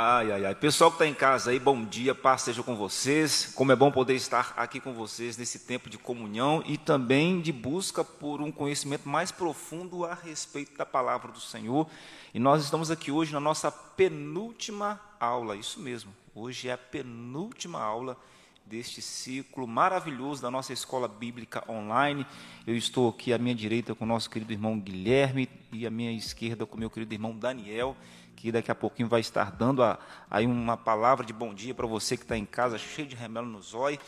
Ai, 0.00 0.30
ai, 0.30 0.46
ai. 0.46 0.54
Pessoal 0.54 0.92
que 0.92 0.94
está 0.94 1.08
em 1.08 1.12
casa 1.12 1.50
aí, 1.50 1.58
bom 1.58 1.84
dia, 1.84 2.14
paz 2.14 2.42
seja 2.42 2.62
com 2.62 2.76
vocês. 2.76 3.52
Como 3.56 3.72
é 3.72 3.74
bom 3.74 3.90
poder 3.90 4.14
estar 4.14 4.54
aqui 4.56 4.78
com 4.78 4.94
vocês 4.94 5.36
nesse 5.36 5.58
tempo 5.66 5.90
de 5.90 5.98
comunhão 5.98 6.62
e 6.64 6.78
também 6.78 7.40
de 7.40 7.50
busca 7.50 8.04
por 8.04 8.40
um 8.40 8.52
conhecimento 8.52 9.08
mais 9.08 9.32
profundo 9.32 10.04
a 10.04 10.14
respeito 10.14 10.78
da 10.78 10.86
palavra 10.86 11.32
do 11.32 11.40
Senhor. 11.40 11.84
E 12.32 12.38
nós 12.38 12.62
estamos 12.62 12.92
aqui 12.92 13.10
hoje 13.10 13.32
na 13.32 13.40
nossa 13.40 13.72
penúltima 13.72 15.00
aula, 15.18 15.56
isso 15.56 15.80
mesmo. 15.80 16.14
Hoje 16.32 16.68
é 16.68 16.74
a 16.74 16.78
penúltima 16.78 17.82
aula 17.82 18.16
deste 18.64 19.02
ciclo 19.02 19.66
maravilhoso 19.66 20.40
da 20.40 20.48
nossa 20.48 20.72
escola 20.72 21.08
bíblica 21.08 21.64
online. 21.68 22.24
Eu 22.64 22.76
estou 22.76 23.08
aqui 23.08 23.32
à 23.32 23.38
minha 23.38 23.54
direita 23.54 23.96
com 23.96 24.04
o 24.04 24.08
nosso 24.08 24.30
querido 24.30 24.52
irmão 24.52 24.78
Guilherme 24.78 25.48
e 25.72 25.84
à 25.84 25.90
minha 25.90 26.12
esquerda 26.12 26.64
com 26.64 26.76
o 26.76 26.78
meu 26.78 26.88
querido 26.88 27.12
irmão 27.12 27.36
Daniel 27.36 27.96
que 28.38 28.52
daqui 28.52 28.70
a 28.70 28.74
pouquinho 28.74 29.08
vai 29.08 29.20
estar 29.20 29.50
dando 29.50 29.82
a, 29.82 29.98
aí 30.30 30.46
uma 30.46 30.76
palavra 30.76 31.26
de 31.26 31.32
bom 31.32 31.52
dia 31.52 31.74
para 31.74 31.88
você 31.88 32.16
que 32.16 32.22
está 32.22 32.36
em 32.36 32.44
casa, 32.44 32.78
cheio 32.78 33.08
de 33.08 33.16
remelo 33.16 33.48
no 33.48 33.60
zóio. 33.60 33.98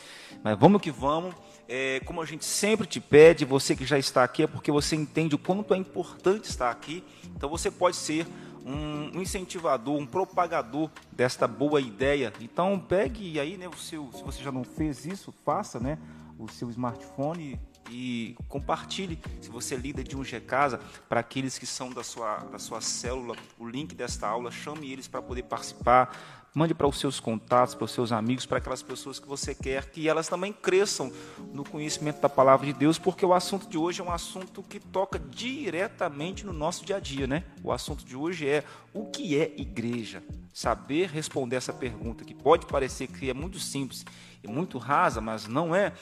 Mas 0.41 0.57
vamos 0.57 0.81
que 0.81 0.89
vamos. 0.89 1.35
É, 1.67 1.99
como 2.05 2.21
a 2.21 2.25
gente 2.25 2.45
sempre 2.45 2.87
te 2.87 3.01
pede, 3.01 3.43
você 3.43 3.75
que 3.75 3.85
já 3.85 3.99
está 3.99 4.23
aqui, 4.23 4.43
é 4.43 4.47
porque 4.47 4.71
você 4.71 4.95
entende 4.95 5.35
o 5.35 5.37
quanto 5.37 5.73
é 5.73 5.77
importante 5.77 6.45
estar 6.45 6.71
aqui. 6.71 7.03
Então 7.35 7.49
você 7.49 7.69
pode 7.69 7.97
ser 7.97 8.25
um 8.65 9.19
incentivador, 9.19 9.97
um 9.97 10.05
propagador 10.05 10.89
desta 11.11 11.45
boa 11.45 11.81
ideia. 11.81 12.31
Então 12.39 12.79
pegue 12.79 13.37
aí, 13.37 13.57
né, 13.57 13.67
o 13.67 13.77
seu, 13.77 14.09
se 14.13 14.23
você 14.23 14.41
já 14.41 14.51
não 14.51 14.63
fez 14.63 15.05
isso, 15.05 15.33
faça, 15.43 15.77
né, 15.77 15.97
o 16.39 16.47
seu 16.47 16.69
smartphone 16.69 17.59
e 17.91 18.35
compartilhe, 18.47 19.19
se 19.41 19.49
você 19.49 19.75
é 19.75 19.77
líder 19.77 20.03
de 20.03 20.15
um 20.15 20.23
G-Casa, 20.23 20.79
para 21.09 21.19
aqueles 21.19 21.59
que 21.59 21.65
são 21.65 21.91
da 21.91 22.03
sua, 22.03 22.37
da 22.37 22.57
sua 22.57 22.79
célula, 22.79 23.35
o 23.59 23.67
link 23.67 23.93
desta 23.93 24.27
aula, 24.27 24.49
chame 24.49 24.91
eles 24.91 25.07
para 25.07 25.21
poder 25.21 25.43
participar, 25.43 26.41
mande 26.53 26.73
para 26.73 26.87
os 26.87 26.99
seus 26.99 27.19
contatos, 27.19 27.75
para 27.75 27.85
os 27.85 27.91
seus 27.91 28.11
amigos, 28.11 28.45
para 28.45 28.57
aquelas 28.57 28.81
pessoas 28.81 29.19
que 29.19 29.27
você 29.27 29.55
quer 29.55 29.89
que 29.89 30.07
elas 30.07 30.27
também 30.27 30.51
cresçam 30.51 31.11
no 31.53 31.63
conhecimento 31.63 32.21
da 32.21 32.29
palavra 32.29 32.65
de 32.65 32.73
Deus, 32.73 32.97
porque 32.97 33.25
o 33.25 33.33
assunto 33.33 33.67
de 33.67 33.77
hoje 33.77 34.01
é 34.01 34.03
um 34.03 34.11
assunto 34.11 34.61
que 34.63 34.79
toca 34.79 35.19
diretamente 35.19 36.45
no 36.45 36.53
nosso 36.53 36.85
dia 36.85 36.97
a 36.97 36.99
dia, 36.99 37.27
né? 37.27 37.43
O 37.63 37.71
assunto 37.71 38.05
de 38.05 38.15
hoje 38.15 38.47
é 38.47 38.63
o 38.93 39.05
que 39.05 39.37
é 39.37 39.53
igreja? 39.57 40.23
Saber 40.53 41.09
responder 41.09 41.55
essa 41.55 41.71
pergunta 41.71 42.25
que 42.25 42.33
pode 42.33 42.65
parecer 42.65 43.07
que 43.07 43.29
é 43.29 43.33
muito 43.33 43.57
simples 43.59 44.05
muito 44.47 44.77
rasa, 44.77 45.21
mas 45.21 45.47
não 45.47 45.75
é, 45.75 45.93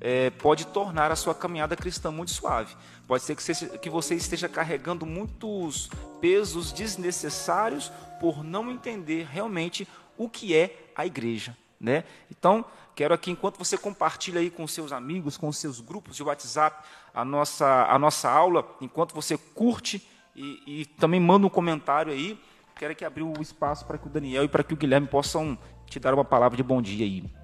é, 0.00 0.30
pode 0.30 0.66
tornar 0.66 1.10
a 1.10 1.16
sua 1.16 1.34
caminhada 1.34 1.76
cristã 1.76 2.10
muito 2.10 2.30
suave. 2.30 2.76
Pode 3.06 3.22
ser 3.22 3.34
que, 3.34 3.78
que 3.78 3.90
você 3.90 4.14
esteja 4.14 4.48
carregando 4.48 5.04
muitos 5.04 5.88
pesos 6.20 6.72
desnecessários 6.72 7.90
por 8.20 8.44
não 8.44 8.70
entender 8.70 9.26
realmente 9.30 9.88
o 10.16 10.28
que 10.28 10.54
é 10.54 10.90
a 10.94 11.06
igreja. 11.06 11.56
Né? 11.80 12.04
Então, 12.30 12.64
quero 12.94 13.14
aqui, 13.14 13.30
enquanto 13.30 13.56
você 13.56 13.78
compartilha 13.78 14.40
aí 14.40 14.50
com 14.50 14.66
seus 14.66 14.92
amigos, 14.92 15.36
com 15.36 15.52
seus 15.52 15.80
grupos 15.80 16.16
de 16.16 16.22
WhatsApp, 16.22 16.84
a 17.14 17.24
nossa, 17.24 17.86
a 17.88 17.98
nossa 17.98 18.28
aula, 18.28 18.66
enquanto 18.80 19.14
você 19.14 19.38
curte 19.38 20.06
e, 20.34 20.62
e 20.66 20.86
também 20.86 21.20
manda 21.20 21.46
um 21.46 21.50
comentário 21.50 22.12
aí, 22.12 22.38
quero 22.76 22.92
aqui 22.92 23.04
abrir 23.04 23.22
o 23.22 23.40
espaço 23.40 23.86
para 23.86 23.98
que 23.98 24.06
o 24.06 24.10
Daniel 24.10 24.44
e 24.44 24.48
para 24.48 24.62
que 24.62 24.74
o 24.74 24.76
Guilherme 24.76 25.06
possam 25.06 25.56
te 25.86 25.98
dar 25.98 26.14
uma 26.14 26.24
palavra 26.24 26.56
de 26.56 26.62
bom 26.62 26.82
dia 26.82 27.04
aí. 27.04 27.37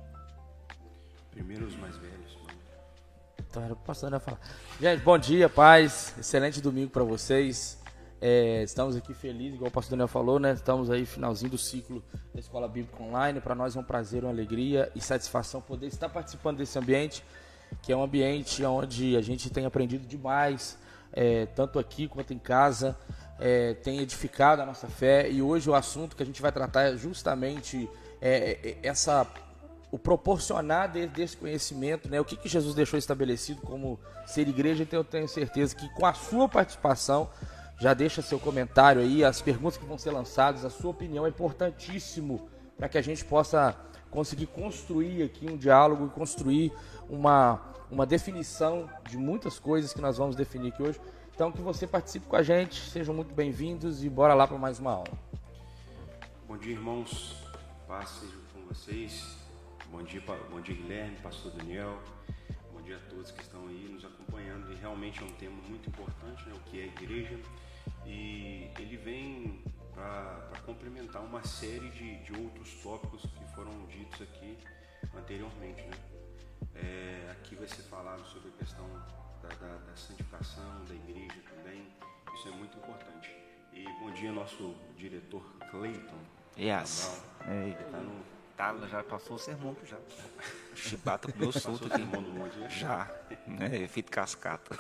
Primeiro 1.35 1.67
os 1.67 1.77
mais 1.77 1.97
velhos. 1.97 2.39
Então 3.51 3.65
era 3.65 3.73
o 3.73 3.77
pastor 3.77 4.09
né, 4.09 4.21
falar. 4.21 4.39
Gente, 4.81 5.03
bom 5.03 5.19
dia, 5.19 5.49
paz. 5.49 6.15
Excelente 6.17 6.61
domingo 6.61 6.91
para 6.91 7.03
vocês. 7.03 7.83
É, 8.21 8.63
estamos 8.63 8.95
aqui 8.95 9.13
felizes, 9.13 9.57
igual 9.57 9.69
o 9.69 9.73
pastor 9.73 9.91
Daniel 9.91 10.07
falou, 10.07 10.39
né? 10.39 10.53
Estamos 10.53 10.91
aí 10.91 11.05
finalzinho 11.05 11.51
do 11.51 11.59
ciclo 11.59 12.05
da 12.33 12.39
Escola 12.39 12.69
Bíblica 12.69 13.03
Online. 13.03 13.41
Para 13.41 13.57
nós 13.57 13.75
é 13.75 13.81
um 13.81 13.83
prazer, 13.83 14.23
uma 14.23 14.31
alegria 14.31 14.93
e 14.95 15.01
satisfação 15.01 15.61
poder 15.61 15.89
estar 15.89 16.09
participando 16.09 16.59
desse 16.59 16.79
ambiente, 16.79 17.25
que 17.83 17.93
é 17.93 17.97
um 17.97 18.05
ambiente 18.05 18.65
onde 18.65 19.17
a 19.17 19.21
gente 19.21 19.51
tem 19.51 19.67
aprendido 19.67 20.07
demais, 20.07 20.79
é, 21.13 21.47
tanto 21.47 21.81
aqui 21.81 22.07
quanto 22.07 22.33
em 22.33 22.39
casa, 22.39 22.97
é, 23.41 23.75
tem 23.75 23.99
edificado 23.99 24.63
a 24.63 24.67
nossa 24.67 24.87
fé. 24.87 25.29
E 25.29 25.43
hoje 25.43 25.69
o 25.69 25.75
assunto 25.75 26.15
que 26.15 26.23
a 26.23 26.27
gente 26.27 26.41
vai 26.41 26.53
tratar 26.53 26.83
é 26.83 26.97
justamente 26.97 27.91
é, 28.21 28.59
é, 28.63 28.79
essa 28.85 29.27
o 29.95 29.99
proporcionar 29.99 30.91
desse 30.91 31.37
conhecimento, 31.37 32.11
né? 32.11 32.21
O 32.21 32.25
que, 32.25 32.37
que 32.37 32.49
Jesus 32.49 32.75
deixou 32.75 32.99
estabelecido 32.99 33.61
como 33.61 33.97
ser 34.27 34.49
igreja, 34.49 34.83
então 34.83 34.99
eu 34.99 35.05
tenho 35.05 35.29
certeza 35.29 35.77
que 35.77 35.89
com 35.91 36.05
a 36.05 36.13
sua 36.13 36.49
participação, 36.49 37.31
já 37.79 37.95
deixa 37.95 38.21
seu 38.21 38.41
comentário 38.41 39.01
aí, 39.01 39.25
as 39.25 39.41
perguntas 39.41 39.77
que 39.77 39.85
vão 39.85 39.97
ser 39.97 40.11
lançadas, 40.11 40.65
a 40.65 40.71
sua 40.71 40.91
opinião 40.91 41.25
é 41.25 41.29
importantíssimo 41.29 42.49
para 42.77 42.89
que 42.89 42.99
a 42.99 43.03
gente 43.03 43.25
possa 43.25 43.77
conseguir 44.11 44.47
construir 44.47 45.23
aqui 45.23 45.49
um 45.49 45.57
diálogo 45.57 46.07
e 46.07 46.11
construir 46.11 46.73
uma, 47.09 47.63
uma 47.89 48.05
definição 48.05 48.91
de 49.09 49.17
muitas 49.17 49.61
coisas 49.61 49.93
que 49.93 50.01
nós 50.01 50.19
vamos 50.19 50.35
definir 50.35 50.73
aqui 50.73 50.83
hoje. 50.83 51.01
Então 51.33 51.53
que 51.53 51.63
você 51.63 51.87
participe 51.87 52.27
com 52.27 52.35
a 52.35 52.43
gente, 52.43 52.81
sejam 52.91 53.15
muito 53.15 53.33
bem-vindos 53.33 54.03
e 54.03 54.09
bora 54.09 54.35
lá 54.35 54.45
para 54.49 54.59
mais 54.59 54.81
uma 54.81 54.91
aula. 54.91 55.13
Bom 56.49 56.57
dia, 56.57 56.73
irmãos. 56.73 57.37
Paz 57.87 58.09
seja 58.09 58.35
com 58.53 58.67
vocês. 58.67 59.34
Bom 59.95 60.03
dia, 60.03 60.21
bom 60.51 60.61
dia 60.61 60.75
Guilherme, 60.75 61.17
pastor 61.19 61.53
Daniel. 61.53 62.03
Bom 62.73 62.83
dia 62.83 62.97
a 62.97 63.11
todos 63.11 63.31
que 63.31 63.41
estão 63.41 63.69
aí 63.69 63.89
nos 63.89 64.05
acompanhando. 64.05 64.73
E 64.73 64.75
realmente 64.75 65.23
é 65.23 65.25
um 65.25 65.33
tema 65.35 65.57
muito 65.69 65.89
importante, 65.89 66.45
né, 66.49 66.53
o 66.53 66.59
que 66.69 66.81
é 66.81 66.87
igreja. 66.87 67.39
E 68.05 68.73
ele 68.77 68.97
vem 68.97 69.63
para 69.95 70.51
complementar 70.67 71.23
uma 71.23 71.45
série 71.45 71.89
de, 71.91 72.17
de 72.25 72.33
outros 72.41 72.75
tópicos 72.83 73.23
que 73.23 73.55
foram 73.55 73.87
ditos 73.87 74.21
aqui 74.21 74.59
anteriormente. 75.17 75.83
Né? 75.83 75.97
É, 76.75 77.31
aqui 77.31 77.55
vai 77.55 77.69
ser 77.69 77.83
falado 77.83 78.27
sobre 78.27 78.49
a 78.49 78.53
questão 78.59 78.89
da, 79.41 79.49
da, 79.49 79.77
da, 79.77 79.97
santificação 79.97 80.85
da 80.89 80.95
igreja 80.95 81.41
também. 81.55 81.87
Isso 82.35 82.49
é 82.49 82.51
muito 82.51 82.77
importante. 82.79 83.31
E 83.73 83.85
bom 84.01 84.11
dia, 84.11 84.33
nosso 84.33 84.75
diretor 84.97 85.45
Cleiton. 85.71 86.19
Yes. 86.59 87.23
Ele 87.47 87.71
está 87.71 87.99
no 87.99 88.34
Tá, 88.57 88.73
já 88.89 89.03
passou 89.03 89.35
o 89.35 89.39
sermão 89.39 89.77
já. 89.85 89.97
Chibata 90.77 91.33
comeu 91.33 91.51
solto 91.51 91.87
aqui. 91.87 92.07
Já, 92.69 93.11
né? 93.47 93.83
Efeito 93.83 94.13
cascata. 94.13 94.79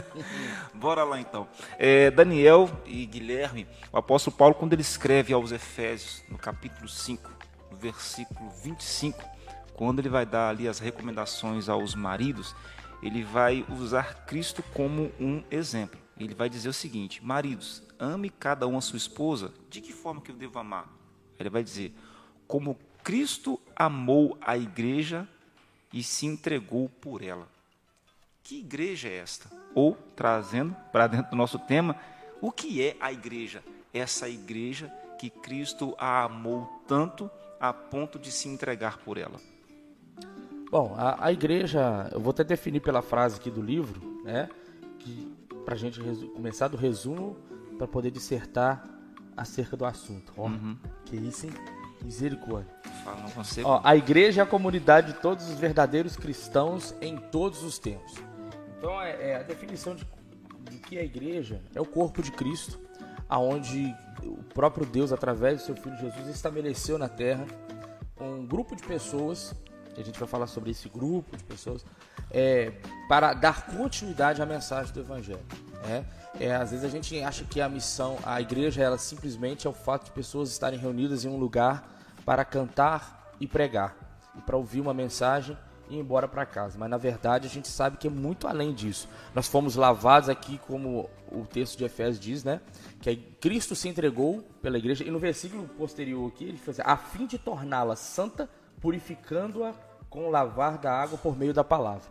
Bora 0.74 1.02
lá 1.02 1.18
então. 1.18 1.48
É, 1.78 2.10
Daniel 2.10 2.68
e 2.84 3.06
Guilherme, 3.06 3.66
o 3.90 3.96
apóstolo 3.96 4.36
Paulo, 4.36 4.54
quando 4.54 4.74
ele 4.74 4.82
escreve 4.82 5.32
aos 5.32 5.50
Efésios, 5.50 6.22
no 6.28 6.36
capítulo 6.36 6.88
5, 6.88 7.30
no 7.70 7.76
versículo 7.78 8.50
25, 8.62 9.24
quando 9.72 9.98
ele 10.00 10.10
vai 10.10 10.26
dar 10.26 10.50
ali 10.50 10.68
as 10.68 10.78
recomendações 10.78 11.70
aos 11.70 11.94
maridos, 11.94 12.54
ele 13.02 13.22
vai 13.22 13.64
usar 13.68 14.26
Cristo 14.26 14.62
como 14.74 15.10
um 15.18 15.42
exemplo. 15.50 15.98
Ele 16.18 16.34
vai 16.34 16.50
dizer 16.50 16.68
o 16.68 16.72
seguinte: 16.72 17.24
Maridos, 17.24 17.82
ame 17.98 18.28
cada 18.28 18.66
um 18.66 18.76
a 18.76 18.80
sua 18.82 18.98
esposa. 18.98 19.52
De 19.70 19.80
que 19.80 19.92
forma 19.92 20.20
que 20.20 20.30
eu 20.30 20.36
devo 20.36 20.58
amar? 20.58 20.86
Ele 21.38 21.50
vai 21.50 21.62
dizer: 21.62 21.94
como 22.46 22.78
Cristo 23.06 23.60
amou 23.76 24.36
a 24.40 24.58
igreja 24.58 25.28
e 25.92 26.02
se 26.02 26.26
entregou 26.26 26.88
por 26.88 27.22
ela. 27.22 27.46
Que 28.42 28.58
igreja 28.58 29.06
é 29.06 29.18
esta? 29.18 29.48
Ou, 29.76 29.96
trazendo 30.16 30.74
para 30.90 31.06
dentro 31.06 31.30
do 31.30 31.36
nosso 31.36 31.56
tema, 31.56 31.94
o 32.40 32.50
que 32.50 32.82
é 32.82 32.96
a 32.98 33.12
igreja? 33.12 33.62
Essa 33.94 34.28
igreja 34.28 34.92
que 35.20 35.30
Cristo 35.30 35.94
a 35.96 36.24
amou 36.24 36.68
tanto 36.88 37.30
a 37.60 37.72
ponto 37.72 38.18
de 38.18 38.32
se 38.32 38.48
entregar 38.48 38.98
por 38.98 39.18
ela. 39.18 39.40
Bom, 40.68 40.92
a, 40.98 41.26
a 41.26 41.32
igreja, 41.32 42.10
eu 42.10 42.18
vou 42.18 42.32
até 42.32 42.42
definir 42.42 42.80
pela 42.80 43.02
frase 43.02 43.36
aqui 43.36 43.52
do 43.52 43.62
livro, 43.62 44.20
né? 44.24 44.48
Para 45.64 45.74
a 45.74 45.78
gente 45.78 46.00
começar 46.34 46.66
do 46.66 46.76
resumo, 46.76 47.36
para 47.78 47.86
poder 47.86 48.10
dissertar 48.10 48.84
acerca 49.36 49.76
do 49.76 49.84
assunto. 49.84 50.32
Ó, 50.36 50.48
uhum. 50.48 50.76
que 51.04 51.14
isso, 51.14 51.46
hein? 51.46 51.52
Misericórdia. 52.04 52.70
Fala, 53.04 53.22
não 53.22 53.30
consigo. 53.30 53.68
Ó, 53.68 53.80
a 53.82 53.96
igreja 53.96 54.40
é 54.40 54.44
a 54.44 54.46
comunidade 54.46 55.12
de 55.12 55.18
todos 55.20 55.48
os 55.48 55.58
verdadeiros 55.58 56.16
cristãos 56.16 56.94
em 57.00 57.16
todos 57.16 57.62
os 57.62 57.78
tempos. 57.78 58.14
Então, 58.78 59.00
é, 59.00 59.30
é 59.30 59.36
a 59.36 59.42
definição 59.42 59.94
de, 59.94 60.06
de 60.70 60.78
que 60.78 60.98
a 60.98 61.02
igreja 61.02 61.60
é 61.74 61.80
o 61.80 61.86
corpo 61.86 62.22
de 62.22 62.30
Cristo, 62.30 62.78
aonde 63.28 63.94
o 64.22 64.42
próprio 64.54 64.86
Deus, 64.86 65.12
através 65.12 65.60
do 65.60 65.66
seu 65.66 65.76
Filho 65.76 65.96
Jesus, 65.96 66.28
estabeleceu 66.28 66.98
na 66.98 67.08
Terra 67.08 67.46
um 68.20 68.46
grupo 68.46 68.74
de 68.74 68.82
pessoas, 68.82 69.54
e 69.96 70.00
a 70.00 70.04
gente 70.04 70.18
vai 70.18 70.28
falar 70.28 70.46
sobre 70.46 70.70
esse 70.70 70.88
grupo 70.88 71.36
de 71.36 71.44
pessoas, 71.44 71.84
é, 72.30 72.72
para 73.08 73.34
dar 73.34 73.66
continuidade 73.66 74.40
à 74.40 74.46
mensagem 74.46 74.92
do 74.92 75.00
Evangelho. 75.00 75.44
É, 75.88 76.04
é, 76.40 76.54
às 76.54 76.70
vezes 76.70 76.84
a 76.84 76.88
gente 76.88 77.20
acha 77.22 77.44
que 77.44 77.60
a 77.60 77.68
missão, 77.68 78.18
a 78.24 78.40
igreja, 78.40 78.82
ela 78.82 78.98
simplesmente 78.98 79.66
é 79.66 79.70
o 79.70 79.72
fato 79.72 80.04
de 80.04 80.10
pessoas 80.10 80.50
estarem 80.50 80.78
reunidas 80.78 81.24
em 81.24 81.28
um 81.28 81.36
lugar 81.36 81.88
para 82.24 82.44
cantar 82.44 83.32
e 83.40 83.46
pregar, 83.46 83.96
e 84.36 84.40
para 84.40 84.56
ouvir 84.56 84.80
uma 84.80 84.92
mensagem 84.94 85.56
e 85.88 85.94
ir 85.94 85.98
embora 85.98 86.26
para 86.26 86.44
casa. 86.44 86.76
Mas 86.78 86.90
na 86.90 86.96
verdade 86.96 87.46
a 87.46 87.50
gente 87.50 87.68
sabe 87.68 87.96
que 87.96 88.06
é 88.06 88.10
muito 88.10 88.48
além 88.48 88.74
disso. 88.74 89.08
Nós 89.34 89.46
fomos 89.46 89.76
lavados 89.76 90.28
aqui, 90.28 90.58
como 90.66 91.08
o 91.30 91.44
texto 91.44 91.78
de 91.78 91.84
Efésios 91.84 92.18
diz, 92.18 92.44
né? 92.44 92.60
Que 93.00 93.16
Cristo 93.16 93.74
se 93.74 93.88
entregou 93.88 94.42
pela 94.60 94.78
igreja. 94.78 95.04
E 95.04 95.10
no 95.10 95.18
versículo 95.18 95.66
posterior 95.68 96.28
aqui, 96.28 96.44
ele 96.44 96.58
fala 96.58 96.70
assim, 96.72 96.82
a 96.84 96.96
fim 96.96 97.26
de 97.26 97.38
torná-la 97.38 97.96
santa, 97.96 98.48
purificando-a 98.80 99.72
com 100.10 100.26
o 100.26 100.30
lavar 100.30 100.78
da 100.78 100.92
água 100.92 101.18
por 101.18 101.36
meio 101.36 101.54
da 101.54 101.64
palavra. 101.64 102.08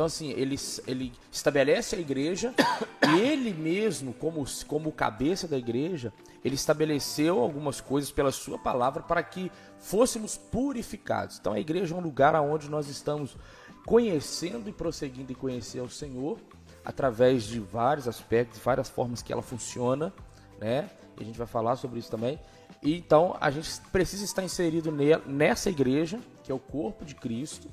Então, 0.00 0.06
assim, 0.06 0.30
ele, 0.30 0.56
ele 0.86 1.12
estabelece 1.30 1.94
a 1.94 1.98
igreja, 1.98 2.54
e 3.06 3.20
ele 3.20 3.52
mesmo, 3.52 4.14
como, 4.14 4.42
como 4.66 4.90
cabeça 4.90 5.46
da 5.46 5.58
igreja, 5.58 6.10
ele 6.42 6.54
estabeleceu 6.54 7.38
algumas 7.38 7.82
coisas 7.82 8.10
pela 8.10 8.32
sua 8.32 8.58
palavra 8.58 9.02
para 9.02 9.22
que 9.22 9.52
fôssemos 9.78 10.38
purificados. 10.38 11.38
Então, 11.38 11.52
a 11.52 11.60
igreja 11.60 11.94
é 11.94 11.98
um 11.98 12.00
lugar 12.00 12.34
onde 12.36 12.70
nós 12.70 12.88
estamos 12.88 13.36
conhecendo 13.84 14.70
e 14.70 14.72
prosseguindo 14.72 15.32
em 15.32 15.34
conhecer 15.34 15.82
o 15.82 15.90
Senhor 15.90 16.38
através 16.82 17.42
de 17.42 17.60
vários 17.60 18.08
aspectos, 18.08 18.58
várias 18.58 18.88
formas 18.88 19.20
que 19.20 19.30
ela 19.30 19.42
funciona, 19.42 20.14
né? 20.58 20.88
E 21.18 21.22
a 21.22 21.26
gente 21.26 21.36
vai 21.36 21.46
falar 21.46 21.76
sobre 21.76 21.98
isso 21.98 22.10
também. 22.10 22.40
E, 22.82 22.96
então, 22.96 23.36
a 23.38 23.50
gente 23.50 23.68
precisa 23.92 24.24
estar 24.24 24.42
inserido 24.42 24.90
nessa 25.26 25.68
igreja, 25.68 26.18
que 26.42 26.50
é 26.50 26.54
o 26.54 26.58
corpo 26.58 27.04
de 27.04 27.14
Cristo, 27.14 27.68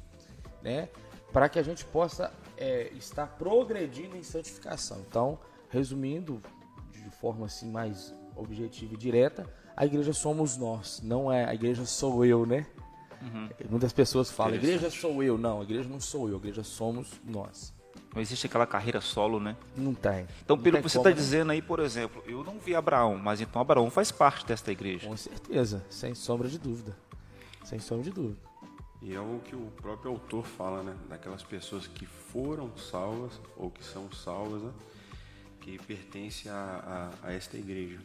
né? 0.62 0.90
Para 1.32 1.50
que 1.50 1.60
a 1.60 1.64
gente 1.64 1.86
possa 1.86 2.32
é, 2.58 2.92
estar 2.96 3.28
progredindo 3.28 4.16
em 4.16 4.24
santificação. 4.24 5.04
Então, 5.08 5.40
resumindo 5.70 6.42
de 6.92 7.10
forma 7.10 7.46
assim 7.46 7.70
mais 7.70 8.14
objetiva 8.36 8.94
e 8.94 8.98
direta, 8.98 9.46
a 9.76 9.86
igreja 9.86 10.14
somos 10.14 10.58
nós, 10.58 11.02
não 11.04 11.32
é 11.32 11.46
a 11.46 11.54
igreja 11.54 11.86
sou 11.86 12.26
eu, 12.26 12.46
né? 12.46 12.66
Uhum. 13.22 13.50
Muitas 13.70 13.94
pessoas 13.94 14.30
falam, 14.30 14.56
igreja 14.56 14.90
sou 14.90 15.24
eu. 15.24 15.38
Não, 15.38 15.62
a 15.62 15.64
igreja 15.64 15.90
não 15.90 16.00
sou 16.00 16.30
eu, 16.30 16.36
a 16.36 16.38
igreja 16.38 16.64
somos 16.64 17.20
nós. 17.26 17.74
Não 18.14 18.22
existe 18.22 18.48
aquela 18.48 18.66
carreira 18.66 19.02
solo, 19.02 19.40
né? 19.40 19.56
Não 19.76 19.94
tem. 19.94 20.28
Então, 20.44 20.56
não 20.56 20.64
pelo 20.64 20.78
que 20.78 20.84
você 20.84 20.98
está 20.98 21.10
né? 21.10 21.16
dizendo 21.16 21.52
aí, 21.52 21.62
por 21.62 21.80
exemplo, 21.80 22.24
eu 22.26 22.44
não 22.44 22.58
vi 22.60 22.76
Abraão, 22.76 23.18
mas 23.18 23.42
então 23.42 23.62
Abraão 23.62 23.90
faz 23.90 24.12
parte 24.12 24.46
desta 24.46 24.72
igreja. 24.72 25.08
Com 25.08 25.18
certeza, 25.18 25.84
sem 25.90 26.16
sombra 26.16 26.48
de 26.48 26.58
dúvida. 26.58 26.96
Sem 27.64 27.80
sombra 27.80 28.06
de 28.06 28.12
dúvida. 28.12 28.47
E 29.02 29.14
é 29.14 29.20
o 29.20 29.40
que 29.46 29.56
o 29.56 29.72
próprio 29.78 30.12
autor 30.12 30.46
fala, 30.46 30.82
né? 30.82 30.98
Daquelas 31.08 31.44
pessoas 31.44 31.86
que 31.86 32.06
foram 32.06 32.76
salvas 32.78 33.40
ou 33.56 33.70
que 33.70 33.84
são 33.84 34.12
salvas, 34.12 34.64
né? 34.64 34.74
que 35.68 35.78
pertencem 35.80 36.50
a, 36.50 37.12
a, 37.22 37.28
a, 37.28 37.34
esta 37.34 37.58
igreja. 37.58 38.00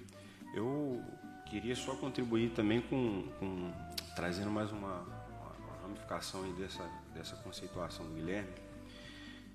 Eu 0.52 1.00
queria 1.48 1.76
só 1.76 1.94
contribuir 1.94 2.50
também 2.50 2.80
com, 2.80 3.28
com 3.38 3.72
trazendo 4.16 4.50
mais 4.50 4.72
uma, 4.72 5.00
uma, 5.00 5.82
ramificação 5.82 6.42
dessa, 6.54 6.82
dessa 7.14 7.36
conceituação 7.36 8.04
do 8.04 8.14
Guilherme, 8.14 8.50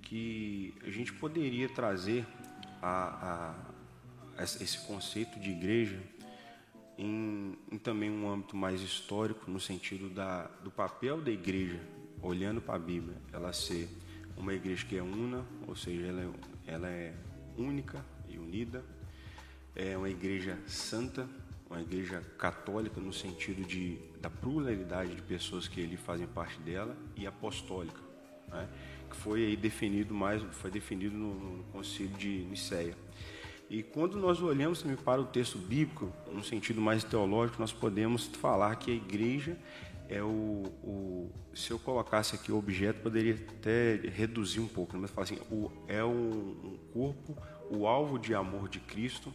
que 0.02 0.74
a 0.86 0.90
gente 0.90 1.12
poderia 1.12 1.68
trazer 1.68 2.26
a, 2.82 3.54
a 4.38 4.44
esse 4.44 4.80
conceito 4.88 5.38
de 5.40 5.52
igreja 5.52 6.02
em, 6.98 7.58
em, 7.72 7.78
também 7.78 8.10
um 8.10 8.30
âmbito 8.30 8.56
mais 8.56 8.82
histórico, 8.82 9.50
no 9.50 9.60
sentido 9.60 10.10
da, 10.10 10.48
do 10.64 10.72
papel 10.72 11.22
da 11.22 11.32
igreja, 11.32 11.80
olhando 12.22 12.62
para 12.62 12.76
a 12.76 12.80
Bíblia, 12.80 13.16
ela 13.32 13.54
ser 13.54 13.88
uma 14.36 14.54
igreja 14.54 14.86
que 14.86 14.98
é 14.98 15.02
una, 15.02 15.46
ou 15.68 15.76
seja, 15.76 16.06
ela 16.08 16.22
é, 16.22 16.30
ela 16.66 16.90
é 16.90 17.14
única 17.58 18.04
e 18.28 18.38
unida, 18.38 18.84
é 19.76 19.98
uma 19.98 20.10
igreja 20.10 20.58
santa, 20.66 21.28
uma 21.70 21.82
igreja 21.82 22.22
católica 22.38 23.00
no 23.00 23.14
sentido 23.14 23.64
de, 23.64 23.98
da 24.22 24.30
pluralidade 24.30 25.16
de 25.16 25.22
pessoas 25.22 25.68
que 25.68 25.80
ele 25.80 25.98
fazem 25.98 26.26
parte 26.28 26.60
dela 26.62 26.96
e 27.16 27.28
apostólica, 27.28 28.00
né? 28.48 28.68
que 29.10 29.16
foi 29.16 29.46
aí 29.46 29.56
definido 29.56 30.14
mais, 30.14 30.42
foi 30.56 30.72
definido 30.72 31.16
no, 31.16 31.34
no 31.58 31.64
concílio 31.66 32.16
de 32.18 32.46
Nicéia. 32.46 32.96
E 33.70 33.84
quando 33.84 34.18
nós 34.18 34.42
olhamos 34.42 34.82
também 34.82 34.96
para 34.96 35.20
o 35.20 35.26
texto 35.26 35.58
bíblico, 35.58 36.12
no 36.32 36.44
sentido 36.44 36.80
mais 36.80 37.04
teológico, 37.04 37.60
nós 37.60 37.74
podemos 37.74 38.28
falar 38.28 38.76
que 38.78 38.92
a 38.92 38.94
igreja 38.94 39.58
é 40.08 40.22
o, 40.22 40.64
o 40.84 41.32
se 41.54 41.72
eu 41.72 41.80
colocasse 41.80 42.36
aqui 42.36 42.52
o 42.52 42.58
objeto, 42.58 43.02
poderia 43.02 43.34
até 43.34 43.96
reduzir 44.10 44.62
um 44.62 44.68
pouco, 44.68 44.94
né? 44.94 45.00
mas 45.02 45.12
falar 45.12 45.26
assim, 45.26 45.40
o, 45.52 45.70
é 45.88 46.04
um, 46.04 46.78
corpo, 46.94 47.36
o 47.70 47.88
alvo 47.88 48.18
de 48.18 48.34
amor 48.34 48.70
de 48.70 48.80
Cristo 48.80 49.34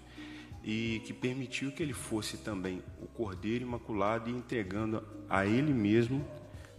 e 0.65 1.03
que 1.05 1.13
permitiu 1.13 1.73
que 1.73 1.83
ele 1.83 1.93
fosse 1.93 2.39
também 2.39 2.83
o 3.03 3.07
Cordeiro 3.07 3.65
Imaculado 3.65 4.31
e 4.31 4.33
entregando 4.33 5.03
a 5.29 5.45
ele 5.45 5.75
mesmo, 5.75 6.25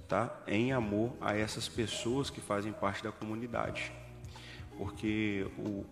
tá, 0.07 0.41
em 0.47 0.71
amor 0.71 1.15
a 1.21 1.35
essas 1.35 1.67
pessoas 1.67 2.29
que 2.29 2.41
fazem 2.41 2.71
parte 2.71 3.03
da 3.03 3.11
comunidade, 3.11 3.91
porque 4.77 5.45
o, 5.57 5.85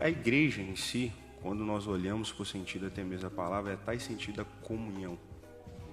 a 0.00 0.08
igreja 0.08 0.62
em 0.62 0.76
si, 0.76 1.12
quando 1.42 1.64
nós 1.64 1.86
olhamos 1.86 2.32
por 2.32 2.46
sentido 2.46 2.86
até 2.86 3.04
mesmo 3.04 3.30
palavra, 3.30 3.78
é 3.86 3.94
em 3.94 3.98
sentido 3.98 4.36
da 4.36 4.44
comunhão. 4.44 5.18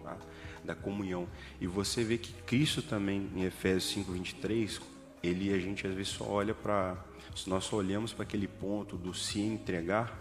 Tá? 0.04 0.18
Da 0.64 0.76
comunhão. 0.76 1.28
E 1.60 1.68
você 1.68 2.04
vê 2.04 2.18
que 2.18 2.34
Cristo 2.44 2.82
também, 2.82 3.30
em 3.36 3.44
Efésios 3.44 3.92
5, 3.94 4.12
23, 4.12 4.82
ele, 5.22 5.54
a 5.54 5.60
gente 5.60 5.86
às 5.88 5.94
vezes 5.94 6.14
só 6.14 6.26
olha 6.26 6.54
para. 6.54 6.98
Nós 7.48 7.66
só 7.66 7.78
olhamos 7.78 8.14
para 8.14 8.24
aquele 8.24 8.48
ponto 8.48 8.98
do 8.98 9.14
se 9.14 9.40
entregar, 9.40 10.20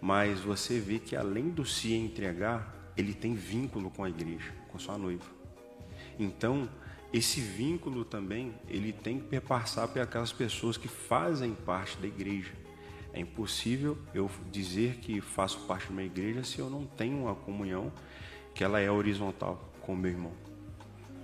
mas 0.00 0.40
você 0.40 0.78
vê 0.78 0.98
que 0.98 1.16
além 1.16 1.48
do 1.48 1.64
se 1.64 1.92
entregar, 1.94 2.92
ele 2.96 3.14
tem 3.14 3.34
vínculo 3.34 3.90
com 3.90 4.04
a 4.04 4.08
igreja, 4.08 4.52
com 4.68 4.78
sua 4.78 4.98
noiva. 4.98 5.24
Então, 6.18 6.68
esse 7.12 7.40
vínculo 7.40 8.04
também, 8.04 8.54
ele 8.68 8.92
tem 8.92 9.18
que 9.18 9.26
perpassar 9.26 9.88
para 9.88 10.02
aquelas 10.02 10.32
pessoas 10.32 10.76
que 10.76 10.88
fazem 10.88 11.54
parte 11.54 11.96
da 11.98 12.06
igreja. 12.06 12.52
É 13.12 13.20
impossível 13.20 13.98
eu 14.14 14.30
dizer 14.50 14.96
que 14.96 15.20
faço 15.20 15.60
parte 15.60 15.86
de 15.86 15.92
uma 15.92 16.02
igreja 16.02 16.44
se 16.44 16.58
eu 16.58 16.68
não 16.68 16.84
tenho 16.84 17.22
uma 17.22 17.34
comunhão 17.34 17.92
que 18.54 18.62
ela 18.62 18.80
é 18.80 18.90
horizontal 18.90 19.72
com 19.80 19.94
o 19.94 19.96
meu 19.96 20.10
irmão. 20.10 20.32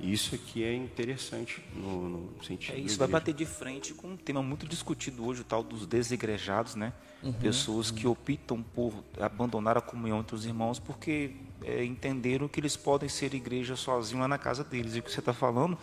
Isso 0.01 0.35
aqui 0.35 0.63
é 0.63 0.75
interessante 0.75 1.65
no, 1.75 2.09
no 2.09 2.45
sentido. 2.45 2.77
É, 2.77 2.81
isso 2.81 2.99
vai 2.99 3.09
bater 3.09 3.33
de 3.33 3.47
frente 3.47 3.95
com 3.95 4.09
um 4.09 4.17
tema 4.17 4.43
muito 4.43 4.67
discutido 4.67 5.25
hoje, 5.25 5.41
o 5.41 5.45
tal 5.45 5.63
dos 5.63 5.87
desigrejados, 5.87 6.75
né? 6.75 6.93
Uhum, 7.23 7.33
Pessoas 7.33 7.91
uhum. 7.91 7.97
que 7.97 8.07
optam 8.07 8.63
por 8.63 8.93
abandonar 9.19 9.79
a 9.79 9.81
comunhão 9.81 10.21
entre 10.21 10.35
os 10.35 10.45
irmãos 10.45 10.79
porque 10.79 11.33
é, 11.63 11.85
entenderam 11.85 12.49
que 12.49 12.61
eles 12.61 12.77
podem 12.77 13.09
ser 13.09 13.35
igreja 13.35 13.77
sozinhos 13.77 14.21
lá 14.21 14.29
na 14.29 14.39
casa 14.39 14.63
deles. 14.63 14.95
E 14.95 14.99
o 14.99 15.03
que 15.03 15.11
você 15.11 15.21
está 15.21 15.33
falando 15.33 15.79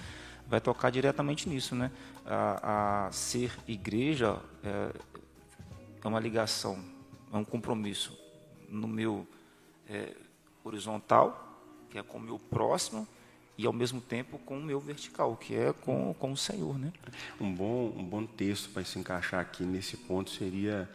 vai 0.48 0.60
tocar 0.60 0.92
diretamente 0.92 1.50
nisso, 1.50 1.74
né? 1.74 1.90
A, 2.26 3.08
a 3.08 3.12
ser 3.12 3.52
igreja 3.68 4.40
é, 4.64 4.92
é 6.04 6.08
uma 6.08 6.20
ligação, 6.20 6.84
é 7.32 7.38
um 7.38 7.44
compromisso 7.44 8.18
no 8.68 8.88
meu 8.88 9.28
é, 9.88 10.16
horizontal, 10.64 11.60
que 11.90 11.98
é 11.98 12.04
com 12.04 12.18
o 12.18 12.22
meu 12.22 12.40
próximo, 12.40 13.08
e 13.58 13.66
ao 13.66 13.74
mesmo 13.74 14.02
tempo 14.02 14.40
com 14.40 14.58
o 14.58 14.64
meu 14.64 14.80
vertical, 14.80 15.36
que 15.36 15.54
é 15.54 15.72
com, 15.72 16.14
com 16.16 16.32
o 16.32 16.38
Senhor. 16.38 16.80
Né? 16.80 16.92
Um, 17.40 17.54
bom, 17.54 17.94
um 17.96 18.04
bom 18.04 18.26
texto 18.26 18.70
para 18.70 18.84
se 18.84 18.98
encaixar 18.98 19.40
aqui 19.40 19.64
nesse 19.64 19.98
ponto 19.98 20.32
seria 20.32 20.90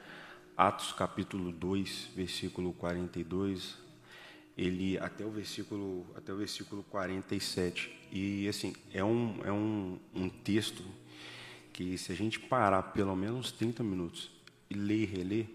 Atos 0.56 0.92
capítulo 0.92 1.52
2, 1.52 2.10
versículo 2.16 2.72
42, 2.72 3.76
ele 4.56 4.98
até 4.98 5.24
o 5.24 5.30
versículo 5.30 6.06
até 6.16 6.32
o 6.32 6.36
versículo 6.36 6.82
47. 6.84 8.08
E 8.10 8.48
assim, 8.48 8.74
é 8.92 9.04
um 9.04 9.38
é 9.44 9.52
um, 9.52 9.98
um 10.14 10.28
texto 10.28 10.82
que 11.74 11.98
se 11.98 12.10
a 12.10 12.14
gente 12.14 12.40
parar 12.40 12.82
pelo 12.84 13.14
menos 13.14 13.52
30 13.52 13.84
minutos 13.84 14.35
e 14.68 14.74
ler 14.74 15.06
reler, 15.06 15.46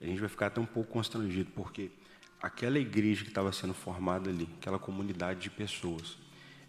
a 0.00 0.04
gente 0.04 0.20
vai 0.20 0.28
ficar 0.28 0.46
até 0.46 0.60
um 0.60 0.66
pouco 0.66 0.92
constrangido, 0.92 1.50
porque 1.54 1.90
aquela 2.40 2.78
igreja 2.78 3.24
que 3.24 3.30
estava 3.30 3.52
sendo 3.52 3.74
formada 3.74 4.30
ali, 4.30 4.48
aquela 4.60 4.78
comunidade 4.78 5.40
de 5.40 5.50
pessoas, 5.50 6.16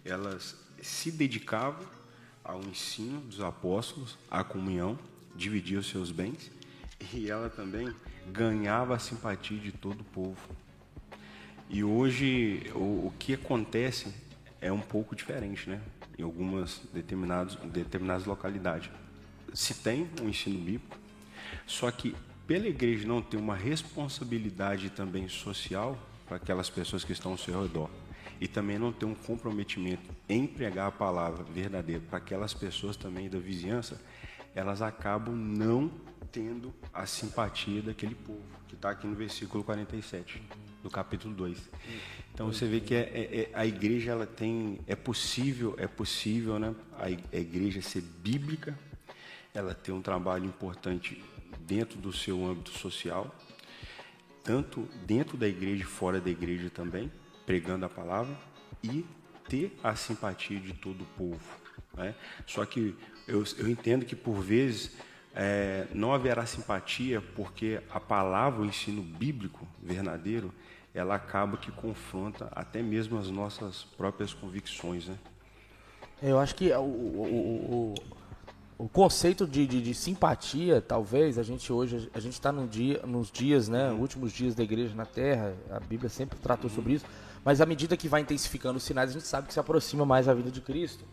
elas 0.03 0.57
se 0.81 1.12
dedicavam 1.12 1.86
ao 2.43 2.62
ensino 2.62 3.21
dos 3.21 3.41
apóstolos, 3.41 4.17
à 4.29 4.43
comunhão, 4.43 4.98
dividiam 5.36 5.79
os 5.79 5.89
seus 5.89 6.12
bens, 6.12 6.51
e 7.13 7.29
ela 7.29 7.50
também 7.50 7.93
ganhava 8.31 8.95
a 8.95 9.00
simpatia 9.00 9.57
de 9.57 9.71
todo 9.71 10.01
o 10.01 10.05
povo. 10.05 10.38
E 11.69 11.83
hoje 11.83 12.71
o, 12.74 13.07
o 13.07 13.13
que 13.19 13.36
acontece 13.36 14.12
é 14.59 14.71
um 14.71 14.81
pouco 14.81 15.15
diferente, 15.15 15.69
né? 15.69 15.79
Em 16.17 16.24
algumas 16.24 16.81
determinadas, 16.91 17.55
determinadas 17.71 18.25
localidades. 18.25 18.89
Se 19.53 19.75
tem 19.75 20.09
um 20.21 20.27
ensino 20.27 20.59
bíblico, 20.59 20.98
só 21.70 21.92
que 21.92 22.16
pela 22.48 22.68
igreja 22.68 23.08
não 23.08 23.22
ter 23.22 23.38
uma 23.38 23.56
responsabilidade 23.56 24.90
também 24.90 25.30
social 25.30 25.96
para 26.28 26.38
aquelas 26.38 26.68
pessoas 26.68 27.04
que 27.04 27.14
estão 27.14 27.34
ao 27.34 27.38
seu 27.38 27.62
redor 27.62 27.92
e 28.42 28.48
também 28.48 28.80
não 28.80 28.92
ter 28.92 29.06
um 29.06 29.14
comprometimento 29.14 30.02
em 30.28 30.48
pregar 30.48 30.88
a 30.88 30.92
palavra 30.92 31.44
verdadeira 31.44 32.02
para 32.10 32.18
aquelas 32.18 32.56
pessoas 32.56 32.98
também 32.98 33.30
da 33.30 33.38
vizinhança, 33.38 34.02
elas 34.56 34.82
acabam 34.82 35.36
não 35.36 35.92
tendo 36.32 36.74
a 36.92 37.06
simpatia 37.06 37.84
daquele 37.84 38.16
povo, 38.16 38.42
que 38.68 38.74
está 38.74 38.90
aqui 38.90 39.06
no 39.06 39.16
versículo 39.16 39.64
47 39.64 40.42
do 40.82 40.90
capítulo 40.90 41.36
2. 41.36 41.70
Então 42.34 42.48
você 42.52 42.66
vê 42.66 42.80
que 42.80 42.96
é, 42.96 43.00
é, 43.00 43.42
é, 43.42 43.50
a 43.54 43.66
igreja 43.68 44.10
ela 44.12 44.26
tem 44.26 44.80
é 44.88 44.96
possível 44.96 45.76
é 45.78 45.86
possível 45.86 46.58
né 46.58 46.74
a, 46.98 47.06
a 47.06 47.40
igreja 47.40 47.80
ser 47.80 48.02
bíblica, 48.02 48.78
ela 49.54 49.76
tem 49.76 49.94
um 49.94 50.02
trabalho 50.02 50.46
importante 50.46 51.22
dentro 51.70 52.00
do 52.00 52.12
seu 52.12 52.44
âmbito 52.44 52.72
social, 52.72 53.34
tanto 54.44 54.90
dentro 55.06 55.38
da 55.38 55.48
igreja 55.48 55.84
e 55.84 55.86
fora 55.86 56.20
da 56.20 56.32
igreja 56.32 56.72
também, 56.72 57.12
pregando 57.46 57.86
a 57.86 57.90
palavra 57.90 58.36
e 58.84 59.06
ter 59.48 59.78
a 59.84 59.96
simpatia 59.96 60.60
de 60.60 60.74
todo 60.74 61.04
o 61.04 61.06
povo. 61.16 61.60
Né? 61.96 62.16
Só 62.48 62.66
que 62.66 62.96
eu, 63.28 63.44
eu 63.60 63.70
entendo 63.70 64.04
que 64.04 64.16
por 64.16 64.42
vezes 64.42 64.98
é, 65.36 65.86
não 65.94 66.12
haverá 66.12 66.44
simpatia 66.48 67.22
porque 67.36 67.80
a 67.92 68.00
palavra, 68.00 68.62
o 68.62 68.66
ensino 68.66 69.04
bíblico 69.04 69.68
verdadeiro, 69.82 70.52
ela 70.94 71.14
acaba 71.14 71.56
que 71.56 71.72
confronta 71.72 72.50
até 72.52 72.82
mesmo 72.82 73.20
as 73.20 73.30
nossas 73.30 73.84
próprias 73.96 74.34
convicções, 74.34 75.08
né? 75.08 75.18
Eu 76.22 76.40
acho 76.40 76.56
que 76.56 76.72
o, 76.72 76.82
o, 76.82 77.94
o, 77.94 77.96
o 78.79 78.88
conceito 78.88 79.45
de, 79.45 79.67
de, 79.67 79.81
de, 79.81 79.93
simpatia, 79.93 80.79
talvez, 80.79 81.38
a 81.38 81.43
gente 81.43 81.71
hoje, 81.71 82.09
a 82.13 82.19
gente 82.21 82.31
está 82.33 82.50
no 82.50 82.65
dia, 82.65 83.01
nos 83.05 83.29
dias, 83.29 83.67
né, 83.67 83.91
uhum. 83.91 84.00
últimos 84.00 84.31
dias 84.31 84.55
da 84.55 84.63
igreja 84.63 84.95
na 84.95 85.05
Terra, 85.05 85.53
a 85.69 85.81
Bíblia 85.81 86.09
sempre 86.09 86.39
tratou 86.39 86.69
sobre 86.69 86.93
isso, 86.93 87.05
mas 87.43 87.59
à 87.59 87.65
medida 87.65 87.98
que 87.98 88.07
vai 88.07 88.21
intensificando 88.21 88.77
os 88.77 88.83
sinais, 88.83 89.09
a 89.09 89.13
gente 89.13 89.27
sabe 89.27 89.48
que 89.48 89.53
se 89.53 89.59
aproxima 89.59 90.05
mais 90.05 90.29
a 90.29 90.33
vida 90.33 90.50
de 90.50 90.62
Cristo. 90.62 91.03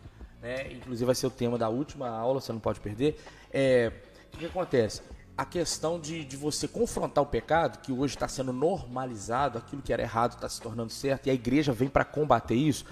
Né? 0.41 0.71
Inclusive 0.71 1.05
vai 1.05 1.15
ser 1.15 1.27
o 1.27 1.29
tema 1.29 1.57
da 1.57 1.67
última 1.67 2.07
aula, 2.07 2.39
você 2.39 2.53
não 2.53 2.59
pode 2.59 2.79
perder. 2.79 3.19
É, 3.51 3.91
o 4.33 4.37
que 4.37 4.45
acontece? 4.45 5.01
a 5.37 5.45
questão 5.45 5.99
de, 5.99 6.25
de 6.25 6.35
você 6.35 6.67
confrontar 6.67 7.23
o 7.23 7.27
pecado, 7.27 7.79
que 7.79 7.91
hoje 7.91 8.15
está 8.15 8.27
sendo 8.27 8.51
normalizado, 8.51 9.59
aquilo 9.59 9.83
que 9.83 9.93
era 9.93 10.01
errado 10.01 10.33
está 10.33 10.49
se 10.49 10.59
tornando 10.59 10.91
certo, 10.91 11.27
e 11.27 11.29
a 11.29 11.33
igreja 11.33 11.71
vem 11.71 11.87
para 11.87 12.03
combater 12.03 12.55
isso, 12.55 12.85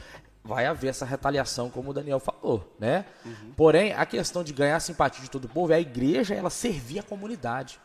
vai 0.45 0.65
haver 0.65 0.89
essa 0.89 1.05
retaliação, 1.05 1.69
como 1.69 1.89
o 1.89 1.93
Daniel 1.93 2.19
falou, 2.19 2.73
né? 2.79 3.05
Uhum. 3.25 3.53
Porém, 3.57 3.91
a 3.93 4.05
questão 4.05 4.43
de 4.43 4.53
ganhar 4.53 4.77
a 4.77 4.79
simpatia 4.79 5.23
de 5.23 5.29
todo 5.29 5.45
o 5.45 5.49
povo 5.49 5.73
é 5.73 5.75
a 5.75 5.79
igreja 5.81 6.33
ela 6.33 6.49
servir 6.49 6.99
a 6.99 7.03
comunidade, 7.03 7.79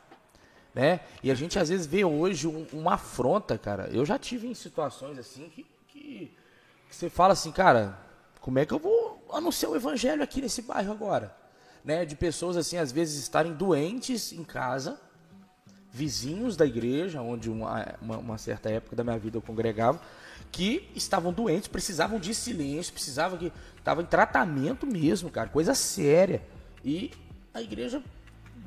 né? 0.75 1.01
E 1.23 1.31
a 1.31 1.35
gente 1.35 1.59
às 1.59 1.71
vezes 1.71 1.87
vê 1.87 2.05
hoje 2.05 2.47
um, 2.47 2.67
uma 2.73 2.95
afronta, 2.95 3.59
cara. 3.59 3.89
Eu 3.91 4.05
já 4.05 4.19
tive 4.19 4.47
em 4.47 4.55
situações 4.55 5.19
assim 5.19 5.49
que, 5.49 5.67
que, 5.89 6.37
que 6.89 6.95
você 6.95 7.11
fala 7.11 7.33
assim, 7.33 7.51
cara, 7.51 7.99
como 8.41 8.59
é 8.59 8.67
que 8.67 8.75
eu 8.75 8.79
vou 8.79 9.27
anunciar 9.33 9.73
o 9.73 9.77
evangelho 9.77 10.23
aqui 10.23 10.41
nesse 10.41 10.63
bairro 10.63 10.93
agora? 10.93 11.41
né, 11.85 12.05
de 12.05 12.15
pessoas 12.17 12.57
assim 12.57 12.77
às 12.77 12.93
vezes 12.93 13.21
estarem 13.21 13.53
doentes 13.53 14.33
em 14.33 14.45
casa, 14.45 15.01
vizinhos 15.93 16.57
da 16.57 16.65
igreja, 16.65 17.21
onde 17.21 17.51
uma, 17.51 17.97
uma, 18.01 18.19
uma, 18.19 18.39
certa 18.39 18.71
época 18.71 18.95
da 18.95 19.03
minha 19.03 19.19
vida 19.19 19.37
eu 19.39 19.43
congregava, 19.43 20.01
que 20.51 20.91
estavam 20.95 21.33
doentes, 21.33 21.69
precisavam 21.69 22.19
de 22.19 22.35
silêncio, 22.35 22.93
precisavam 22.93 23.39
que 23.39 23.53
estavam 23.77 24.03
em 24.03 24.07
tratamento 24.07 24.87
mesmo, 24.87 25.31
cara, 25.31 25.49
coisa 25.49 25.75
séria. 25.75 26.43
E 26.85 27.11
a 27.53 27.63
igreja 27.63 28.03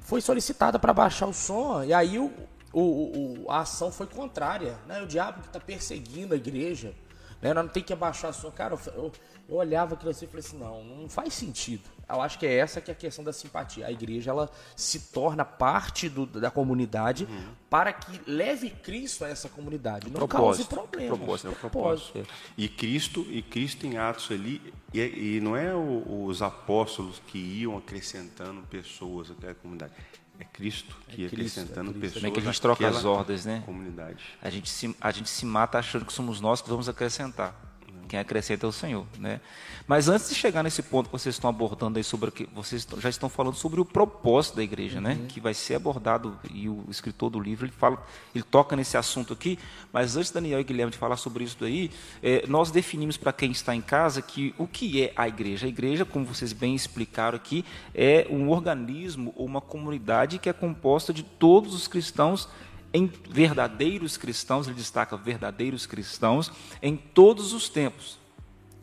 foi 0.01 0.21
solicitada 0.21 0.79
para 0.79 0.93
baixar 0.93 1.27
o 1.27 1.33
som, 1.33 1.83
e 1.83 1.93
aí 1.93 2.17
o, 2.19 2.31
o, 2.71 2.81
o, 2.81 3.51
a 3.51 3.59
ação 3.59 3.91
foi 3.91 4.07
contrária, 4.07 4.77
né? 4.87 5.01
O 5.01 5.07
diabo 5.07 5.41
que 5.41 5.47
está 5.47 5.59
perseguindo 5.59 6.33
a 6.33 6.37
igreja, 6.37 6.93
né? 7.41 7.53
Não 7.53 7.67
tem 7.67 7.83
que 7.83 7.93
abaixar 7.93 8.31
o 8.31 8.33
som. 8.33 8.51
Cara, 8.51 8.75
eu, 8.75 8.93
eu 9.03 9.11
olhava 9.55 9.95
aquilo 9.95 10.11
assim 10.11 10.25
e 10.25 10.27
falei 10.27 10.45
assim, 10.45 10.57
não, 10.57 10.83
não 10.83 11.09
faz 11.09 11.33
sentido. 11.33 11.83
Eu 12.09 12.21
acho 12.21 12.37
que 12.37 12.45
é 12.45 12.57
essa 12.57 12.81
que 12.81 12.91
é 12.91 12.93
a 12.93 12.97
questão 12.97 13.23
da 13.23 13.31
simpatia. 13.31 13.87
A 13.87 13.91
igreja 13.91 14.31
ela 14.31 14.49
se 14.75 14.99
torna 15.11 15.45
parte 15.45 16.09
do, 16.09 16.25
da 16.25 16.51
comunidade 16.51 17.25
uhum. 17.25 17.47
para 17.69 17.93
que 17.93 18.21
leve 18.29 18.69
Cristo 18.69 19.23
a 19.23 19.29
essa 19.29 19.47
comunidade, 19.49 20.09
não 20.09 20.15
propósito, 20.15 20.69
cause 20.69 20.87
problemas. 20.87 21.17
Propósito, 21.17 21.47
é 21.47 21.51
propósito. 21.55 22.27
E 22.57 22.67
Cristo 22.67 23.25
e 23.29 23.41
Cristo 23.41 23.85
em 23.85 23.97
Atos 23.97 24.31
ali 24.31 24.73
e, 24.93 25.37
e 25.37 25.41
não 25.41 25.55
é 25.55 25.73
o, 25.73 26.25
os 26.25 26.41
apóstolos 26.41 27.21
que 27.27 27.37
iam 27.37 27.77
acrescentando 27.77 28.61
pessoas 28.63 29.31
até 29.31 29.51
a 29.51 29.55
comunidade. 29.55 29.93
É 30.39 30.43
Cristo 30.43 30.95
que 31.07 31.21
ia 31.21 31.27
é 31.27 31.27
acrescentando 31.27 31.91
é 31.91 31.93
Cristo. 31.93 32.13
pessoas. 32.15 32.23
É 32.23 32.31
que 32.31 32.39
a 32.39 32.43
gente 32.43 32.61
troca 32.61 32.87
as 32.87 33.05
ordens, 33.05 33.45
né? 33.45 33.63
Comunidade. 33.65 34.23
A 34.41 34.49
gente 34.49 34.69
se 34.69 34.95
a 34.99 35.11
gente 35.11 35.29
se 35.29 35.45
mata 35.45 35.77
achando 35.79 36.05
que 36.05 36.11
somos 36.11 36.41
nós 36.41 36.61
que 36.61 36.69
vamos 36.69 36.89
acrescentar 36.89 37.72
quem 38.13 38.19
acrescenta 38.19 38.67
é 38.67 38.69
o 38.69 38.71
Senhor, 38.71 39.07
né? 39.17 39.41
Mas 39.87 40.07
antes 40.07 40.29
de 40.29 40.35
chegar 40.35 40.61
nesse 40.61 40.83
ponto 40.83 41.07
que 41.07 41.13
vocês 41.13 41.33
estão 41.33 41.49
abordando 41.49 41.97
aí 41.97 42.03
sobre 42.03 42.29
que 42.29 42.47
vocês 42.53 42.87
já 42.99 43.09
estão 43.09 43.27
falando 43.27 43.55
sobre 43.55 43.81
o 43.81 43.85
propósito 43.85 44.57
da 44.57 44.63
igreja, 44.63 45.01
né? 45.01 45.13
uhum. 45.13 45.21
né? 45.23 45.25
Que 45.27 45.39
vai 45.39 45.55
ser 45.55 45.73
abordado 45.73 46.39
e 46.53 46.69
o 46.69 46.85
escritor 46.89 47.31
do 47.31 47.39
livro 47.39 47.65
ele 47.65 47.71
fala, 47.71 48.05
ele 48.35 48.43
toca 48.43 48.75
nesse 48.75 48.97
assunto 48.97 49.33
aqui. 49.33 49.57
Mas 49.91 50.15
antes 50.15 50.29
Daniel 50.29 50.59
e 50.59 50.63
Guilherme 50.63 50.91
de 50.91 50.97
falar 50.99 51.17
sobre 51.17 51.43
isso 51.43 51.57
daí, 51.59 51.89
é, 52.21 52.45
nós 52.45 52.69
definimos 52.69 53.17
para 53.17 53.33
quem 53.33 53.49
está 53.49 53.75
em 53.75 53.81
casa 53.81 54.21
que 54.21 54.53
o 54.59 54.67
que 54.67 55.01
é 55.01 55.11
a 55.15 55.27
igreja. 55.27 55.65
A 55.65 55.69
igreja, 55.69 56.05
como 56.05 56.23
vocês 56.23 56.53
bem 56.53 56.75
explicaram 56.75 57.35
aqui, 57.35 57.65
é 57.95 58.27
um 58.29 58.47
organismo 58.51 59.33
ou 59.35 59.43
uma 59.43 59.59
comunidade 59.59 60.37
que 60.37 60.47
é 60.47 60.53
composta 60.53 61.11
de 61.11 61.23
todos 61.23 61.73
os 61.73 61.87
cristãos 61.87 62.47
em 62.93 63.11
verdadeiros 63.29 64.17
cristãos, 64.17 64.67
ele 64.67 64.75
destaca 64.75 65.17
verdadeiros 65.17 65.85
cristãos, 65.85 66.51
em 66.81 66.95
todos 66.95 67.51
os 67.51 67.67
tempos. 67.67 68.19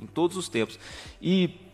Em 0.01 0.07
todos 0.07 0.37
os 0.37 0.49
tempos. 0.49 0.79
E 1.23 1.71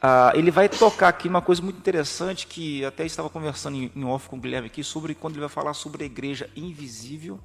ah, 0.00 0.32
ele 0.34 0.50
vai 0.52 0.68
tocar 0.68 1.08
aqui 1.08 1.28
uma 1.28 1.42
coisa 1.42 1.60
muito 1.60 1.78
interessante 1.78 2.46
que 2.46 2.84
até 2.84 3.04
estava 3.04 3.28
conversando 3.28 3.76
em, 3.76 3.90
em 3.96 4.04
off 4.04 4.28
com 4.28 4.36
o 4.36 4.40
Guilherme 4.40 4.68
aqui, 4.68 4.84
sobre 4.84 5.14
quando 5.14 5.34
ele 5.34 5.40
vai 5.40 5.48
falar 5.48 5.74
sobre 5.74 6.04
a 6.04 6.06
igreja 6.06 6.48
invisível 6.54 7.40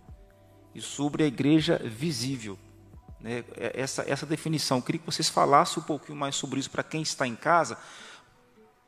e 0.75 0.82
sobre 0.82 1.24
a 1.24 1.25
igreja 1.25 1.82
visível. 1.84 2.58
Né? 3.20 3.43
É, 3.55 3.82
essa, 3.82 4.03
essa 4.08 4.25
definição. 4.25 4.77
Eu 4.77 4.84
queria 4.84 5.00
que 5.00 5.05
vocês 5.05 5.29
falassem 5.29 5.82
um 5.82 5.86
pouquinho 5.86 6.17
mais 6.17 6.36
sobre 6.36 6.60
isso 6.60 6.70
para 6.70 6.84
quem 6.84 7.01
está 7.01 7.25
em 7.25 7.36
casa, 7.36 7.75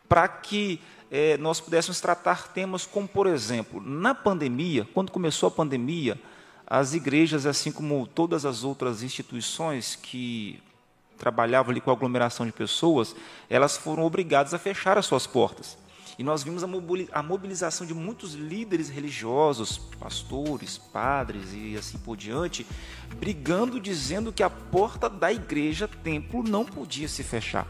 para 0.08 0.28
que 0.28 0.80
é, 1.16 1.38
nós 1.38 1.62
pudéssemos 1.62 2.02
tratar 2.02 2.50
temas 2.50 2.86
como, 2.86 3.08
por 3.08 3.26
exemplo, 3.26 3.82
na 3.82 4.14
pandemia, 4.14 4.86
quando 4.94 5.14
começou 5.14 5.48
a 5.48 5.52
pandemia, 5.52 6.20
as 6.68 6.94
igrejas, 6.94 7.46
assim 7.46 7.72
como 7.72 8.06
todas 8.06 8.46
as 8.46 8.66
outras 8.66 9.02
instituições 9.02 9.96
que 9.96 10.62
trabalhavam 11.18 11.72
ali 11.72 11.80
com 11.80 11.90
aglomeração 11.90 12.46
de 12.46 12.52
pessoas, 12.52 13.16
elas 13.50 13.78
foram 13.78 14.04
obrigadas 14.04 14.54
a 14.54 14.60
fechar 14.60 14.98
as 14.98 15.06
suas 15.06 15.26
portas. 15.26 15.78
E 16.20 16.24
nós 16.24 16.44
vimos 16.44 16.66
a 17.14 17.24
mobilização 17.24 17.88
de 17.88 17.94
muitos 17.94 18.34
líderes 18.34 18.90
religiosos, 18.90 19.78
pastores, 19.78 20.78
padres 20.78 21.54
e 21.54 21.78
assim 21.78 21.98
por 21.98 22.18
diante, 22.18 22.68
brigando, 23.16 23.80
dizendo 23.80 24.34
que 24.34 24.44
a 24.44 24.50
porta 24.50 25.10
da 25.10 25.32
igreja, 25.32 25.88
templo, 25.88 26.44
não 26.44 26.66
podia 26.66 27.08
se 27.08 27.24
fechar. 27.24 27.66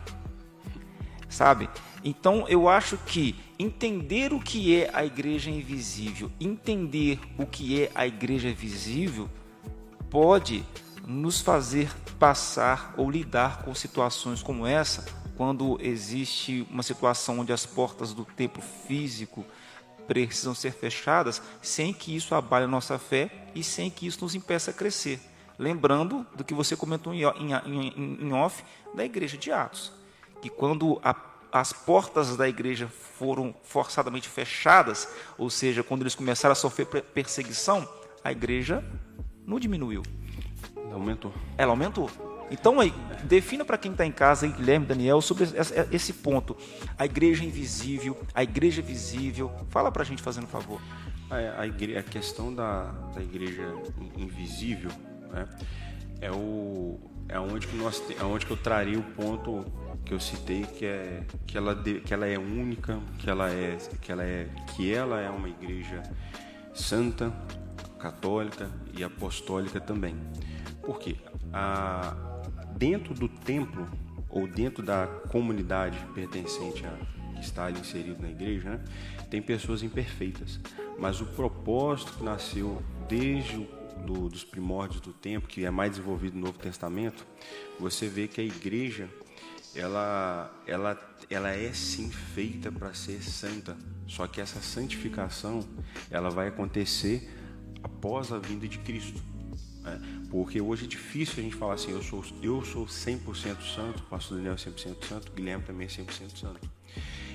Sabe? 1.36 1.70
Então 2.02 2.48
eu 2.48 2.70
acho 2.70 2.98
que 2.98 3.36
entender 3.60 4.32
o 4.32 4.40
que 4.40 4.74
é 4.74 4.90
a 4.94 5.04
igreja 5.04 5.50
invisível, 5.50 6.32
entender 6.40 7.20
o 7.38 7.46
que 7.46 7.82
é 7.82 7.92
a 7.94 8.08
igreja 8.08 8.54
visível, 8.54 9.30
pode 10.10 10.64
nos 11.06 11.42
fazer 11.42 11.92
passar 12.18 12.94
ou 12.96 13.12
lidar 13.12 13.64
com 13.64 13.76
situações 13.76 14.42
como 14.42 14.66
essa, 14.66 15.04
quando 15.36 15.78
existe 15.82 16.66
uma 16.72 16.84
situação 16.84 17.40
onde 17.40 17.52
as 17.52 17.66
portas 17.66 18.14
do 18.14 18.24
templo 18.24 18.64
físico 18.88 19.46
precisam 20.08 20.56
ser 20.56 20.72
fechadas, 20.72 21.42
sem 21.62 21.92
que 21.92 22.16
isso 22.16 22.34
abale 22.34 22.64
a 22.64 22.70
nossa 22.70 22.98
fé 22.98 23.50
e 23.54 23.62
sem 23.62 23.90
que 23.90 24.08
isso 24.08 24.24
nos 24.24 24.36
impeça 24.36 24.72
a 24.72 24.74
crescer. 24.74 25.20
Lembrando 25.60 26.26
do 26.34 26.46
que 26.46 26.54
você 26.54 26.78
comentou 26.78 27.14
em, 27.14 28.34
off 28.34 28.64
da 28.94 29.04
igreja 29.04 29.38
de 29.38 29.52
Atos, 29.52 29.92
que 30.42 30.50
quando 30.50 31.00
a 31.04 31.14
as 31.56 31.72
portas 31.72 32.36
da 32.36 32.50
igreja 32.50 32.90
foram 32.90 33.56
forçadamente 33.64 34.28
fechadas, 34.28 35.08
ou 35.38 35.50
seja, 35.50 35.84
quando 35.84 36.02
eles 36.02 36.14
começaram 36.14 36.52
a 36.52 36.56
sofrer 36.56 36.86
perseguição, 36.86 37.88
a 38.22 38.30
igreja 38.30 38.84
não 39.48 39.58
diminuiu. 39.58 40.04
Ela 40.76 40.96
aumentou. 40.96 41.34
Ela 41.58 41.72
aumentou. 41.72 42.12
Então, 42.52 42.82
aí, 42.82 42.94
defina 43.24 43.64
para 43.64 43.78
quem 43.78 43.94
está 43.94 44.06
em 44.06 44.12
casa, 44.12 44.46
Guilherme, 44.48 44.86
Daniel, 44.86 45.22
sobre 45.22 45.48
esse 45.94 46.12
ponto. 46.12 46.58
A 46.98 47.06
igreja 47.06 47.46
invisível, 47.46 48.18
a 48.34 48.44
igreja 48.44 48.82
visível. 48.82 49.50
Fala 49.70 49.90
para 49.90 50.02
a 50.02 50.06
gente, 50.06 50.22
fazendo 50.22 50.44
um 50.44 50.48
favor. 50.48 50.82
A, 51.30 51.62
a, 51.62 51.68
igreja, 51.68 52.00
a 52.02 52.04
questão 52.04 52.54
da, 52.54 52.92
da 53.16 53.22
igreja 53.22 53.64
invisível 54.18 54.92
né, 55.32 55.48
é, 56.20 56.30
o, 56.32 57.00
é 57.30 57.40
onde, 57.40 57.66
que 57.66 57.78
nós, 57.78 58.04
é 58.20 58.24
onde 58.26 58.46
que 58.46 58.52
eu 58.52 58.58
traria 58.58 59.00
o 59.00 59.04
ponto 59.04 59.66
que 60.06 60.14
eu 60.14 60.20
citei 60.20 60.64
que 60.64 60.86
é 60.86 61.24
que 61.48 61.58
ela 61.58 61.76
que 61.76 62.14
ela 62.14 62.28
é 62.28 62.38
única, 62.38 63.00
que 63.18 63.30
ela 63.30 63.52
é 63.52 63.78
que 64.02 64.12
ela 64.12 64.24
é 64.24 64.48
que 64.76 64.94
ela 64.94 65.20
é 65.20 65.30
uma 65.30 65.50
igreja 65.50 66.04
santa, 66.74 67.34
católica 68.00 68.70
e 68.96 69.04
apostólica 69.04 69.80
também. 69.80 70.16
Porque 70.84 71.16
a, 71.52 72.16
dentro 72.78 73.14
do 73.14 73.28
templo 73.28 73.88
ou 74.30 74.48
dentro 74.48 74.84
da 74.84 75.08
comunidade 75.30 75.98
pertencente 76.14 76.86
a 76.86 77.16
que 77.36 77.42
está 77.42 77.66
ali 77.66 77.80
inserido 77.80 78.22
na 78.22 78.30
igreja, 78.30 78.70
né, 78.70 78.84
tem 79.30 79.42
pessoas 79.42 79.84
imperfeitas, 79.84 80.60
mas 80.98 81.20
o 81.20 81.26
propósito 81.26 82.14
que 82.14 82.24
nasceu 82.24 82.82
desde 83.10 83.58
o 83.58 83.68
do, 84.06 84.30
dos 84.30 84.44
primórdios 84.44 85.02
do 85.02 85.12
tempo, 85.12 85.48
que 85.48 85.66
é 85.66 85.72
mais 85.72 85.92
desenvolvido 85.92 86.36
no 86.36 86.46
Novo 86.46 86.60
Testamento, 86.60 87.26
você 87.80 88.08
vê 88.08 88.28
que 88.28 88.40
a 88.40 88.44
igreja 88.44 89.10
ela, 89.76 90.52
ela, 90.66 91.18
ela 91.30 91.52
é 91.52 91.72
sim 91.74 92.10
feita 92.10 92.72
para 92.72 92.94
ser 92.94 93.22
santa. 93.22 93.76
Só 94.08 94.28
que 94.28 94.40
essa 94.40 94.62
santificação 94.62 95.68
ela 96.10 96.30
vai 96.30 96.48
acontecer 96.48 97.30
após 97.84 98.32
a 98.32 98.40
vinda 98.40 98.68
de 98.68 98.80
Cristo. 98.80 99.22
Né? 99.82 100.02
Porque 100.30 100.62
hoje 100.62 100.86
é 100.86 100.88
difícil 100.88 101.36
a 101.40 101.42
gente 101.42 101.56
falar 101.56 101.74
assim, 101.74 101.92
eu 101.92 102.02
sou, 102.02 102.24
eu 102.42 102.64
sou 102.64 102.86
100% 102.86 103.62
santo, 103.76 104.00
o 104.00 104.06
pastor 104.08 104.38
Daniel 104.38 104.54
é 104.54 104.58
100% 104.58 105.06
santo, 105.06 105.32
o 105.32 105.36
Guilherme 105.36 105.64
também 105.64 105.88
é 105.88 105.90
100% 105.90 106.38
santo. 106.38 106.70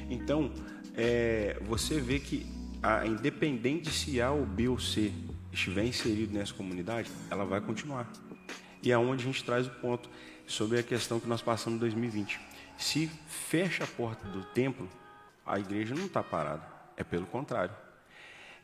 Então, 0.08 0.52
é, 0.96 1.60
você 1.66 2.00
vê 2.00 2.18
que 2.18 2.46
a, 2.82 3.06
independente 3.06 3.90
se 3.90 4.20
A 4.20 4.30
ou 4.30 4.46
B 4.46 4.68
ou 4.68 4.78
C 4.78 5.12
estiver 5.52 5.84
inserido 5.84 6.32
nessa 6.32 6.54
comunidade, 6.54 7.10
ela 7.30 7.44
vai 7.44 7.60
continuar. 7.60 8.10
E 8.82 8.90
é 8.90 8.98
onde 8.98 9.22
a 9.22 9.26
gente 9.26 9.44
traz 9.44 9.66
o 9.66 9.70
ponto 9.70 10.08
sobre 10.50 10.78
a 10.80 10.82
questão 10.82 11.20
que 11.20 11.28
nós 11.28 11.40
passamos 11.40 11.76
em 11.76 11.80
2020. 11.80 12.40
Se 12.76 13.06
fecha 13.28 13.84
a 13.84 13.86
porta 13.86 14.26
do 14.26 14.44
templo, 14.46 14.88
a 15.46 15.58
igreja 15.58 15.94
não 15.94 16.06
está 16.06 16.22
parada. 16.22 16.66
É 16.96 17.04
pelo 17.04 17.26
contrário. 17.26 17.74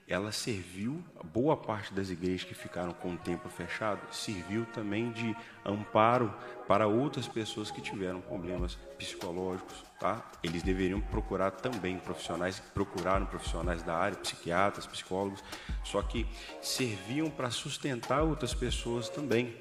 Ela 0.08 0.30
serviu, 0.30 1.02
boa 1.24 1.56
parte 1.56 1.92
das 1.92 2.10
igrejas 2.10 2.44
que 2.44 2.54
ficaram 2.54 2.92
com 2.92 3.14
o 3.14 3.16
templo 3.16 3.50
fechado, 3.50 4.00
serviu 4.12 4.64
também 4.66 5.10
de 5.10 5.36
amparo 5.64 6.32
para 6.68 6.86
outras 6.86 7.26
pessoas 7.26 7.72
que 7.72 7.80
tiveram 7.80 8.20
problemas 8.20 8.76
psicológicos. 8.98 9.84
Tá? 9.98 10.24
Eles 10.42 10.62
deveriam 10.62 11.00
procurar 11.00 11.50
também 11.52 11.98
profissionais, 11.98 12.60
procuraram 12.72 13.26
profissionais 13.26 13.82
da 13.82 13.96
área, 13.96 14.18
psiquiatras, 14.18 14.86
psicólogos, 14.86 15.42
só 15.82 16.02
que 16.02 16.26
serviam 16.62 17.30
para 17.30 17.50
sustentar 17.50 18.22
outras 18.22 18.54
pessoas 18.54 19.08
também. 19.08 19.56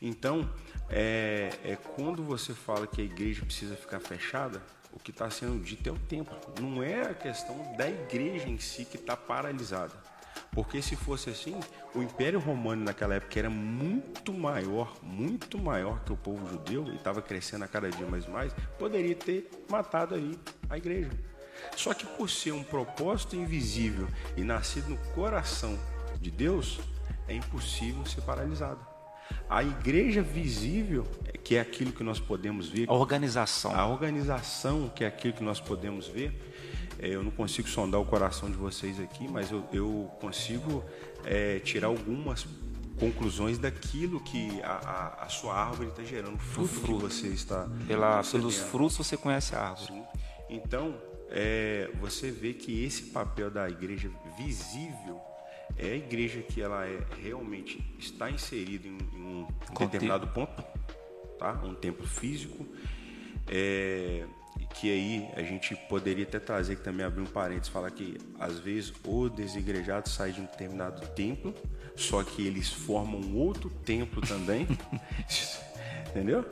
Então, 0.00 0.48
é, 0.90 1.50
é 1.64 1.76
quando 1.76 2.22
você 2.22 2.52
fala 2.52 2.86
que 2.86 3.00
a 3.00 3.04
igreja 3.04 3.44
precisa 3.44 3.76
ficar 3.76 4.00
fechada, 4.00 4.62
o 4.92 4.98
que 4.98 5.10
está 5.10 5.28
sendo 5.28 5.62
dito 5.62 5.88
é 5.88 5.92
o 5.92 5.98
tempo. 5.98 6.32
Não 6.60 6.82
é 6.82 7.02
a 7.02 7.14
questão 7.14 7.74
da 7.76 7.88
igreja 7.88 8.48
em 8.48 8.58
si 8.58 8.84
que 8.84 8.96
está 8.96 9.16
paralisada. 9.16 9.92
Porque 10.52 10.80
se 10.80 10.94
fosse 10.94 11.30
assim, 11.30 11.58
o 11.94 12.00
Império 12.00 12.38
Romano 12.38 12.84
naquela 12.84 13.16
época 13.16 13.38
era 13.40 13.50
muito 13.50 14.32
maior, 14.32 14.94
muito 15.02 15.58
maior 15.58 16.00
que 16.04 16.12
o 16.12 16.16
povo 16.16 16.48
judeu 16.48 16.86
e 16.86 16.94
estava 16.94 17.20
crescendo 17.20 17.64
a 17.64 17.68
cada 17.68 17.90
dia 17.90 18.06
mais 18.06 18.26
mais, 18.26 18.54
poderia 18.78 19.16
ter 19.16 19.50
matado 19.68 20.14
aí 20.14 20.38
a 20.70 20.76
igreja. 20.76 21.10
Só 21.76 21.92
que 21.92 22.06
por 22.06 22.30
ser 22.30 22.52
um 22.52 22.62
propósito 22.62 23.34
invisível 23.34 24.06
e 24.36 24.42
nascido 24.42 24.90
no 24.90 24.98
coração 25.12 25.76
de 26.20 26.30
Deus, 26.30 26.78
é 27.26 27.34
impossível 27.34 28.06
ser 28.06 28.20
paralisado. 28.20 28.93
A 29.48 29.62
igreja 29.62 30.22
visível, 30.22 31.06
que 31.42 31.56
é 31.56 31.60
aquilo 31.60 31.92
que 31.92 32.02
nós 32.02 32.18
podemos 32.18 32.68
ver. 32.68 32.88
A 32.88 32.94
organização. 32.94 33.74
A 33.74 33.86
organização, 33.86 34.88
que 34.88 35.04
é 35.04 35.06
aquilo 35.06 35.34
que 35.34 35.44
nós 35.44 35.60
podemos 35.60 36.08
ver. 36.08 36.32
É, 36.98 37.08
eu 37.08 37.22
não 37.22 37.30
consigo 37.30 37.68
sondar 37.68 38.00
o 38.00 38.04
coração 38.04 38.50
de 38.50 38.56
vocês 38.56 38.98
aqui, 39.00 39.28
mas 39.28 39.50
eu, 39.50 39.64
eu 39.72 40.10
consigo 40.20 40.84
é, 41.24 41.58
tirar 41.58 41.88
algumas 41.88 42.46
conclusões 42.98 43.58
daquilo 43.58 44.20
que 44.20 44.62
a, 44.62 44.72
a, 44.72 45.24
a 45.24 45.28
sua 45.28 45.54
árvore 45.54 45.88
está 45.88 46.02
gerando, 46.02 46.38
fruto, 46.38 46.68
fruto, 46.68 47.08
que 47.08 47.14
você 47.14 47.26
está. 47.28 47.68
Pela, 47.86 48.22
pelos 48.22 48.56
frutos 48.56 48.96
você 48.96 49.16
conhece 49.16 49.54
a 49.54 49.70
árvore. 49.70 49.92
Sim. 49.92 50.04
Então, 50.48 50.94
é, 51.30 51.90
você 52.00 52.30
vê 52.30 52.54
que 52.54 52.84
esse 52.84 53.04
papel 53.04 53.50
da 53.50 53.68
igreja 53.68 54.10
visível 54.38 55.20
é 55.76 55.92
a 55.92 55.96
igreja 55.96 56.40
que 56.40 56.60
ela 56.60 56.86
é 56.86 57.00
realmente 57.22 57.82
está 57.98 58.30
inserida 58.30 58.86
em, 58.86 58.98
em 59.14 59.46
um 59.46 59.46
determinado 59.78 60.28
ponto, 60.28 60.62
tá? 61.38 61.60
Um 61.64 61.74
templo 61.74 62.06
físico, 62.06 62.66
é, 63.48 64.24
que 64.74 64.90
aí 64.90 65.28
a 65.36 65.42
gente 65.42 65.74
poderia 65.88 66.24
até 66.24 66.38
trazer 66.38 66.76
que 66.76 66.82
também 66.82 67.04
abrir 67.04 67.22
um 67.22 67.26
parênteses, 67.26 67.68
falar 67.68 67.90
que 67.90 68.18
às 68.38 68.58
vezes 68.58 68.92
o 69.04 69.28
desigrejado 69.28 70.08
sai 70.08 70.32
de 70.32 70.40
um 70.40 70.44
determinado 70.44 71.06
templo, 71.08 71.54
só 71.96 72.22
que 72.22 72.46
eles 72.46 72.72
formam 72.72 73.20
um 73.20 73.36
outro 73.36 73.68
templo 73.68 74.22
também, 74.22 74.66
entendeu? 76.08 76.44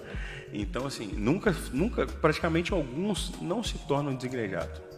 Então 0.52 0.86
assim, 0.86 1.06
nunca, 1.06 1.54
nunca, 1.72 2.06
praticamente 2.06 2.72
alguns 2.72 3.40
não 3.40 3.62
se 3.62 3.78
tornam 3.78 4.14
desigrejados 4.14 4.91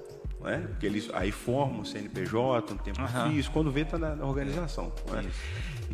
né? 0.44 0.64
Porque 0.68 0.87
eles 0.87 1.11
aí 1.12 1.33
formam 1.33 1.80
o 1.80 1.87
CNPJ, 1.87 2.74
um 2.74 2.76
tempo 2.76 3.00
uhum. 3.00 3.33
físico, 3.33 3.52
quando 3.52 3.72
vê 3.72 3.80
está 3.80 3.98
na, 3.98 4.14
na, 4.14 4.26
organização. 4.26 4.92
Né? 5.11 5.24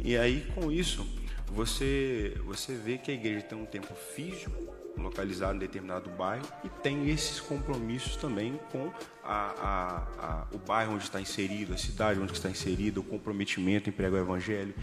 E 0.05 0.17
aí 0.17 0.47
com 0.55 0.71
isso 0.71 1.07
você 1.53 2.37
você 2.45 2.75
vê 2.75 2.99
que 2.99 3.11
a 3.11 3.15
igreja 3.15 3.43
tem 3.43 3.59
um 3.59 3.65
tempo 3.65 3.95
físico 3.95 4.53
localizado 4.99 5.55
em 5.55 5.59
determinado 5.59 6.11
bairro 6.11 6.47
e 6.65 6.69
tem 6.69 7.09
esses 7.09 7.41
compromissos 7.41 8.17
também 8.17 8.59
com 8.71 8.93
a, 9.25 9.55
a, 9.57 9.97
a, 10.19 10.47
o 10.53 10.59
bairro 10.59 10.95
onde 10.95 11.05
está 11.05 11.21
inserido, 11.21 11.73
a 11.73 11.77
cidade 11.77 12.21
onde 12.21 12.33
está 12.33 12.51
inserido, 12.51 13.01
o 13.01 13.05
comprometimento 13.05 13.89
em 13.89 13.93
pregar 13.93 14.21
o 14.21 14.25
evangelho, 14.25 14.75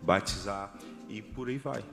batizar 0.00 0.72
e 1.08 1.20
por 1.20 1.48
aí 1.48 1.58
vai. 1.58 1.84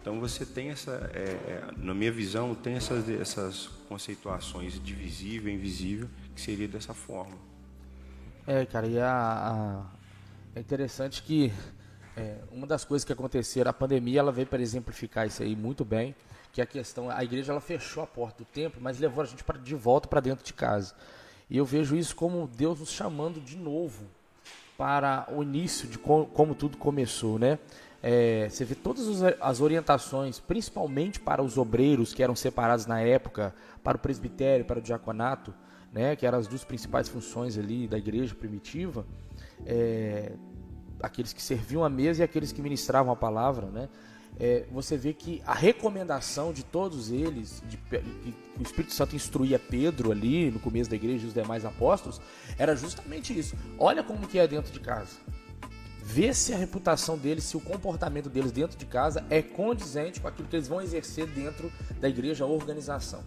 Então 0.00 0.18
você 0.18 0.44
tem 0.44 0.70
essa, 0.70 1.10
é, 1.14 1.20
é, 1.20 1.64
na 1.76 1.94
minha 1.94 2.10
visão, 2.10 2.56
tem 2.56 2.74
essas, 2.74 3.08
essas 3.08 3.68
conceituações 3.88 4.82
de 4.82 4.92
visível 4.92 5.50
e 5.50 5.54
invisível 5.54 6.08
que 6.34 6.40
seria 6.40 6.68
dessa 6.68 6.94
forma. 6.94 7.36
É, 8.46 8.64
cara, 8.66 8.86
e 8.86 8.98
a, 8.98 9.10
a 9.10 10.02
é 10.54 10.60
interessante 10.60 11.22
que 11.22 11.50
é, 12.14 12.36
uma 12.50 12.66
das 12.66 12.84
coisas 12.84 13.04
que 13.04 13.12
aconteceram, 13.12 13.70
a 13.70 13.72
pandemia, 13.72 14.20
ela 14.20 14.30
veio 14.30 14.46
para 14.46 14.60
exemplificar 14.60 15.26
isso 15.26 15.42
aí 15.42 15.56
muito 15.56 15.82
bem, 15.84 16.14
que 16.52 16.60
a 16.60 16.66
questão, 16.66 17.08
a 17.08 17.24
igreja 17.24 17.52
ela 17.52 17.60
fechou 17.60 18.02
a 18.02 18.06
porta 18.06 18.44
do 18.44 18.44
templo, 18.44 18.80
mas 18.82 18.98
levou 18.98 19.22
a 19.22 19.26
gente 19.26 19.42
pra, 19.42 19.56
de 19.56 19.74
volta 19.74 20.06
para 20.08 20.20
dentro 20.20 20.44
de 20.44 20.52
casa. 20.52 20.94
E 21.48 21.56
eu 21.56 21.64
vejo 21.64 21.96
isso 21.96 22.14
como 22.14 22.46
Deus 22.46 22.80
nos 22.80 22.90
chamando 22.90 23.40
de 23.40 23.56
novo 23.56 24.04
para 24.76 25.26
o 25.32 25.42
início 25.42 25.88
de 25.88 25.98
como, 25.98 26.26
como 26.26 26.54
tudo 26.54 26.76
começou, 26.76 27.38
né? 27.38 27.58
É, 28.02 28.48
você 28.50 28.64
vê 28.64 28.74
todas 28.74 29.22
as 29.40 29.60
orientações, 29.60 30.38
principalmente 30.38 31.20
para 31.20 31.42
os 31.42 31.56
obreiros 31.56 32.12
que 32.12 32.22
eram 32.22 32.34
separados 32.34 32.84
na 32.84 33.00
época, 33.00 33.54
para 33.82 33.96
o 33.96 34.00
presbitério, 34.00 34.64
para 34.64 34.80
o 34.80 34.82
diaconato, 34.82 35.54
né, 35.92 36.16
que 36.16 36.26
eram 36.26 36.38
as 36.38 36.46
duas 36.46 36.64
principais 36.64 37.08
funções 37.08 37.58
ali 37.58 37.86
da 37.86 37.98
igreja 37.98 38.34
primitiva, 38.34 39.06
é, 39.66 40.32
aqueles 41.00 41.32
que 41.32 41.42
serviam 41.42 41.84
a 41.84 41.90
mesa 41.90 42.22
e 42.22 42.24
aqueles 42.24 42.50
que 42.50 42.62
ministravam 42.62 43.12
a 43.12 43.16
palavra, 43.16 43.66
né, 43.66 43.88
é, 44.40 44.64
você 44.72 44.96
vê 44.96 45.12
que 45.12 45.42
a 45.46 45.52
recomendação 45.52 46.52
de 46.52 46.62
todos 46.62 47.10
eles, 47.10 47.62
de, 47.68 47.76
que 47.76 48.34
o 48.58 48.62
Espírito 48.62 48.94
Santo 48.94 49.14
instruía 49.14 49.58
Pedro 49.58 50.10
ali 50.10 50.50
no 50.50 50.58
começo 50.58 50.88
da 50.88 50.96
igreja 50.96 51.24
e 51.24 51.28
os 51.28 51.34
demais 51.34 51.64
apóstolos, 51.64 52.20
era 52.58 52.74
justamente 52.74 53.38
isso. 53.38 53.54
Olha 53.78 54.02
como 54.02 54.26
que 54.26 54.38
é 54.38 54.46
dentro 54.46 54.72
de 54.72 54.80
casa. 54.80 55.18
Vê 56.04 56.34
se 56.34 56.52
a 56.52 56.56
reputação 56.56 57.16
deles, 57.16 57.44
se 57.44 57.56
o 57.56 57.60
comportamento 57.60 58.28
deles 58.28 58.50
dentro 58.50 58.76
de 58.76 58.86
casa 58.86 59.24
é 59.30 59.40
condizente 59.40 60.20
com 60.20 60.26
aquilo 60.26 60.48
que 60.48 60.56
eles 60.56 60.66
vão 60.66 60.80
exercer 60.80 61.26
dentro 61.26 61.70
da 62.00 62.08
igreja, 62.08 62.44
a 62.44 62.46
organização. 62.46 63.22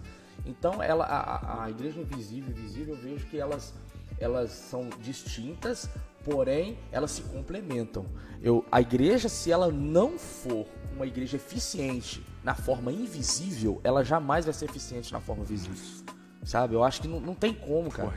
Então, 0.46 0.82
ela, 0.82 1.06
a, 1.06 1.64
a 1.66 1.70
igreja 1.70 2.00
invisível 2.00 2.50
e 2.50 2.60
visível, 2.60 2.96
eu 2.96 3.02
vejo 3.02 3.26
que 3.28 3.38
elas, 3.38 3.74
elas 4.20 4.52
são 4.52 4.90
distintas, 5.02 5.90
porém 6.24 6.78
elas 6.92 7.12
se 7.12 7.22
complementam. 7.22 8.06
Eu, 8.42 8.66
a 8.72 8.82
igreja, 8.82 9.30
se 9.30 9.52
ela 9.52 9.72
não 9.72 10.18
for 10.18 10.66
uma 10.96 11.06
igreja 11.06 11.36
eficiente 11.36 12.24
na 12.44 12.56
forma 12.56 12.92
invisível, 12.92 13.80
ela 13.84 14.04
jamais 14.04 14.46
vai 14.46 14.54
ser 14.54 14.66
eficiente 14.66 15.12
na 15.12 15.20
forma 15.20 15.44
visível. 15.44 15.76
Sabe? 16.44 16.76
Eu 16.76 16.84
acho 16.84 17.02
que 17.02 17.08
não, 17.08 17.20
não 17.20 17.34
tem 17.34 17.54
como, 17.54 17.90
cara. 17.90 18.14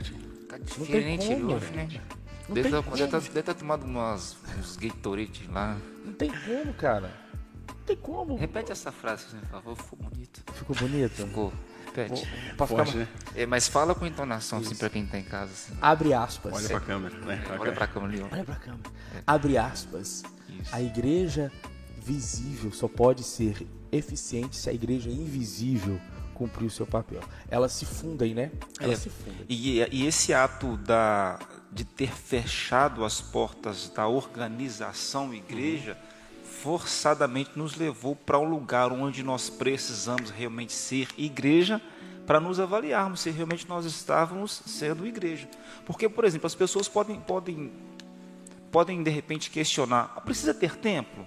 Tá 0.47 0.57
diferente 0.57 1.29
não 1.29 1.35
tem 1.35 1.41
como, 1.41 1.55
hoje, 1.55 1.71
né? 1.71 1.87
Não 2.47 2.55
deve 2.55 2.69
estar 2.69 3.43
tá, 3.43 3.53
tomando 3.53 3.85
umas, 3.85 4.35
uns 4.57 4.75
Gatorade 4.75 5.47
lá. 5.51 5.77
Não 6.03 6.13
tem 6.13 6.31
como, 6.31 6.73
cara. 6.73 7.11
Não 7.67 7.83
tem 7.85 7.95
como. 7.95 8.35
Repete 8.35 8.71
essa 8.71 8.91
frase, 8.91 9.25
por 9.25 9.49
favor. 9.49 9.75
Ficou 9.75 9.99
bonito. 9.99 10.43
Ficou 10.53 10.75
bonito? 10.75 11.27
Ficou. 11.27 11.53
Repete. 11.89 12.27
Vou, 12.57 12.67
Forte, 12.67 12.91
ficar... 12.91 12.99
né? 12.99 13.07
É, 13.35 13.45
mas 13.45 13.67
fala 13.67 13.95
com 13.95 14.05
entonação, 14.05 14.59
assim, 14.59 14.75
pra 14.75 14.89
quem 14.89 15.05
tá 15.05 15.17
em 15.17 15.23
casa. 15.23 15.51
Assim. 15.51 15.73
Abre 15.81 16.13
aspas. 16.13 16.53
Olha 16.53 16.69
pra 16.69 16.79
câmera, 16.79 17.17
né? 17.19 17.43
Olha 17.59 17.71
pra 17.71 17.87
câmera 17.87 18.23
ó. 18.23 18.33
Olha 18.33 18.43
pra 18.43 18.55
câmera. 18.55 18.89
É. 19.15 19.23
Abre 19.25 19.57
aspas. 19.57 20.23
Isso. 20.47 20.75
A 20.75 20.81
igreja 20.81 21.51
visível 21.97 22.71
só 22.71 22.87
pode 22.87 23.23
ser 23.23 23.67
eficiente 23.91 24.55
se 24.55 24.69
a 24.69 24.73
igreja 24.73 25.09
invisível 25.09 25.99
cumprir 26.33 26.65
o 26.65 26.71
seu 26.71 26.85
papel. 26.85 27.21
Elas 27.49 27.73
se 27.73 27.85
fundem, 27.85 28.33
né? 28.33 28.51
Elas 28.79 28.99
é. 28.99 29.01
se 29.03 29.09
fundem. 29.09 29.45
E, 29.49 29.79
e 29.91 30.07
esse 30.07 30.33
ato 30.33 30.77
da, 30.77 31.37
de 31.71 31.83
ter 31.83 32.11
fechado 32.11 33.03
as 33.03 33.19
portas 33.19 33.89
da 33.89 34.07
organização 34.07 35.33
igreja. 35.33 35.93
Uhum 35.93 36.18
forçadamente 36.61 37.51
nos 37.55 37.75
levou 37.75 38.15
para 38.15 38.39
um 38.39 38.49
lugar 38.49 38.91
onde 38.91 39.23
nós 39.23 39.49
precisamos 39.49 40.29
realmente 40.29 40.73
ser 40.73 41.07
igreja 41.17 41.81
para 42.25 42.39
nos 42.39 42.59
avaliarmos 42.59 43.21
se 43.21 43.29
realmente 43.31 43.67
nós 43.67 43.85
estávamos 43.85 44.61
sendo 44.65 45.07
igreja. 45.07 45.49
Porque, 45.85 46.07
por 46.07 46.25
exemplo, 46.25 46.47
as 46.47 46.55
pessoas 46.55 46.87
podem, 46.87 47.19
podem 47.19 47.71
podem 48.71 49.01
de 49.01 49.09
repente 49.09 49.49
questionar: 49.49 50.13
ah, 50.15 50.21
precisa 50.21 50.53
ter 50.53 50.75
templo? 50.75 51.25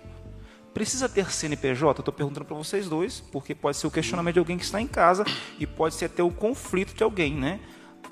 Precisa 0.72 1.08
ter 1.08 1.30
CNPJ? 1.30 2.00
Estou 2.00 2.14
perguntando 2.14 2.46
para 2.46 2.56
vocês 2.56 2.88
dois, 2.88 3.20
porque 3.20 3.54
pode 3.54 3.76
ser 3.76 3.86
o 3.86 3.90
questionamento 3.90 4.34
de 4.34 4.38
alguém 4.38 4.56
que 4.56 4.64
está 4.64 4.80
em 4.80 4.86
casa 4.86 5.24
e 5.58 5.66
pode 5.66 5.94
ser 5.94 6.06
até 6.06 6.22
o 6.22 6.30
conflito 6.30 6.94
de 6.94 7.02
alguém, 7.02 7.34
né? 7.34 7.60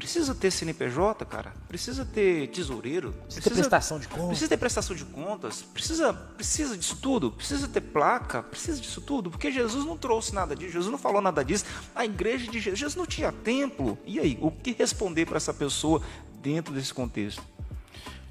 Precisa 0.01 0.35
ter 0.35 0.51
CNPJ, 0.51 1.27
cara. 1.27 1.53
Precisa 1.69 2.05
ter 2.07 2.49
tesoureiro. 2.49 3.13
Precisa, 3.13 3.51
ter 3.51 3.55
prestação 3.55 3.99
de 3.99 4.09
contas. 4.09 4.29
Precisa 4.29 4.49
ter 4.49 4.57
prestação 4.57 4.97
de 4.97 5.05
contas. 5.05 5.63
Precisa, 5.63 6.15
precisa 6.15 6.77
disso 6.77 6.97
tudo. 7.01 7.31
Precisa 7.31 7.69
ter 7.69 7.83
placa. 7.83 8.43
Precisa 8.43 8.81
disso 8.81 9.03
tudo. 9.03 9.31
Porque 9.31 9.53
Jesus 9.53 9.85
não 9.85 9.99
trouxe 9.99 10.35
nada 10.35 10.57
disso. 10.57 10.73
Jesus 10.73 10.91
não 10.91 10.99
falou 10.99 11.21
nada 11.21 11.45
disso. 11.45 11.67
A 11.95 12.05
igreja 12.05 12.51
de 12.51 12.59
Jesus, 12.59 12.79
Jesus 12.79 12.97
não 12.97 13.05
tinha 13.05 13.31
templo. 13.31 13.99
E 14.07 14.19
aí, 14.19 14.39
o 14.41 14.51
que 14.51 14.73
responder 14.73 15.27
para 15.27 15.37
essa 15.37 15.53
pessoa 15.53 16.03
dentro 16.43 16.73
desse 16.73 16.95
contexto? 16.95 17.43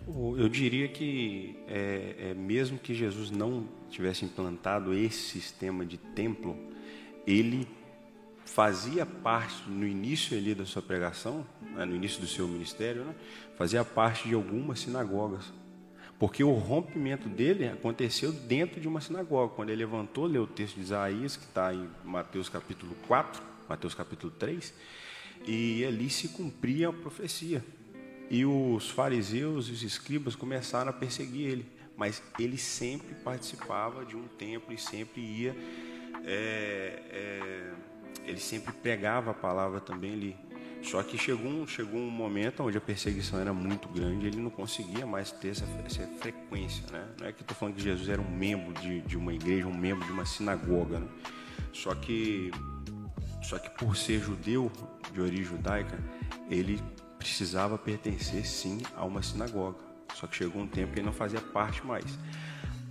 Eu 0.07 0.49
diria 0.49 0.87
que 0.87 1.55
é, 1.67 2.31
é, 2.31 2.33
mesmo 2.33 2.79
que 2.79 2.95
Jesus 2.95 3.29
não 3.29 3.69
tivesse 3.91 4.25
implantado 4.25 4.91
esse 4.91 5.19
sistema 5.19 5.85
de 5.85 5.97
templo, 5.97 6.57
ele 7.27 7.67
fazia 8.53 9.05
parte 9.05 9.69
no 9.69 9.85
início 9.85 10.37
ali 10.37 10.55
da 10.55 10.65
sua 10.65 10.81
pregação, 10.81 11.45
né, 11.61 11.85
no 11.85 11.95
início 11.95 12.19
do 12.19 12.27
seu 12.27 12.47
ministério, 12.47 13.03
né, 13.03 13.15
fazia 13.57 13.85
parte 13.85 14.27
de 14.27 14.33
algumas 14.33 14.79
sinagogas. 14.79 15.53
Porque 16.17 16.43
o 16.43 16.51
rompimento 16.51 17.29
dele 17.29 17.69
aconteceu 17.69 18.31
dentro 18.31 18.81
de 18.81 18.87
uma 18.87 18.99
sinagoga. 18.99 19.53
Quando 19.55 19.69
ele 19.69 19.85
levantou, 19.85 20.25
leu 20.25 20.43
o 20.43 20.47
texto 20.47 20.75
de 20.75 20.81
Isaías, 20.81 21.37
que 21.37 21.45
está 21.45 21.73
em 21.73 21.87
Mateus 22.03 22.49
capítulo 22.49 22.93
4, 23.07 23.41
Mateus 23.69 23.93
capítulo 23.93 24.33
3, 24.37 24.73
e 25.47 25.85
ali 25.85 26.09
se 26.09 26.27
cumpria 26.29 26.89
a 26.89 26.93
profecia. 26.93 27.63
E 28.29 28.45
os 28.45 28.89
fariseus 28.89 29.69
e 29.69 29.71
os 29.71 29.81
escribas 29.81 30.35
começaram 30.35 30.89
a 30.89 30.93
perseguir 30.93 31.47
ele. 31.47 31.65
Mas 31.95 32.21
ele 32.37 32.57
sempre 32.57 33.15
participava 33.15 34.03
de 34.03 34.17
um 34.17 34.27
templo 34.27 34.73
e 34.73 34.77
sempre 34.77 35.21
ia. 35.21 35.55
É, 36.25 37.01
é, 37.11 37.73
ele 38.25 38.39
sempre 38.39 38.73
pregava 38.73 39.31
a 39.31 39.33
palavra 39.33 39.79
também 39.79 40.13
ali. 40.13 40.37
Só 40.81 41.03
que 41.03 41.17
chegou 41.17 41.51
um, 41.51 41.67
chegou 41.67 41.99
um 41.99 42.09
momento 42.09 42.63
onde 42.63 42.77
a 42.77 42.81
perseguição 42.81 43.39
era 43.39 43.53
muito 43.53 43.89
grande, 43.89 44.27
ele 44.27 44.37
não 44.37 44.49
conseguia 44.49 45.05
mais 45.05 45.31
ter 45.31 45.49
essa, 45.49 45.65
essa 45.85 46.07
frequência. 46.19 46.83
Né? 46.91 47.05
Não 47.19 47.27
é 47.27 47.33
que 47.33 47.41
estou 47.41 47.55
falando 47.55 47.75
que 47.75 47.81
Jesus 47.81 48.07
era 48.07 48.21
um 48.21 48.31
membro 48.31 48.73
de, 48.81 49.01
de 49.01 49.17
uma 49.17 49.33
igreja, 49.33 49.67
um 49.67 49.77
membro 49.77 50.05
de 50.05 50.11
uma 50.11 50.25
sinagoga. 50.25 50.99
Né? 50.99 51.07
Só 51.73 51.93
que 51.95 52.51
só 53.41 53.57
que 53.57 53.69
por 53.71 53.95
ser 53.97 54.19
judeu, 54.19 54.71
de 55.11 55.21
origem 55.21 55.45
judaica, 55.45 55.97
ele 56.49 56.81
precisava 57.17 57.77
pertencer 57.77 58.45
sim 58.45 58.81
a 58.95 59.03
uma 59.03 59.21
sinagoga. 59.23 59.77
Só 60.13 60.27
que 60.27 60.35
chegou 60.35 60.61
um 60.61 60.67
tempo 60.67 60.93
que 60.93 60.99
ele 60.99 61.05
não 61.05 61.13
fazia 61.13 61.41
parte 61.41 61.85
mais. 61.85 62.05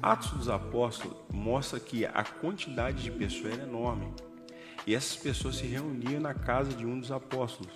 Atos 0.02 0.30
dos 0.30 0.48
Apóstolos 0.48 1.16
mostra 1.30 1.78
que 1.78 2.04
a 2.04 2.24
quantidade 2.24 3.02
de 3.02 3.10
pessoas 3.10 3.54
era 3.54 3.62
enorme. 3.64 4.12
E 4.86 4.94
essas 4.94 5.16
pessoas 5.16 5.56
se 5.56 5.66
reuniam 5.66 6.20
na 6.20 6.34
casa 6.34 6.72
de 6.72 6.86
um 6.86 6.98
dos 6.98 7.12
apóstolos. 7.12 7.72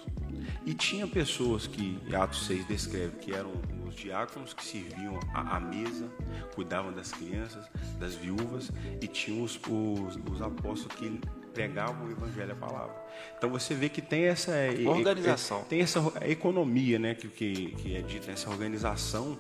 E 0.65 0.75
tinha 0.75 1.07
pessoas 1.07 1.67
que, 1.67 1.99
Atos 2.15 2.47
6 2.47 2.67
descreve, 2.67 3.17
que 3.17 3.33
eram 3.33 3.53
os 3.87 3.95
diáconos 3.95 4.55
que 4.55 4.65
serviam 4.65 5.19
à 5.35 5.61
mesa, 5.61 6.09
cuidavam 6.55 6.93
das 6.93 7.13
crianças, 7.13 7.67
das 7.99 8.15
viúvas, 8.15 8.71
e 9.01 9.07
tinham 9.07 9.43
os, 9.43 9.61
os, 9.69 10.19
os 10.31 10.43
apóstolos 10.43 10.97
que 10.97 11.21
pregavam 11.53 12.07
o 12.07 12.11
evangelho, 12.11 12.53
a 12.53 12.57
palavra. 12.57 12.95
Então 13.37 13.51
você 13.51 13.75
vê 13.75 13.89
que 13.89 14.01
tem 14.01 14.25
essa 14.25 14.53
organização, 14.87 15.63
tem 15.65 15.81
essa 15.81 16.01
economia, 16.23 16.99
né, 16.99 17.15
que, 17.15 17.29
que, 17.29 17.73
que 17.73 17.97
é 17.97 18.01
dita, 18.01 18.31
essa 18.31 18.49
organização 18.49 19.39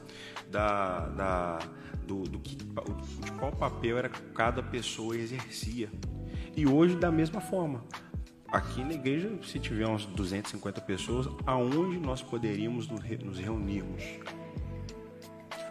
da, 0.51 1.09
da 1.09 1.59
do, 2.07 2.25
do 2.25 2.39
que, 2.39 2.57
de 2.57 3.33
qual 3.39 3.53
papel 3.53 3.99
era 3.99 4.09
cada 4.09 4.63
pessoa 4.63 5.17
exercia. 5.17 5.89
E 6.57 6.67
hoje 6.67 6.97
da 6.97 7.11
mesma 7.11 7.41
forma. 7.41 7.83
Aqui 8.49 8.85
na 8.85 8.93
igreja, 8.93 9.31
se 9.43 9.59
tiver 9.59 9.87
uns 9.87 10.05
250 10.05 10.81
pessoas, 10.83 11.27
aonde 11.47 11.99
nós 11.99 12.21
poderíamos 12.21 12.87
nos 12.87 13.39
reunirmos? 13.39 14.03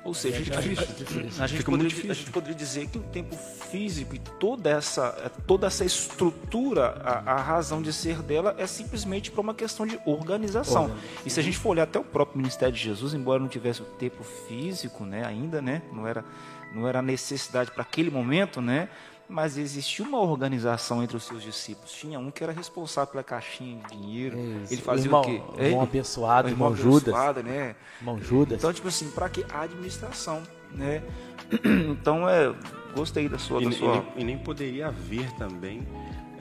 Ou 0.04 0.16
seja, 0.16 0.38
a 0.38 0.40
gente, 0.40 0.58
a 0.58 0.62
gente, 0.62 1.42
a 1.42 1.48
gente, 1.48 1.64
poderia, 1.64 2.12
a 2.12 2.16
gente 2.16 2.32
poderia, 2.32 2.56
dizer 2.56 2.88
que 2.88 2.98
o 2.98 3.04
tempo 3.04 3.36
físico 3.36 4.16
e 4.16 4.20
toda 4.40 4.68
essa, 4.72 5.32
toda 5.46 5.68
essa 5.68 5.86
estrutura, 5.86 7.00
a, 7.04 7.34
a 7.34 7.42
razão 7.42 7.84
de 7.84 7.94
ser 7.94 8.24
dela 8.24 8.56
é 8.58 8.66
simplesmente 8.66 9.30
para 9.30 9.42
uma 9.42 9.54
questão 9.54 9.86
de 9.86 10.00
organização. 10.04 10.92
E 11.24 11.30
se 11.30 11.40
a 11.40 11.44
gente 11.44 11.58
for 11.58 11.70
olhar 11.70 11.84
até 11.84 12.00
o 12.00 12.04
próprio 12.04 12.40
ministério 12.40 12.74
de 12.74 12.82
Jesus, 12.82 13.14
embora 13.14 13.40
não 13.40 13.48
tivesse 13.48 13.84
o 13.84 13.86
tempo 13.86 14.24
físico, 14.24 15.06
né, 15.06 15.24
ainda, 15.24 15.62
né, 15.62 15.84
não 15.94 16.08
era 16.08 16.26
não 16.74 16.88
era 16.88 17.02
necessidade 17.02 17.72
para 17.72 17.84
aquele 17.84 18.10
momento, 18.10 18.62
né? 18.62 18.90
Mas 19.32 19.58
existia 19.58 20.06
uma 20.06 20.20
organização 20.20 21.02
entre 21.02 21.16
os 21.16 21.24
seus 21.24 21.42
discípulos. 21.42 21.92
Tinha 21.94 22.20
um 22.20 22.30
que 22.30 22.44
era 22.44 22.52
responsável 22.52 23.12
pela 23.12 23.24
caixinha 23.24 23.82
de 23.84 23.96
dinheiro. 23.96 24.38
Isso. 24.38 24.74
Ele 24.74 24.82
fazia 24.82 25.06
irmão, 25.06 25.22
o 25.22 25.24
quê? 25.24 25.42
Irmão 25.58 25.82
abençoado, 25.82 26.50
irmão, 26.50 26.74
irmão 26.74 26.92
Judas. 26.92 27.46
né? 27.46 27.76
Irmão 28.02 28.22
Judas. 28.22 28.58
Então, 28.58 28.74
tipo 28.74 28.90
assim, 28.90 29.10
para 29.12 29.30
que 29.30 29.46
a 29.50 29.62
administração, 29.62 30.44
né? 30.72 31.02
Então, 31.92 32.28
é, 32.28 32.54
gostei 32.94 33.30
da 33.30 33.38
sua... 33.38 33.62
E, 33.62 33.66
da 33.66 33.72
sua... 33.72 34.06
E, 34.16 34.24
nem, 34.24 34.38
poderia 34.38 34.88
haver 34.88 35.32
também 35.34 35.88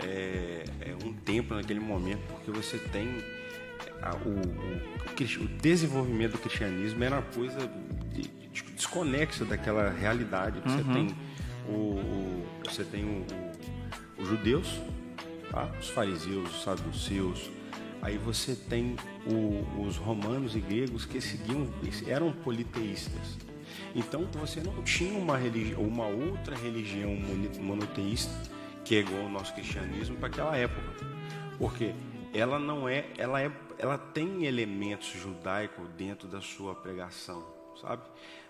é, 0.02 0.64
é, 0.80 0.94
um 1.04 1.12
tempo 1.12 1.54
naquele 1.54 1.80
momento, 1.80 2.20
porque 2.28 2.50
você 2.50 2.78
tem 2.78 3.22
a, 4.02 4.14
o, 4.16 4.30
o, 4.30 5.44
o, 5.44 5.48
desenvolvimento 5.60 6.32
do 6.32 6.38
cristianismo 6.38 7.02
era 7.04 7.16
uma 7.16 7.22
coisa 7.22 7.70
de, 8.12 8.22
de, 8.22 8.62
desconexa 8.74 9.44
daquela 9.44 9.90
realidade. 9.90 10.60
Você 10.64 10.82
uhum. 10.82 10.92
tem 10.92 11.16
o, 11.70 11.98
o, 11.98 12.46
você 12.64 12.84
tem 12.84 13.04
o, 13.04 13.26
os 14.20 14.28
judeus, 14.28 14.80
tá? 15.50 15.70
os 15.78 15.88
fariseus, 15.88 16.50
os 16.50 16.62
saduceus, 16.62 17.50
aí 18.02 18.18
você 18.18 18.54
tem 18.54 18.96
os 19.86 19.96
romanos 19.96 20.56
e 20.56 20.60
gregos 20.60 21.04
que 21.04 21.20
seguiam, 21.20 21.68
eram 22.06 22.32
politeístas. 22.32 23.38
Então 23.94 24.24
você 24.34 24.60
não 24.60 24.82
tinha 24.82 25.18
uma, 25.18 25.38
uma 25.78 26.06
outra 26.06 26.56
religião 26.56 27.16
monoteísta 27.60 28.32
que 28.84 28.96
é 28.96 29.00
igual 29.00 29.22
ao 29.22 29.28
nosso 29.28 29.54
cristianismo 29.54 30.16
para 30.16 30.28
aquela 30.28 30.56
época, 30.56 31.06
porque 31.58 31.94
ela 32.32 32.58
não 32.58 32.88
é, 32.88 33.04
ela 33.18 33.40
é, 33.40 33.50
ela 33.78 33.98
tem 33.98 34.44
elementos 34.46 35.08
judaicos 35.08 35.88
dentro 35.96 36.26
da 36.26 36.40
sua 36.40 36.74
pregação, 36.74 37.44
sabe? 37.80 38.02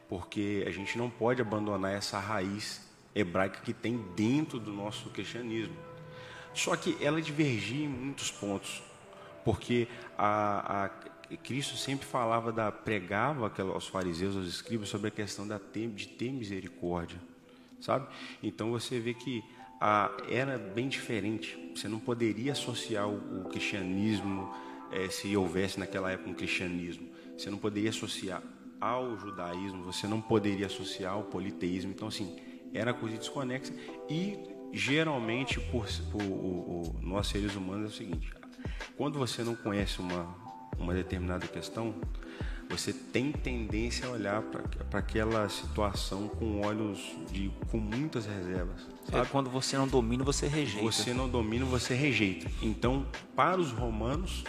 Porque 0.09 0.65
a 0.67 0.71
gente 0.71 0.97
não 0.97 1.11
pode 1.11 1.41
abandonar 1.41 1.93
essa 1.93 2.19
raiz 2.19 2.90
hebraica 3.15 3.61
que 3.61 3.73
tem 3.73 3.99
dentro 4.17 4.59
do 4.59 4.73
nosso 4.73 5.11
cristianismo. 5.11 5.75
Só 6.55 6.75
que 6.77 6.97
ela 7.01 7.21
divergia 7.23 7.85
em 7.85 7.89
muitos 7.89 8.31
pontos, 8.31 8.83
porque 9.45 9.87
a, 10.19 10.85
a 10.85 11.37
Cristo 11.37 11.77
sempre 11.77 12.07
falava 12.07 12.53
da 12.53 12.73
pregava 12.73 13.53
aos 13.73 13.87
fariseus, 13.87 14.37
aos 14.37 14.47
escribas 14.47 14.89
sobre 14.89 15.09
a 15.09 15.11
questão 15.11 15.47
da 15.47 15.59
de 15.59 16.09
ter 16.09 16.33
misericórdia, 16.33 17.19
sabe? 17.81 18.09
Então 18.43 18.71
você 18.73 18.99
vê 18.99 19.15
que 19.15 19.45
a, 19.81 20.11
era 20.29 20.59
bem 20.59 20.89
diferente. 20.89 21.57
Você 21.75 21.89
não 21.89 22.01
poderia 22.01 22.53
associar 22.53 23.09
o, 23.09 23.43
o 23.43 23.49
cristianismo 23.49 24.53
é, 24.91 25.09
se 25.09 25.35
houvesse 25.37 25.79
naquela 25.79 26.11
época 26.11 26.31
um 26.31 26.35
cristianismo. 26.35 27.09
Você 27.39 27.49
não 27.49 27.59
poderia 27.59 27.91
associar 27.91 28.43
ao 28.81 29.17
judaísmo. 29.17 29.85
Você 29.85 30.07
não 30.07 30.21
poderia 30.21 30.67
associar 30.67 31.15
ao 31.15 31.23
politeísmo. 31.23 31.93
Então 31.93 32.09
assim 32.09 32.37
era 32.73 32.93
coisa 32.95 33.17
desconexa 33.17 33.73
e 34.09 34.39
geralmente 34.73 35.59
por, 35.61 35.87
por 36.13 37.03
nós 37.03 37.27
seres 37.27 37.55
humanos 37.55 37.91
é 37.91 37.95
o 37.95 37.97
seguinte 37.97 38.33
quando 38.97 39.19
você 39.19 39.43
não 39.43 39.55
conhece 39.55 40.01
uma, 40.01 40.35
uma 40.79 40.95
determinada 40.95 41.47
questão 41.47 41.95
você 42.71 42.93
tem 42.93 43.33
tendência 43.33 44.07
a 44.07 44.13
olhar 44.13 44.43
para 44.43 45.01
aquela 45.01 45.49
situação 45.49 46.29
com 46.29 46.61
olhos 46.65 47.17
de 47.33 47.51
com 47.69 47.79
muitas 47.79 48.27
reservas 48.27 48.87
é 49.09 49.11
sabe? 49.11 49.27
É 49.27 49.29
quando 49.29 49.51
você 49.51 49.77
não 49.77 49.89
domina 49.89 50.23
você 50.23 50.47
rejeita. 50.47 50.85
Você 50.85 51.13
não 51.13 51.29
domina 51.29 51.65
você 51.65 51.95
rejeita. 51.95 52.49
Então 52.63 53.07
para 53.35 53.61
os 53.61 53.73
romanos 53.73 54.45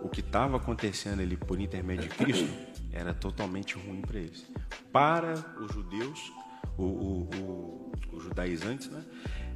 o 0.00 0.08
que 0.08 0.20
estava 0.20 0.56
acontecendo 0.56 1.20
ali 1.20 1.36
por 1.36 1.60
intermédio 1.60 2.08
de 2.08 2.14
Cristo 2.14 2.48
era 2.92 3.12
totalmente 3.12 3.74
ruim 3.74 4.02
para 4.02 4.20
eles. 4.20 4.46
Para 4.92 5.34
os 5.60 5.72
judeus 5.72 6.32
o, 6.76 6.82
o, 6.82 7.92
o, 8.12 8.20
judaizantes, 8.20 8.88
né? 8.88 9.04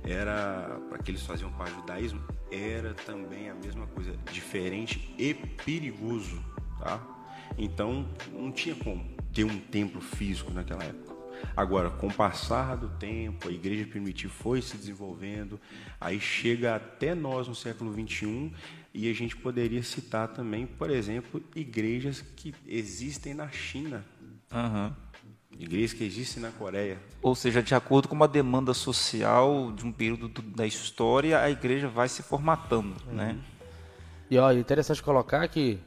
Era, 0.04 0.80
para 0.88 0.98
que 0.98 1.10
eles 1.10 1.22
faziam 1.22 1.50
parte 1.52 1.74
do 1.74 1.80
judaísmo, 1.80 2.22
era 2.50 2.94
também 2.94 3.50
a 3.50 3.54
mesma 3.54 3.86
coisa, 3.88 4.16
diferente 4.32 5.14
e 5.18 5.34
perigoso, 5.34 6.42
tá? 6.78 7.00
Então, 7.56 8.08
não 8.32 8.52
tinha 8.52 8.74
como 8.76 9.04
ter 9.32 9.44
um 9.44 9.58
templo 9.58 10.00
físico 10.00 10.52
naquela 10.52 10.84
época. 10.84 11.16
Agora, 11.56 11.90
com 11.90 12.08
o 12.08 12.14
passar 12.14 12.76
do 12.76 12.88
tempo, 12.88 13.48
a 13.48 13.52
igreja 13.52 13.86
primitiva 13.86 14.32
foi 14.32 14.60
se 14.62 14.76
desenvolvendo, 14.76 15.60
aí 16.00 16.20
chega 16.20 16.74
até 16.74 17.14
nós 17.14 17.46
no 17.46 17.54
século 17.54 17.92
21 17.92 18.52
e 18.94 19.08
a 19.08 19.14
gente 19.14 19.36
poderia 19.36 19.82
citar 19.82 20.28
também, 20.28 20.66
por 20.66 20.90
exemplo, 20.90 21.42
igrejas 21.54 22.20
que 22.20 22.54
existem 22.66 23.34
na 23.34 23.48
China. 23.50 24.04
Uhum 24.52 25.07
Igrejas 25.58 25.92
que 25.92 26.04
existem 26.04 26.42
na 26.42 26.50
Coreia. 26.50 26.98
Ou 27.20 27.34
seja, 27.34 27.60
de 27.60 27.74
acordo 27.74 28.08
com 28.08 28.14
uma 28.14 28.28
demanda 28.28 28.72
social 28.72 29.72
de 29.72 29.84
um 29.84 29.90
período 29.90 30.28
do, 30.28 30.40
da 30.40 30.64
história, 30.64 31.40
a 31.40 31.50
igreja 31.50 31.88
vai 31.88 32.08
se 32.08 32.22
formatando, 32.22 32.94
uhum. 33.06 33.14
né? 33.14 33.36
E 34.30 34.38
ó, 34.38 34.50
é 34.52 34.54
interessante 34.54 35.02
colocar 35.02 35.46
que 35.48 35.80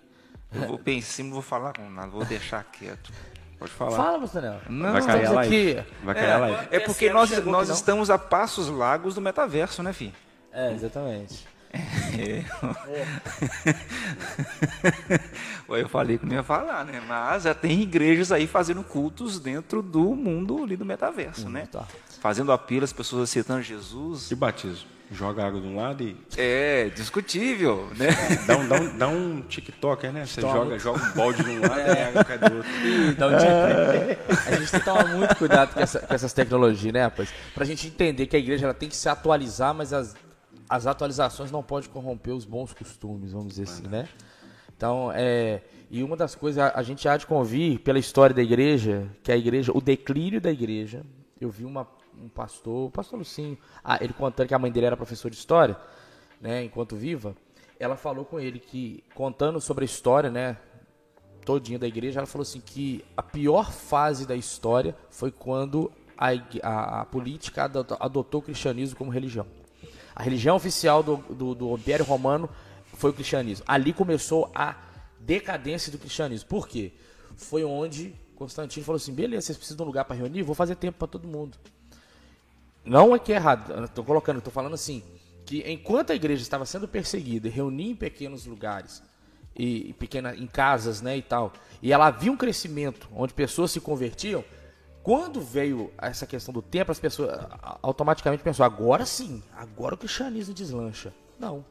eu 0.53 0.67
vou 0.67 0.77
pensar, 0.77 1.23
não 1.23 1.31
vou 1.31 1.41
falar 1.41 1.73
com 1.73 1.89
nada, 1.89 2.09
vou 2.09 2.25
deixar 2.25 2.63
quieto. 2.65 3.13
Pode 3.57 3.71
falar. 3.71 3.95
Fala, 3.95 4.17
Marcelo. 4.17 4.61
Não, 4.67 4.91
vai 4.91 5.05
cair 5.05 5.25
a 5.27 5.31
live. 5.31 5.77
Aqui. 5.77 5.89
Vai 6.03 6.15
cair 6.15 6.25
é, 6.25 6.33
a 6.33 6.37
live. 6.37 6.67
É 6.71 6.79
porque 6.79 7.13
nós, 7.13 7.45
nós 7.45 7.69
estamos 7.69 8.09
a 8.09 8.17
passos 8.17 8.67
largos 8.67 9.15
do 9.15 9.21
metaverso, 9.21 9.81
né, 9.83 9.93
filho? 9.93 10.13
É, 10.51 10.73
exatamente. 10.73 11.47
É. 11.73 12.43
Eu 15.69 15.87
falei 15.87 16.17
que 16.17 16.25
não 16.25 16.35
ia 16.35 16.43
falar, 16.43 16.83
né? 16.83 17.01
Mas 17.07 17.43
já 17.43 17.53
tem 17.53 17.81
igrejas 17.81 18.31
aí 18.31 18.45
fazendo 18.45 18.83
cultos 18.83 19.39
dentro 19.39 19.81
do 19.81 20.15
mundo 20.15 20.63
ali 20.63 20.75
do 20.75 20.85
metaverso, 20.85 21.47
hum, 21.47 21.51
né? 21.51 21.67
Tá. 21.71 21.87
Fazendo 22.19 22.51
apelo 22.51 22.83
às 22.83 22.91
pessoas 22.91 23.23
aceitando 23.23 23.61
Jesus. 23.61 24.29
E 24.29 24.35
batismo? 24.35 24.89
Joga 25.13 25.45
água 25.45 25.59
de 25.59 25.67
um 25.67 25.75
lado 25.75 26.03
e. 26.03 26.15
É, 26.37 26.89
discutível, 26.95 27.89
né? 27.97 28.07
Dá 28.47 28.57
um, 28.57 28.67
dá 28.67 28.75
um, 28.75 28.97
dá 28.97 29.07
um 29.09 29.41
TikToker, 29.41 30.09
né? 30.09 30.25
Você 30.25 30.39
joga, 30.39 30.79
joga 30.79 31.03
um 31.03 31.11
balde 31.11 31.43
de 31.43 31.49
um 31.49 31.61
lado 31.61 31.79
e 31.79 31.99
a 31.99 32.07
água 32.07 32.23
cai 32.23 32.37
do 32.37 32.55
outro. 32.55 32.71
E 32.85 33.13
dá 33.15 33.27
um 33.27 33.31
TikTok. 33.31 34.47
A 34.47 34.55
gente 34.55 34.71
tem 34.71 34.79
que 34.79 34.85
tomar 34.85 35.07
muito 35.09 35.35
cuidado 35.35 35.73
com, 35.73 35.81
essa, 35.81 35.99
com 35.99 36.13
essas 36.13 36.31
tecnologias, 36.31 36.93
né, 36.93 37.03
rapaz? 37.03 37.33
Pra 37.53 37.65
gente 37.65 37.87
entender 37.87 38.25
que 38.25 38.37
a 38.37 38.39
igreja 38.39 38.65
ela 38.65 38.73
tem 38.73 38.87
que 38.87 38.95
se 38.95 39.09
atualizar, 39.09 39.73
mas 39.73 39.91
as, 39.91 40.15
as 40.71 40.87
atualizações 40.87 41.51
não 41.51 41.61
podem 41.61 41.89
corromper 41.89 42.33
os 42.33 42.45
bons 42.45 42.73
costumes, 42.73 43.33
vamos 43.33 43.49
dizer 43.49 43.63
assim, 43.63 43.87
né? 43.89 44.07
Então, 44.73 45.11
é, 45.13 45.61
e 45.89 46.01
uma 46.01 46.15
das 46.15 46.33
coisas, 46.33 46.63
a, 46.63 46.79
a 46.79 46.81
gente 46.81 47.09
há 47.09 47.17
de 47.17 47.27
convir 47.27 47.79
pela 47.81 47.99
história 47.99 48.33
da 48.33 48.41
igreja, 48.41 49.05
que 49.21 49.33
a 49.33 49.35
igreja, 49.35 49.73
o 49.75 49.81
declínio 49.81 50.39
da 50.39 50.49
igreja, 50.49 51.03
eu 51.41 51.49
vi 51.49 51.65
uma 51.65 51.85
um 52.17 52.29
pastor, 52.29 52.87
o 52.87 52.91
pastor 52.91 53.19
Lucinho, 53.19 53.57
ah, 53.83 53.97
ele 53.99 54.13
contando 54.13 54.47
que 54.47 54.53
a 54.53 54.59
mãe 54.59 54.71
dele 54.71 54.85
era 54.85 54.95
professora 54.95 55.29
de 55.29 55.37
história, 55.37 55.75
né, 56.39 56.63
enquanto 56.63 56.95
viva, 56.95 57.35
ela 57.77 57.97
falou 57.97 58.23
com 58.23 58.39
ele 58.39 58.59
que, 58.59 59.03
contando 59.13 59.59
sobre 59.59 59.83
a 59.83 59.85
história, 59.85 60.29
né, 60.29 60.57
todinha 61.43 61.79
da 61.79 61.87
igreja, 61.87 62.21
ela 62.21 62.27
falou 62.27 62.43
assim 62.43 62.61
que 62.61 63.03
a 63.17 63.23
pior 63.23 63.71
fase 63.73 64.25
da 64.25 64.37
história 64.37 64.95
foi 65.09 65.31
quando 65.31 65.91
a, 66.17 66.29
a, 66.63 67.01
a 67.01 67.05
política 67.05 67.65
adotou, 67.65 67.97
adotou, 67.99 68.39
o 68.39 68.43
cristianismo 68.43 68.97
como 68.97 69.11
religião. 69.11 69.45
A 70.15 70.23
religião 70.23 70.55
oficial 70.55 71.01
do, 71.01 71.17
do, 71.17 71.55
do 71.55 71.75
Império 71.75 72.05
Romano 72.05 72.49
foi 72.93 73.09
o 73.11 73.13
cristianismo. 73.13 73.65
Ali 73.67 73.93
começou 73.93 74.51
a 74.53 74.75
decadência 75.19 75.91
do 75.91 75.97
cristianismo. 75.97 76.47
Por 76.47 76.67
quê? 76.67 76.93
Foi 77.35 77.63
onde 77.63 78.13
Constantino 78.35 78.85
falou 78.85 78.97
assim: 78.97 79.13
beleza, 79.13 79.47
vocês 79.47 79.57
precisam 79.57 79.77
de 79.77 79.83
um 79.83 79.85
lugar 79.85 80.05
para 80.05 80.15
reunir, 80.15 80.41
vou 80.41 80.55
fazer 80.55 80.75
tempo 80.75 80.97
para 80.97 81.07
todo 81.07 81.27
mundo. 81.27 81.57
Não 82.83 83.15
é 83.15 83.19
que 83.19 83.31
é 83.31 83.35
errado, 83.35 83.85
estou 83.85 84.03
colocando, 84.03 84.39
estou 84.39 84.51
falando 84.51 84.73
assim, 84.73 85.03
que 85.45 85.59
enquanto 85.71 86.11
a 86.11 86.15
igreja 86.15 86.41
estava 86.41 86.65
sendo 86.65 86.87
perseguida 86.87 87.47
e 87.47 87.51
reunia 87.51 87.91
em 87.91 87.95
pequenos 87.95 88.47
lugares, 88.47 89.03
e, 89.55 89.89
e 89.89 89.93
pequena, 89.93 90.35
em 90.35 90.47
casas 90.47 91.01
né, 91.01 91.17
e 91.17 91.21
tal, 91.21 91.53
e 91.81 91.93
ela 91.93 92.07
havia 92.07 92.31
um 92.31 92.37
crescimento 92.37 93.07
onde 93.13 93.33
pessoas 93.33 93.69
se 93.69 93.79
convertiam, 93.79 94.43
quando 95.03 95.41
veio 95.41 95.91
essa 95.97 96.27
questão 96.27 96.53
do 96.53 96.61
tempo, 96.61 96.91
as 96.91 96.99
pessoas 96.99 97.39
automaticamente 97.81 98.43
pensaram, 98.43 98.71
agora 98.73 99.05
sim, 99.05 99.41
agora 99.55 99.95
o 99.95 99.97
cristianismo 99.97 100.53
deslancha. 100.53 101.13
Não. 101.39 101.65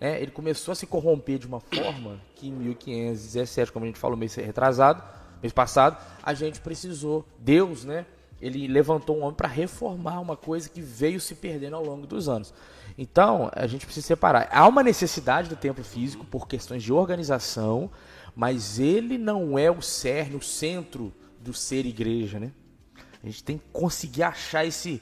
É, 0.00 0.20
ele 0.20 0.30
começou 0.30 0.72
a 0.72 0.74
se 0.74 0.86
corromper 0.86 1.38
de 1.38 1.46
uma 1.46 1.60
forma 1.60 2.18
que 2.34 2.48
em 2.48 2.52
1517, 2.52 3.70
como 3.70 3.84
a 3.84 3.88
gente 3.88 3.98
falou 3.98 4.16
mês 4.16 4.34
retrasado, 4.34 5.02
mês 5.40 5.52
passado, 5.52 5.96
a 6.22 6.34
gente 6.34 6.60
precisou, 6.60 7.24
Deus, 7.38 7.84
né, 7.84 8.06
ele 8.40 8.66
levantou 8.66 9.18
um 9.18 9.22
homem 9.22 9.36
para 9.36 9.48
reformar 9.48 10.18
uma 10.18 10.36
coisa 10.36 10.68
que 10.68 10.80
veio 10.80 11.20
se 11.20 11.34
perdendo 11.34 11.76
ao 11.76 11.84
longo 11.84 12.06
dos 12.06 12.28
anos. 12.28 12.52
Então, 12.98 13.50
a 13.54 13.66
gente 13.66 13.84
precisa 13.84 14.06
separar. 14.06 14.48
Há 14.50 14.66
uma 14.66 14.82
necessidade 14.82 15.48
do 15.48 15.56
templo 15.56 15.84
físico 15.84 16.24
por 16.24 16.48
questões 16.48 16.82
de 16.82 16.92
organização, 16.92 17.90
mas 18.34 18.78
ele 18.80 19.18
não 19.18 19.58
é 19.58 19.70
o 19.70 19.80
cerne, 19.80 20.36
o 20.36 20.42
centro 20.42 21.12
do 21.40 21.54
ser 21.54 21.86
igreja, 21.86 22.40
né? 22.40 22.50
A 23.22 23.26
gente 23.26 23.44
tem 23.44 23.58
que 23.58 23.64
conseguir 23.72 24.22
achar 24.22 24.64
esse, 24.64 25.00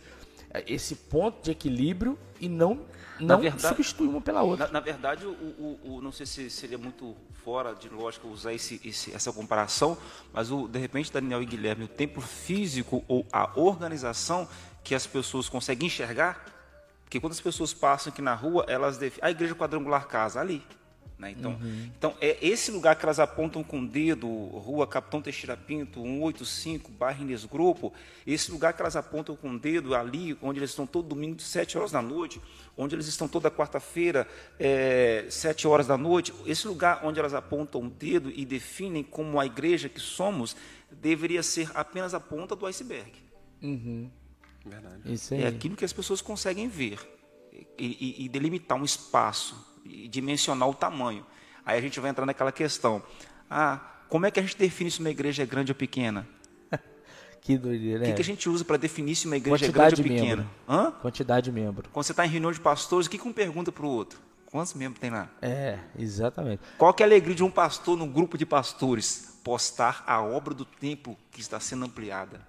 esse 0.66 0.94
ponto 0.94 1.42
de 1.42 1.50
equilíbrio 1.50 2.18
e 2.40 2.48
não 2.48 2.85
não 3.20 3.38
verdade, 3.38 3.68
substitui 3.68 4.09
uma 4.09 4.20
pela 4.20 4.42
outra. 4.42 4.66
Na, 4.66 4.72
na 4.72 4.80
verdade, 4.80 5.26
o, 5.26 5.30
o, 5.30 5.80
o, 5.85 6.00
não 6.00 6.11
sei 6.11 6.24
se 6.26 6.50
seria 6.50 6.78
muito 6.78 7.14
fora 7.44 7.74
de 7.74 7.88
lógica 7.88 8.26
usar 8.26 8.52
esse, 8.52 8.80
esse, 8.85 9.14
essa 9.14 9.33
comparação, 9.33 9.96
mas 10.33 10.50
o, 10.50 10.66
de 10.66 10.78
repente, 10.78 11.12
Daniel 11.12 11.42
e 11.42 11.46
Guilherme, 11.46 11.85
o 11.85 11.88
tempo 11.88 12.20
físico 12.20 13.04
ou 13.06 13.26
a 13.33 13.50
organização 13.59 14.48
que 14.83 14.94
as 14.94 15.06
pessoas 15.06 15.48
conseguem 15.48 15.87
enxergar, 15.87 16.44
porque 17.04 17.20
quando 17.20 17.33
as 17.33 17.40
pessoas 17.40 17.74
passam 17.74 18.12
aqui 18.12 18.22
na 18.22 18.35
rua, 18.35 18.64
elas 18.68 18.96
definem, 18.96 19.28
a 19.28 19.30
igreja 19.30 19.54
quadrangular 19.54 20.06
casa, 20.06 20.40
ali. 20.40 20.64
Né? 21.20 21.35
Então, 21.38 21.52
uhum. 21.52 21.90
então, 21.98 22.14
é 22.18 22.38
esse 22.40 22.70
lugar 22.70 22.96
que 22.96 23.04
elas 23.04 23.20
apontam 23.20 23.62
com 23.62 23.80
o 23.80 23.87
dedo, 23.87 24.26
Rua 24.26 24.87
Capitão 24.87 25.20
Teixeira 25.20 25.54
Pinto, 25.54 26.00
185, 26.00 26.90
bairro 26.92 27.20
Inês 27.20 27.44
Grupo, 27.44 27.92
esse 28.26 28.50
lugar 28.50 28.72
que 28.72 28.80
elas 28.80 28.96
apontam 28.96 29.37
com 29.37 29.50
o 29.50 29.59
dedo 29.59 29.94
ali, 29.94 30.37
onde 30.40 30.59
eles 30.59 30.70
estão 30.70 30.87
todo 30.87 31.09
domingo, 31.09 31.38
7 31.38 31.76
horas 31.76 31.92
da 31.92 32.00
noite, 32.00 32.40
onde 32.74 32.94
eles 32.94 33.06
estão 33.06 33.28
toda 33.28 33.50
quarta-feira, 33.50 34.26
é, 34.59 35.26
7 35.28 35.68
horas 35.68 35.87
da 35.87 35.98
noite, 35.98 36.33
esse 36.46 36.66
lugar 36.66 37.02
onde 37.04 37.20
elas 37.20 37.35
apontam 37.35 37.83
o 37.83 37.90
dedo 37.90 38.33
e 38.35 38.46
definem 38.46 39.02
como 39.02 39.38
a 39.38 39.44
igreja 39.44 39.90
que 39.90 40.00
somos, 40.00 40.56
deveria 40.90 41.42
ser 41.42 41.70
apenas 41.74 42.14
a 42.14 42.20
ponta 42.20 42.56
do 42.56 42.64
iceberg. 42.64 43.12
Uhum. 43.62 44.11
É 45.33 45.46
aquilo 45.46 45.76
que 45.76 45.85
as 45.85 45.92
pessoas 45.92 46.22
conseguem 46.22 46.66
ver 46.66 46.98
e, 47.78 48.16
e, 48.18 48.24
e 48.24 48.28
delimitar 48.30 48.78
um 48.78 48.85
espaço 48.85 49.69
dimensionar 49.85 50.69
o 50.69 50.75
tamanho. 50.75 51.25
Aí 51.64 51.79
a 51.79 51.81
gente 51.81 51.99
vai 52.01 52.11
entrar 52.11 52.27
naquela 52.27 52.53
questão. 52.53 53.03
Ah, 53.49 53.81
como 54.09 54.27
é 54.27 54.31
que 54.31 54.40
a 54.40 54.43
gente 54.43 54.57
define 54.57 54.90
se 54.90 55.01
uma 55.01 55.11
igreja 55.11 55.43
é 55.43 55.47
grande 55.47 55.73
ou 55.73 55.77
pequena? 55.77 56.27
que 57.40 57.57
doideira. 57.57 58.03
O 58.03 58.07
que, 58.07 58.14
que, 58.14 58.23
a 58.23 58.25
gente 58.25 58.49
usa 58.49 58.64
para 58.64 58.77
definir 58.77 59.14
se 59.14 59.27
uma 59.27 59.37
igreja 59.37 59.66
Quantidade 59.66 59.95
é 59.95 60.03
grande 60.03 60.12
ou 60.12 60.19
pequena? 60.19 60.51
Hã? 60.69 60.90
Quantidade 60.90 61.45
de 61.45 61.53
membro. 61.53 61.88
Quando 61.93 62.05
você 62.05 62.12
está 62.12 62.27
em 62.27 62.29
reunião 62.29 62.53
de 62.53 62.61
pastores, 62.61 63.07
o 63.07 63.11
que, 63.11 63.19
que 63.19 63.29
um 63.29 63.33
pergunta 63.33 63.71
para 63.71 63.87
o 63.87 63.88
outro? 63.88 64.19
Quantos 64.51 64.75
membros 64.75 65.01
tem 65.01 65.11
lá? 65.11 65.29
É, 65.40 65.79
exatamente. 65.97 66.61
Qual 66.77 66.93
que 66.93 67.03
é 67.03 67.07
a 67.07 67.09
alegria 67.09 67.37
de 67.37 67.45
um 67.45 67.51
pastor 67.51 67.97
num 67.97 68.11
grupo 68.11 68.37
de 68.37 68.45
pastores? 68.45 69.38
Postar 69.45 70.03
a 70.07 70.21
obra 70.21 70.53
do 70.53 70.64
templo 70.64 71.16
que 71.31 71.40
está 71.40 71.61
sendo 71.61 71.85
ampliada. 71.85 72.40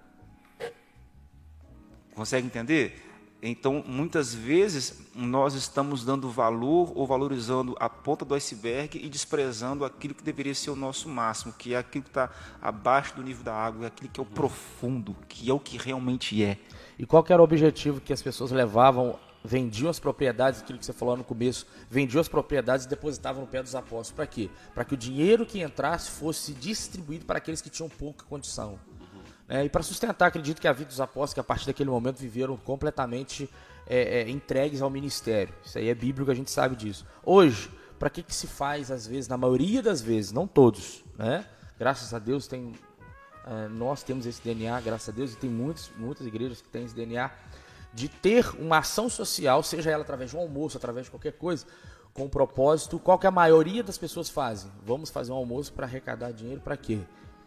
Consegue 2.14 2.46
entender? 2.46 3.11
Então, 3.44 3.82
muitas 3.84 4.32
vezes, 4.32 5.02
nós 5.16 5.54
estamos 5.54 6.04
dando 6.04 6.30
valor 6.30 6.92
ou 6.94 7.04
valorizando 7.04 7.74
a 7.80 7.88
ponta 7.88 8.24
do 8.24 8.36
iceberg 8.36 8.96
e 8.96 9.08
desprezando 9.08 9.84
aquilo 9.84 10.14
que 10.14 10.22
deveria 10.22 10.54
ser 10.54 10.70
o 10.70 10.76
nosso 10.76 11.08
máximo, 11.08 11.52
que 11.52 11.74
é 11.74 11.78
aquilo 11.78 12.04
que 12.04 12.10
está 12.10 12.30
abaixo 12.60 13.16
do 13.16 13.22
nível 13.22 13.42
da 13.42 13.52
água, 13.52 13.88
aquilo 13.88 14.08
que 14.08 14.20
é 14.20 14.22
o 14.22 14.26
profundo, 14.26 15.16
que 15.28 15.50
é 15.50 15.52
o 15.52 15.58
que 15.58 15.76
realmente 15.76 16.40
é. 16.40 16.56
E 16.96 17.04
qual 17.04 17.24
era 17.28 17.42
o 17.42 17.44
objetivo 17.44 18.00
que 18.00 18.12
as 18.12 18.22
pessoas 18.22 18.52
levavam, 18.52 19.18
vendiam 19.44 19.90
as 19.90 19.98
propriedades, 19.98 20.62
aquilo 20.62 20.78
que 20.78 20.86
você 20.86 20.92
falou 20.92 21.16
no 21.16 21.24
começo, 21.24 21.66
vendiam 21.90 22.20
as 22.20 22.28
propriedades 22.28 22.86
e 22.86 22.88
depositavam 22.88 23.42
no 23.42 23.48
pé 23.48 23.60
dos 23.60 23.74
apóstolos. 23.74 24.12
Para 24.12 24.26
quê? 24.28 24.50
Para 24.72 24.84
que 24.84 24.94
o 24.94 24.96
dinheiro 24.96 25.44
que 25.44 25.60
entrasse 25.60 26.12
fosse 26.12 26.52
distribuído 26.52 27.24
para 27.24 27.38
aqueles 27.38 27.60
que 27.60 27.68
tinham 27.68 27.88
pouca 27.88 28.24
condição. 28.24 28.78
É, 29.48 29.64
e 29.64 29.68
para 29.68 29.82
sustentar, 29.82 30.26
acredito 30.26 30.60
que 30.60 30.68
a 30.68 30.72
vida 30.72 30.88
dos 30.88 31.00
apóstolos, 31.00 31.34
que 31.34 31.40
a 31.40 31.44
partir 31.44 31.66
daquele 31.66 31.90
momento 31.90 32.18
viveram 32.18 32.56
completamente 32.56 33.48
é, 33.86 34.20
é, 34.20 34.30
entregues 34.30 34.80
ao 34.80 34.88
ministério. 34.88 35.54
Isso 35.64 35.78
aí 35.78 35.88
é 35.88 35.94
bíblico, 35.94 36.30
a 36.30 36.34
gente 36.34 36.50
sabe 36.50 36.76
disso. 36.76 37.06
Hoje, 37.24 37.70
para 37.98 38.08
que, 38.10 38.22
que 38.22 38.34
se 38.34 38.46
faz, 38.46 38.90
às 38.90 39.06
vezes, 39.06 39.28
na 39.28 39.36
maioria 39.36 39.82
das 39.82 40.00
vezes, 40.00 40.32
não 40.32 40.46
todos, 40.46 41.04
né? 41.16 41.46
Graças 41.78 42.14
a 42.14 42.18
Deus 42.18 42.46
tem, 42.46 42.74
é, 43.46 43.68
nós 43.68 44.02
temos 44.02 44.26
esse 44.26 44.42
DNA, 44.42 44.80
graças 44.80 45.08
a 45.08 45.12
Deus, 45.12 45.32
e 45.32 45.36
tem 45.36 45.50
muitas, 45.50 45.90
muitas 45.96 46.26
igrejas 46.26 46.60
que 46.60 46.68
têm 46.68 46.84
esse 46.84 46.94
DNA, 46.94 47.30
de 47.92 48.08
ter 48.08 48.48
uma 48.58 48.78
ação 48.78 49.08
social, 49.08 49.62
seja 49.62 49.90
ela 49.90 50.02
através 50.02 50.30
de 50.30 50.36
um 50.36 50.40
almoço, 50.40 50.76
através 50.76 51.06
de 51.06 51.10
qualquer 51.10 51.32
coisa, 51.32 51.66
com 52.14 52.24
um 52.24 52.28
propósito, 52.28 52.98
qual 52.98 53.18
que 53.18 53.26
a 53.26 53.30
maioria 53.30 53.82
das 53.82 53.98
pessoas 53.98 54.28
fazem? 54.28 54.70
Vamos 54.84 55.10
fazer 55.10 55.32
um 55.32 55.36
almoço 55.36 55.72
para 55.72 55.86
arrecadar 55.86 56.30
dinheiro 56.32 56.60
para 56.60 56.76
quê? 56.76 57.00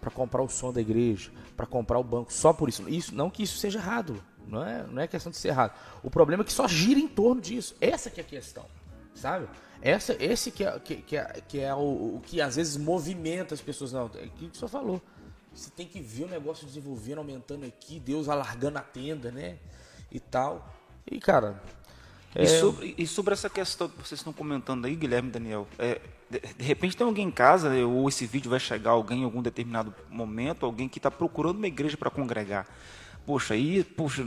Para 0.05 0.11
comprar 0.11 0.43
o 0.43 0.47
som 0.47 0.71
da 0.71 0.79
igreja, 0.79 1.31
para 1.57 1.65
comprar 1.65 1.97
o 1.97 2.03
banco, 2.03 2.31
só 2.31 2.53
por 2.53 2.69
isso. 2.69 2.87
Isso 2.87 3.15
não 3.15 3.27
que 3.27 3.41
isso 3.41 3.57
seja 3.57 3.79
errado, 3.79 4.23
não 4.47 4.63
é, 4.63 4.83
não 4.83 5.01
é 5.01 5.07
questão 5.07 5.31
de 5.31 5.37
ser 5.37 5.47
errado. 5.47 5.73
O 6.03 6.11
problema 6.11 6.43
é 6.43 6.45
que 6.45 6.53
só 6.53 6.67
gira 6.67 6.99
em 6.99 7.07
torno 7.07 7.41
disso. 7.41 7.75
Essa 7.81 8.11
que 8.11 8.21
é 8.21 8.23
a 8.23 8.27
questão, 8.27 8.67
sabe? 9.15 9.47
Essa, 9.81 10.15
esse 10.23 10.51
que 10.51 10.63
é, 10.63 10.79
que, 10.79 10.97
que 10.97 11.17
é, 11.17 11.23
que 11.47 11.59
é 11.59 11.73
o, 11.73 12.17
o, 12.17 12.21
que 12.23 12.39
às 12.39 12.55
vezes 12.55 12.77
movimenta 12.77 13.55
as 13.55 13.61
pessoas. 13.61 13.93
Não, 13.93 14.11
é 14.13 14.25
aquilo 14.25 14.51
que 14.51 14.55
o 14.55 14.55
senhor 14.55 14.69
falou. 14.69 15.01
Você 15.51 15.71
tem 15.71 15.87
que 15.87 15.99
ver 15.99 16.25
o 16.25 16.27
negócio 16.27 16.67
desenvolvendo, 16.67 17.17
aumentando 17.17 17.65
aqui, 17.65 17.99
Deus 17.99 18.29
alargando 18.29 18.77
a 18.77 18.81
tenda, 18.81 19.31
né? 19.31 19.57
E 20.11 20.19
tal. 20.19 20.71
E, 21.09 21.19
cara, 21.19 21.59
É... 22.35 22.43
E, 22.43 22.59
sobre, 22.59 22.95
e, 22.95 23.07
sobre, 23.07 23.33
essa 23.33 23.49
questão 23.49 23.89
que 23.89 23.97
vocês 23.97 24.19
estão 24.19 24.33
comentando 24.33 24.85
aí, 24.85 24.95
Guilherme 24.95 25.29
e 25.29 25.31
Daniel, 25.31 25.67
é, 25.79 25.99
de, 26.29 26.39
de, 26.39 26.63
repente 26.63 26.97
tem 26.97 27.05
alguém 27.05 27.27
em 27.27 27.31
casa, 27.31 27.69
né, 27.69 27.83
ou 27.83 28.07
esse 28.09 28.25
vídeo 28.25 28.49
vai 28.49 28.59
chegar 28.59 28.91
alguém 28.91 29.21
em 29.21 29.23
algum 29.25 29.41
determinado 29.41 29.93
momento, 30.09 30.65
alguém 30.65 30.87
que 30.87 30.99
está 30.99 31.11
procurando 31.11 31.57
uma 31.57 31.67
igreja 31.67 31.97
para 31.97 32.09
congregar. 32.09 32.67
Poxa, 33.25 33.53
aí, 33.53 33.83
poxa, 33.83 34.25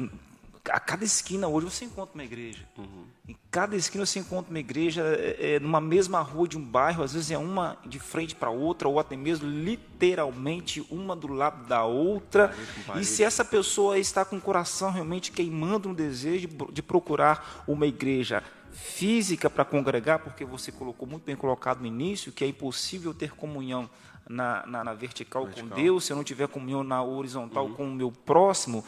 a 0.71 0.81
cada 0.81 1.05
esquina 1.05 1.49
hoje 1.49 1.71
você 1.71 1.85
encontra 1.85 2.15
uma 2.15 2.25
igreja. 2.25 2.65
Uhum. 2.77 3.05
Em 3.29 3.37
cada 3.51 3.77
esquina 3.77 4.05
você 4.05 4.19
encontra 4.19 4.51
uma 4.51 4.59
igreja, 4.59 5.03
é, 5.03 5.55
é, 5.55 5.61
numa 5.61 5.81
mesma 5.81 6.21
rua 6.21 6.49
de 6.49 6.57
um 6.57 6.65
bairro, 6.65 7.03
às 7.03 7.13
vezes 7.13 7.31
é 7.31 7.39
uma 7.39 7.79
de 7.87 7.99
frente 7.99 8.35
para 8.35 8.51
outra, 8.51 8.89
ou 8.89 8.99
até 8.99 9.17
mesmo 9.17 9.49
literalmente 9.49 10.85
uma 10.91 11.17
do 11.17 11.29
lado 11.29 11.67
da 11.67 11.85
outra. 11.85 12.55
E 12.97 13.05
se 13.05 13.23
essa 13.23 13.45
pessoa 13.45 13.99
está 13.99 14.25
com 14.25 14.37
o 14.37 14.41
coração 14.41 14.91
realmente 14.91 15.33
queimando 15.33 15.89
um 15.89 15.95
desejo 15.95 16.49
de, 16.49 16.73
de 16.73 16.83
procurar 16.83 17.65
uma 17.67 17.87
igreja 17.87 18.43
física 18.73 19.49
para 19.49 19.65
congregar, 19.65 20.19
porque 20.19 20.45
você 20.45 20.71
colocou 20.71 21.07
muito 21.09 21.25
bem 21.25 21.37
colocado 21.37 21.81
no 21.81 21.87
início, 21.87 22.33
que 22.33 22.45
é 22.45 22.47
impossível 22.47 23.15
ter 23.15 23.35
comunhão 23.35 23.89
na, 24.29 24.67
na, 24.67 24.85
na 24.85 24.95
vertical, 24.95 25.47
vertical, 25.47 25.71
com 25.71 25.75
Deus, 25.75 26.05
se 26.05 26.13
eu 26.13 26.17
não 26.17 26.25
tiver 26.25 26.49
comunhão 26.49 26.85
na 26.85 27.03
horizontal 27.03 27.67
uhum. 27.67 27.75
com 27.75 27.85
o 27.85 27.95
meu 27.95 28.13
próximo. 28.13 28.85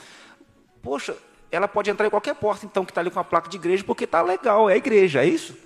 Poxa, 0.83 1.17
ela 1.51 1.67
pode 1.67 1.91
entrar 1.91 2.07
em 2.07 2.11
qualquer 2.11 2.35
porta, 2.35 2.67
então, 2.67 2.85
que 2.85 2.91
está 2.91 3.01
ali 3.01 3.11
com 3.11 3.19
a 3.19 3.25
placa 3.25 3.49
de 3.49 3.57
igreja, 3.57 3.83
porque 3.83 4.05
está 4.05 4.23
legal, 4.23 4.69
é 4.69 4.77
igreja, 4.77 5.25
é 5.25 5.27
isso? 5.27 5.57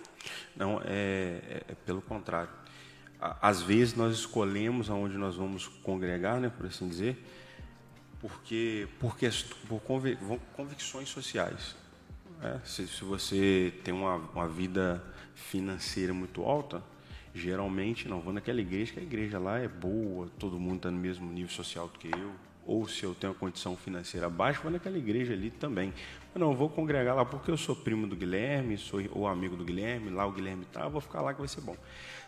Não, 0.57 0.81
é, 0.85 1.41
é, 1.49 1.63
é, 1.69 1.75
pelo 1.85 2.01
contrário. 2.01 2.51
Às 3.21 3.63
vezes 3.63 3.95
nós 3.95 4.15
escolhemos 4.15 4.91
aonde 4.91 5.17
nós 5.17 5.37
vamos 5.37 5.67
congregar, 5.67 6.41
né, 6.41 6.51
por 6.55 6.67
assim 6.67 6.89
dizer, 6.89 7.17
porque 8.21 8.87
por, 8.99 9.17
por 9.69 9.81
convicções 10.55 11.09
sociais. 11.09 11.75
É, 12.45 12.61
se, 12.63 12.87
se, 12.87 13.03
você 13.03 13.73
tem 13.83 13.95
uma, 13.95 14.17
uma 14.17 14.47
vida 14.47 15.03
financeira 15.35 16.13
muito 16.13 16.43
alta, 16.43 16.83
geralmente 17.35 18.07
não 18.07 18.21
vou 18.21 18.35
naquela 18.35 18.61
igreja, 18.61 18.93
que 18.93 19.01
a 19.01 19.03
igreja 19.03 19.39
lá 19.39 19.59
é 19.59 19.67
boa, 19.67 20.29
todo 20.39 20.61
mundo 20.61 20.77
está 20.77 20.91
no 20.91 20.99
mesmo 20.99 21.33
nível 21.33 21.51
social 21.51 21.89
do 21.89 21.99
que 21.99 22.09
eu, 22.09 22.33
ou 22.67 22.87
se 22.87 23.03
eu 23.03 23.15
tenho 23.15 23.33
uma 23.33 23.39
condição 23.39 23.75
financeira 23.75 24.29
baixa, 24.29 24.61
vou 24.61 24.71
naquela 24.71 24.99
igreja 24.99 25.33
ali 25.33 25.51
também. 25.51 25.91
Eu 26.35 26.41
não 26.41 26.55
vou 26.55 26.69
congregar 26.69 27.17
lá 27.17 27.25
porque 27.25 27.51
eu 27.51 27.57
sou 27.57 27.75
primo 27.75 28.07
do 28.07 28.15
Guilherme, 28.15 28.77
sou 28.77 29.01
ou 29.13 29.27
amigo 29.27 29.57
do 29.57 29.65
Guilherme, 29.65 30.11
lá 30.11 30.27
o 30.27 30.33
Guilherme 30.33 30.65
está, 30.65 30.87
vou 30.87 31.01
ficar 31.01 31.23
lá 31.23 31.33
que 31.33 31.39
vai 31.39 31.49
ser 31.49 31.63
bom. 31.63 31.77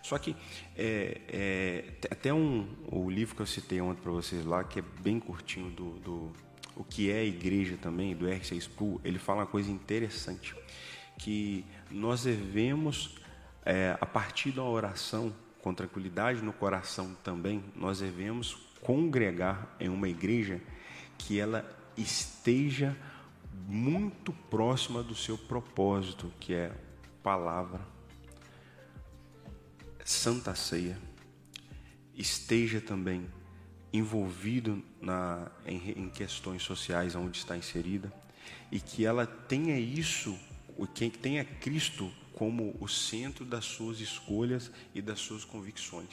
Só 0.02 0.16
que 0.16 0.34
é, 0.74 1.20
é, 1.28 1.84
até 2.10 2.32
um, 2.32 2.66
o 2.90 3.10
livro 3.10 3.36
que 3.36 3.42
eu 3.42 3.46
citei 3.46 3.82
ontem 3.82 4.00
para 4.00 4.12
vocês 4.12 4.46
lá, 4.46 4.64
que 4.64 4.78
é 4.78 4.84
bem 5.00 5.20
curtinho 5.20 5.70
do, 5.70 5.98
do 5.98 6.32
o 6.76 6.84
que 6.84 7.10
é 7.10 7.20
a 7.20 7.24
igreja 7.24 7.78
também, 7.80 8.14
do 8.14 8.26
R6 8.26 8.58
Sproul, 8.58 9.00
ele 9.02 9.18
fala 9.18 9.40
uma 9.40 9.46
coisa 9.46 9.70
interessante, 9.70 10.54
que 11.18 11.64
nós 11.90 12.24
devemos, 12.24 13.16
é, 13.64 13.96
a 13.98 14.06
partir 14.06 14.52
da 14.52 14.62
oração, 14.62 15.34
com 15.62 15.72
tranquilidade 15.72 16.42
no 16.42 16.52
coração 16.52 17.16
também, 17.24 17.64
nós 17.74 18.00
devemos 18.00 18.54
congregar 18.82 19.74
em 19.80 19.88
uma 19.88 20.08
igreja 20.08 20.60
que 21.16 21.40
ela 21.40 21.64
esteja 21.96 22.96
muito 23.66 24.32
próxima 24.50 25.02
do 25.02 25.14
seu 25.14 25.38
propósito, 25.38 26.30
que 26.38 26.52
é 26.52 26.72
palavra, 27.22 27.80
santa 30.04 30.54
ceia, 30.54 30.96
esteja 32.14 32.80
também 32.80 33.26
envolvido 33.92 34.82
na, 35.00 35.50
em, 35.66 35.90
em 35.90 36.08
questões 36.08 36.62
sociais 36.62 37.14
onde 37.14 37.38
está 37.38 37.56
inserida 37.56 38.12
e 38.70 38.80
que 38.80 39.04
ela 39.04 39.26
tenha 39.26 39.78
isso, 39.78 40.36
quem 40.94 41.10
tenha 41.10 41.44
Cristo 41.44 42.10
como 42.34 42.76
o 42.80 42.88
centro 42.88 43.44
das 43.44 43.64
suas 43.64 44.00
escolhas 44.00 44.70
e 44.94 45.00
das 45.00 45.20
suas 45.20 45.44
convicções. 45.44 46.10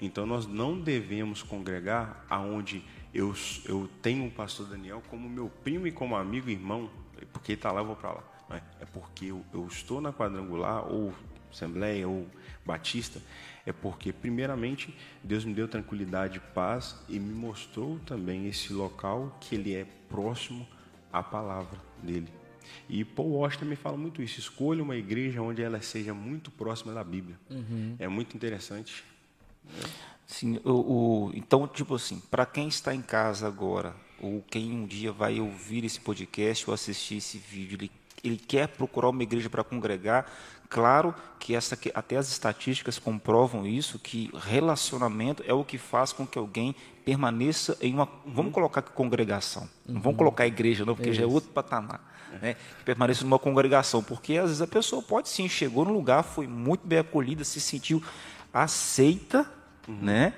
Então 0.00 0.26
nós 0.26 0.46
não 0.46 0.80
devemos 0.80 1.42
congregar 1.42 2.24
aonde 2.28 2.82
eu, 3.12 3.34
eu 3.64 3.88
tenho 4.02 4.26
o 4.26 4.30
pastor 4.30 4.66
Daniel 4.66 5.02
como 5.08 5.28
meu 5.28 5.48
primo 5.48 5.86
e 5.86 5.92
como 5.92 6.16
amigo 6.16 6.48
e 6.48 6.52
irmão, 6.52 6.90
porque 7.32 7.52
está 7.52 7.70
lá, 7.70 7.80
eu 7.80 7.86
vou 7.86 7.96
para 7.96 8.12
lá. 8.12 8.24
É? 8.50 8.82
é 8.82 8.86
porque 8.86 9.26
eu, 9.26 9.44
eu 9.52 9.66
estou 9.66 10.00
na 10.00 10.12
quadrangular, 10.12 10.86
ou 10.92 11.14
Assembleia, 11.50 12.08
ou 12.08 12.26
Batista, 12.66 13.22
é 13.66 13.72
porque, 13.72 14.12
primeiramente, 14.12 14.94
Deus 15.22 15.44
me 15.44 15.54
deu 15.54 15.66
tranquilidade 15.66 16.38
e 16.38 16.40
paz 16.54 16.96
e 17.08 17.18
me 17.18 17.34
mostrou 17.34 17.98
também 18.00 18.46
esse 18.46 18.72
local 18.72 19.36
que 19.40 19.54
ele 19.54 19.74
é 19.74 19.86
próximo 20.08 20.66
à 21.12 21.22
palavra 21.22 21.78
dele. 22.02 22.28
E 22.88 23.04
Paul 23.04 23.32
Walsh 23.32 23.56
também 23.56 23.76
fala 23.76 23.96
muito 23.96 24.22
isso. 24.22 24.38
Escolha 24.38 24.82
uma 24.82 24.96
igreja 24.96 25.42
onde 25.42 25.62
ela 25.62 25.80
seja 25.80 26.12
muito 26.12 26.50
próxima 26.50 26.92
da 26.92 27.04
Bíblia. 27.04 27.38
Uhum. 27.50 27.96
É 27.98 28.08
muito 28.08 28.36
interessante. 28.36 29.04
Sim, 30.26 30.58
o, 30.64 30.72
o, 30.72 31.32
então, 31.34 31.66
tipo 31.68 31.94
assim, 31.94 32.20
para 32.30 32.46
quem 32.46 32.68
está 32.68 32.94
em 32.94 33.02
casa 33.02 33.46
agora, 33.46 33.94
ou 34.20 34.42
quem 34.42 34.72
um 34.72 34.86
dia 34.86 35.12
vai 35.12 35.38
ouvir 35.40 35.84
esse 35.84 36.00
podcast 36.00 36.68
ou 36.68 36.74
assistir 36.74 37.16
esse 37.16 37.38
vídeo, 37.38 37.76
ele, 37.76 37.90
ele 38.22 38.36
quer 38.36 38.68
procurar 38.68 39.10
uma 39.10 39.22
igreja 39.22 39.50
para 39.50 39.62
congregar, 39.62 40.30
claro 40.74 41.14
que 41.38 41.54
essa, 41.54 41.78
até 41.94 42.16
as 42.16 42.28
estatísticas 42.28 42.98
comprovam 42.98 43.64
isso, 43.64 43.96
que 43.96 44.28
relacionamento 44.34 45.44
é 45.46 45.54
o 45.54 45.62
que 45.62 45.78
faz 45.78 46.12
com 46.12 46.26
que 46.26 46.36
alguém 46.36 46.74
permaneça 47.04 47.78
em 47.80 47.94
uma, 47.94 48.08
uhum. 48.26 48.32
vamos 48.32 48.52
colocar 48.52 48.80
aqui 48.80 48.90
congregação, 48.90 49.62
uhum. 49.86 49.94
não 49.94 50.00
vamos 50.00 50.18
colocar 50.18 50.48
igreja 50.48 50.84
não, 50.84 50.96
porque 50.96 51.12
já 51.12 51.22
é 51.22 51.26
outro 51.26 51.50
patamar, 51.50 52.00
né? 52.42 52.54
que 52.54 52.84
permaneça 52.84 53.22
numa 53.22 53.38
congregação, 53.38 54.02
porque 54.02 54.36
às 54.36 54.46
vezes 54.46 54.62
a 54.62 54.66
pessoa 54.66 55.00
pode 55.00 55.28
sim, 55.28 55.48
chegou 55.48 55.84
no 55.84 55.92
lugar, 55.92 56.24
foi 56.24 56.48
muito 56.48 56.84
bem 56.84 56.98
acolhida, 56.98 57.44
se 57.44 57.60
sentiu 57.60 58.02
aceita, 58.52 59.48
uhum. 59.86 59.98
né? 60.02 60.32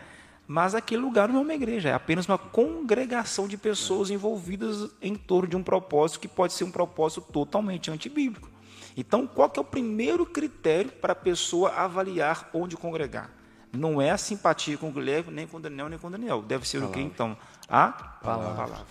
Mas 0.46 0.74
aquele 0.74 1.00
lugar 1.00 1.28
não 1.30 1.38
é 1.38 1.42
uma 1.42 1.54
igreja, 1.54 1.88
é 1.88 1.94
apenas 1.94 2.28
uma 2.28 2.38
congregação 2.38 3.48
de 3.48 3.56
pessoas 3.56 4.10
envolvidas 4.10 4.90
em 5.00 5.14
torno 5.14 5.48
de 5.48 5.56
um 5.56 5.62
propósito 5.62 6.20
que 6.20 6.28
pode 6.28 6.52
ser 6.52 6.64
um 6.64 6.70
propósito 6.70 7.22
totalmente 7.32 7.90
antibíblico. 7.90 8.55
Então, 8.96 9.26
qual 9.26 9.50
que 9.50 9.58
é 9.58 9.62
o 9.62 9.64
primeiro 9.64 10.24
critério 10.24 10.90
para 10.90 11.12
a 11.12 11.16
pessoa 11.16 11.70
avaliar 11.70 12.48
onde 12.54 12.76
congregar? 12.76 13.30
Não 13.72 14.00
é 14.00 14.10
a 14.10 14.16
simpatia 14.16 14.78
com 14.78 14.88
o 14.88 14.92
Guilherme, 14.92 15.32
nem 15.32 15.46
com 15.46 15.58
o 15.58 15.60
Daniel, 15.60 15.88
nem 15.88 15.98
com 15.98 16.06
o 16.06 16.10
Daniel. 16.10 16.40
Deve 16.40 16.66
ser 16.66 16.78
palavra. 16.78 16.98
o 16.98 17.02
que 17.02 17.06
então? 17.06 17.36
A 17.68 17.88
palavra. 17.88 18.54
palavra. 18.54 18.86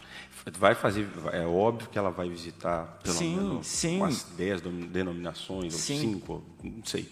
Vai 0.59 0.75
fazer, 0.75 1.07
é 1.31 1.43
óbvio 1.43 1.89
que 1.89 1.97
ela 1.97 2.11
vai 2.11 2.29
visitar 2.29 2.99
pelo 3.01 3.15
sim, 3.15 3.35
menos 3.35 3.65
sim. 3.65 3.97
umas 3.97 4.23
10 4.23 4.61
denominações, 4.91 5.73
ou 5.73 5.79
5, 5.79 6.43
não 6.63 6.85
sei. 6.85 7.11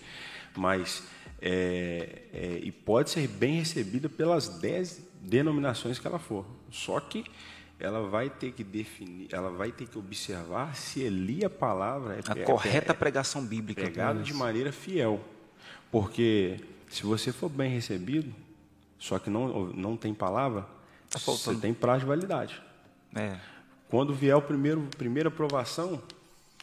Mas 0.55 1.01
é, 1.41 2.21
é, 2.31 2.59
e 2.61 2.71
pode 2.71 3.09
ser 3.09 3.27
bem 3.27 3.55
recebida 3.55 4.07
pelas 4.07 4.47
dez 4.59 5.01
denominações 5.19 5.97
que 5.97 6.05
ela 6.05 6.19
for. 6.19 6.45
Só 6.69 6.99
que 6.99 7.25
ela 7.83 8.07
vai 8.07 8.29
ter 8.29 8.53
que 8.53 8.63
definir, 8.63 9.27
ela 9.29 9.49
vai 9.49 9.69
ter 9.69 9.85
que 9.85 9.97
observar 9.97 10.73
se 10.73 11.05
ali 11.05 11.43
a 11.43 11.49
palavra 11.49 12.15
é 12.15 12.21
a 12.25 12.39
é, 12.39 12.43
correta 12.45 12.93
é, 12.93 12.95
pregação 12.95 13.45
bíblica, 13.45 13.81
pregada 13.81 14.23
de 14.23 14.33
maneira 14.33 14.71
fiel, 14.71 15.19
porque 15.91 16.61
se 16.89 17.03
você 17.03 17.33
for 17.33 17.49
bem 17.49 17.69
recebido, 17.69 18.33
só 18.97 19.19
que 19.19 19.29
não 19.29 19.65
não 19.73 19.97
tem 19.97 20.13
palavra, 20.13 20.65
tá 21.09 21.19
você 21.19 21.55
tem 21.55 21.73
prazo 21.73 21.99
de 21.99 22.05
validade. 22.05 22.61
É. 23.13 23.37
Quando 23.89 24.13
vier 24.13 24.37
o 24.37 24.41
primeiro 24.41 24.87
primeira 24.97 25.27
aprovação, 25.27 26.01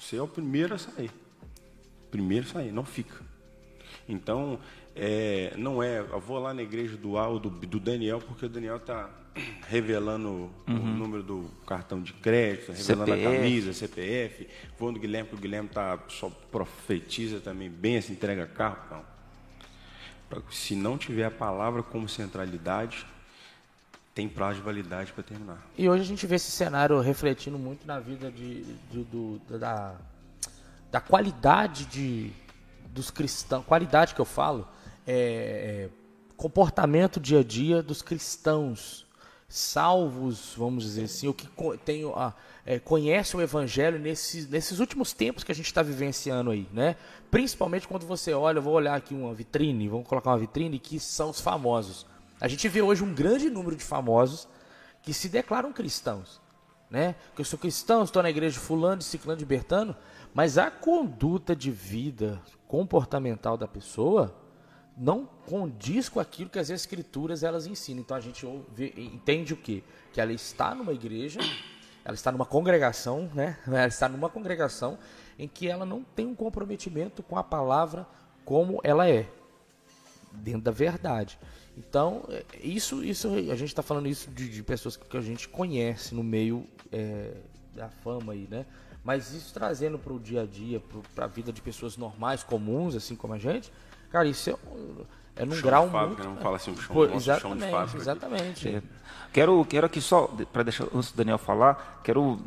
você 0.00 0.16
é 0.16 0.22
o 0.22 0.26
primeiro 0.26 0.74
a 0.74 0.78
sair. 0.78 1.10
Primeiro 2.10 2.46
a 2.46 2.50
sair, 2.50 2.72
não 2.72 2.84
fica. 2.84 3.20
Então, 4.08 4.58
é, 4.96 5.52
não 5.58 5.82
é, 5.82 5.98
eu 5.98 6.18
vou 6.18 6.38
lá 6.38 6.54
na 6.54 6.62
igreja 6.62 6.96
do 6.96 7.18
Aldo, 7.18 7.50
do 7.50 7.78
Daniel, 7.78 8.20
porque 8.20 8.46
o 8.46 8.48
Daniel 8.48 8.76
está 8.76 9.19
revelando 9.68 10.50
uhum. 10.66 10.76
o 10.76 10.78
número 10.78 11.22
do 11.22 11.50
cartão 11.66 12.02
de 12.02 12.12
crédito, 12.12 12.72
revelando 12.72 13.12
CPF. 13.12 13.26
a 13.26 13.30
camisa, 13.30 13.72
CPF. 13.72 14.48
Vou 14.78 14.92
no 14.92 14.98
Guilherme, 14.98 15.28
porque 15.28 15.40
o 15.40 15.42
Guilherme 15.42 15.68
tá, 15.68 15.98
só 16.08 16.30
profetiza 16.50 17.40
também 17.40 17.70
bem, 17.70 18.00
se 18.00 18.12
entrega 18.12 18.46
carro. 18.46 18.78
Não. 18.90 20.40
Se 20.50 20.74
não 20.74 20.96
tiver 20.96 21.24
a 21.24 21.30
palavra 21.30 21.82
como 21.82 22.08
centralidade, 22.08 23.06
tem 24.14 24.28
prazo 24.28 24.56
de 24.56 24.62
validade 24.62 25.12
para 25.12 25.22
terminar. 25.22 25.64
E 25.76 25.88
hoje 25.88 26.02
a 26.02 26.06
gente 26.06 26.26
vê 26.26 26.36
esse 26.36 26.50
cenário 26.50 27.00
refletindo 27.00 27.58
muito 27.58 27.86
na 27.86 27.98
vida 27.98 28.30
de, 28.30 28.62
de 28.90 29.04
do, 29.04 29.40
da, 29.58 29.94
da 30.90 31.00
qualidade 31.00 31.86
de, 31.86 32.30
dos 32.88 33.10
cristãos, 33.10 33.64
qualidade 33.64 34.14
que 34.14 34.20
eu 34.20 34.24
falo, 34.24 34.68
é, 35.06 35.88
é, 35.88 35.90
comportamento 36.36 37.18
dia 37.18 37.40
a 37.40 37.44
dia 37.44 37.82
dos 37.82 38.02
cristãos 38.02 39.06
salvos, 39.50 40.54
vamos 40.56 40.84
dizer 40.84 41.04
assim, 41.04 41.26
o 41.26 41.34
que 41.34 41.48
tem, 41.84 42.04
a, 42.14 42.32
é, 42.64 42.78
conhece 42.78 43.36
o 43.36 43.42
evangelho 43.42 43.98
nesses, 43.98 44.48
nesses 44.48 44.78
últimos 44.78 45.12
tempos 45.12 45.42
que 45.42 45.50
a 45.50 45.54
gente 45.54 45.66
está 45.66 45.82
vivenciando 45.82 46.52
aí, 46.52 46.68
né? 46.72 46.94
Principalmente 47.32 47.88
quando 47.88 48.06
você 48.06 48.32
olha, 48.32 48.58
eu 48.58 48.62
vou 48.62 48.74
olhar 48.74 48.94
aqui 48.94 49.12
uma 49.12 49.34
vitrine, 49.34 49.88
vamos 49.88 50.06
colocar 50.06 50.30
uma 50.30 50.38
vitrine 50.38 50.78
que 50.78 51.00
são 51.00 51.30
os 51.30 51.40
famosos. 51.40 52.06
A 52.40 52.46
gente 52.46 52.68
vê 52.68 52.80
hoje 52.80 53.02
um 53.02 53.12
grande 53.12 53.50
número 53.50 53.74
de 53.74 53.82
famosos 53.82 54.46
que 55.02 55.12
se 55.12 55.28
declaram 55.28 55.72
cristãos. 55.72 56.40
né? 56.88 57.14
Que 57.34 57.40
eu 57.40 57.44
sou 57.44 57.58
cristão, 57.58 58.02
estou 58.02 58.22
na 58.22 58.30
igreja 58.30 58.58
fulano, 58.58 58.98
de 58.98 59.04
ciclano, 59.04 59.38
de 59.38 59.44
bertano, 59.44 59.96
mas 60.34 60.58
a 60.58 60.70
conduta 60.70 61.54
de 61.54 61.70
vida 61.70 62.40
comportamental 62.66 63.56
da 63.56 63.66
pessoa 63.68 64.34
não 65.00 65.24
condiz 65.46 66.10
com 66.10 66.20
aquilo 66.20 66.50
que 66.50 66.58
as 66.58 66.68
escrituras 66.68 67.42
elas 67.42 67.66
ensinam. 67.66 68.02
Então 68.02 68.14
a 68.14 68.20
gente 68.20 68.44
ouve, 68.44 68.92
entende 68.98 69.54
o 69.54 69.56
quê? 69.56 69.82
Que 70.12 70.20
ela 70.20 70.30
está 70.30 70.74
numa 70.74 70.92
igreja, 70.92 71.40
ela 72.04 72.14
está 72.14 72.30
numa 72.30 72.44
congregação, 72.44 73.30
né? 73.34 73.58
Ela 73.66 73.86
está 73.86 74.10
numa 74.10 74.28
congregação 74.28 74.98
em 75.38 75.48
que 75.48 75.66
ela 75.66 75.86
não 75.86 76.04
tem 76.04 76.26
um 76.26 76.34
comprometimento 76.34 77.22
com 77.22 77.38
a 77.38 77.42
palavra 77.42 78.06
como 78.44 78.78
ela 78.84 79.08
é, 79.08 79.26
dentro 80.32 80.60
da 80.60 80.70
verdade. 80.70 81.38
Então, 81.78 82.24
é, 82.28 82.44
isso, 82.62 83.02
isso 83.02 83.28
a 83.28 83.56
gente 83.56 83.68
está 83.68 83.82
falando 83.82 84.06
isso 84.06 84.30
de, 84.30 84.50
de, 84.50 84.62
pessoas 84.62 84.98
que 84.98 85.16
a 85.16 85.20
gente 85.22 85.48
conhece 85.48 86.14
no 86.14 86.22
meio 86.22 86.66
é, 86.92 87.38
da 87.74 87.88
fama 87.88 88.34
aí, 88.34 88.46
né? 88.50 88.66
Mas 89.02 89.32
isso 89.32 89.54
trazendo 89.54 89.98
para 89.98 90.12
o 90.12 90.20
dia 90.20 90.42
a 90.42 90.46
dia, 90.46 90.82
para 91.14 91.24
a 91.24 91.28
vida 91.28 91.50
de 91.50 91.62
pessoas 91.62 91.96
normais, 91.96 92.42
comuns, 92.42 92.94
assim 92.94 93.16
como 93.16 93.32
a 93.32 93.38
gente, 93.38 93.72
cara, 94.10 94.28
isso 94.28 94.50
é, 94.50 94.54
é 95.36 95.44
num 95.44 95.54
chão 95.54 95.62
grau 95.62 95.86
de 95.86 95.92
fábrica, 95.92 96.22
muito. 96.24 96.36
Não 96.36 96.42
fala 96.42 96.56
assim, 96.56 96.70
um 96.70 96.76
chão, 96.76 96.94
Pô, 96.94 97.04
exatamente, 97.04 97.70
chão 97.70 97.86
de 97.86 97.96
exatamente. 97.96 98.68
É. 98.68 98.82
Quero, 99.32 99.64
quero 99.64 99.86
aqui 99.86 100.00
só, 100.00 100.26
para 100.52 100.64
deixar 100.64 100.86
antes 100.94 101.12
do 101.12 101.16
Daniel 101.16 101.38
falar, 101.38 102.00
quero 102.02 102.40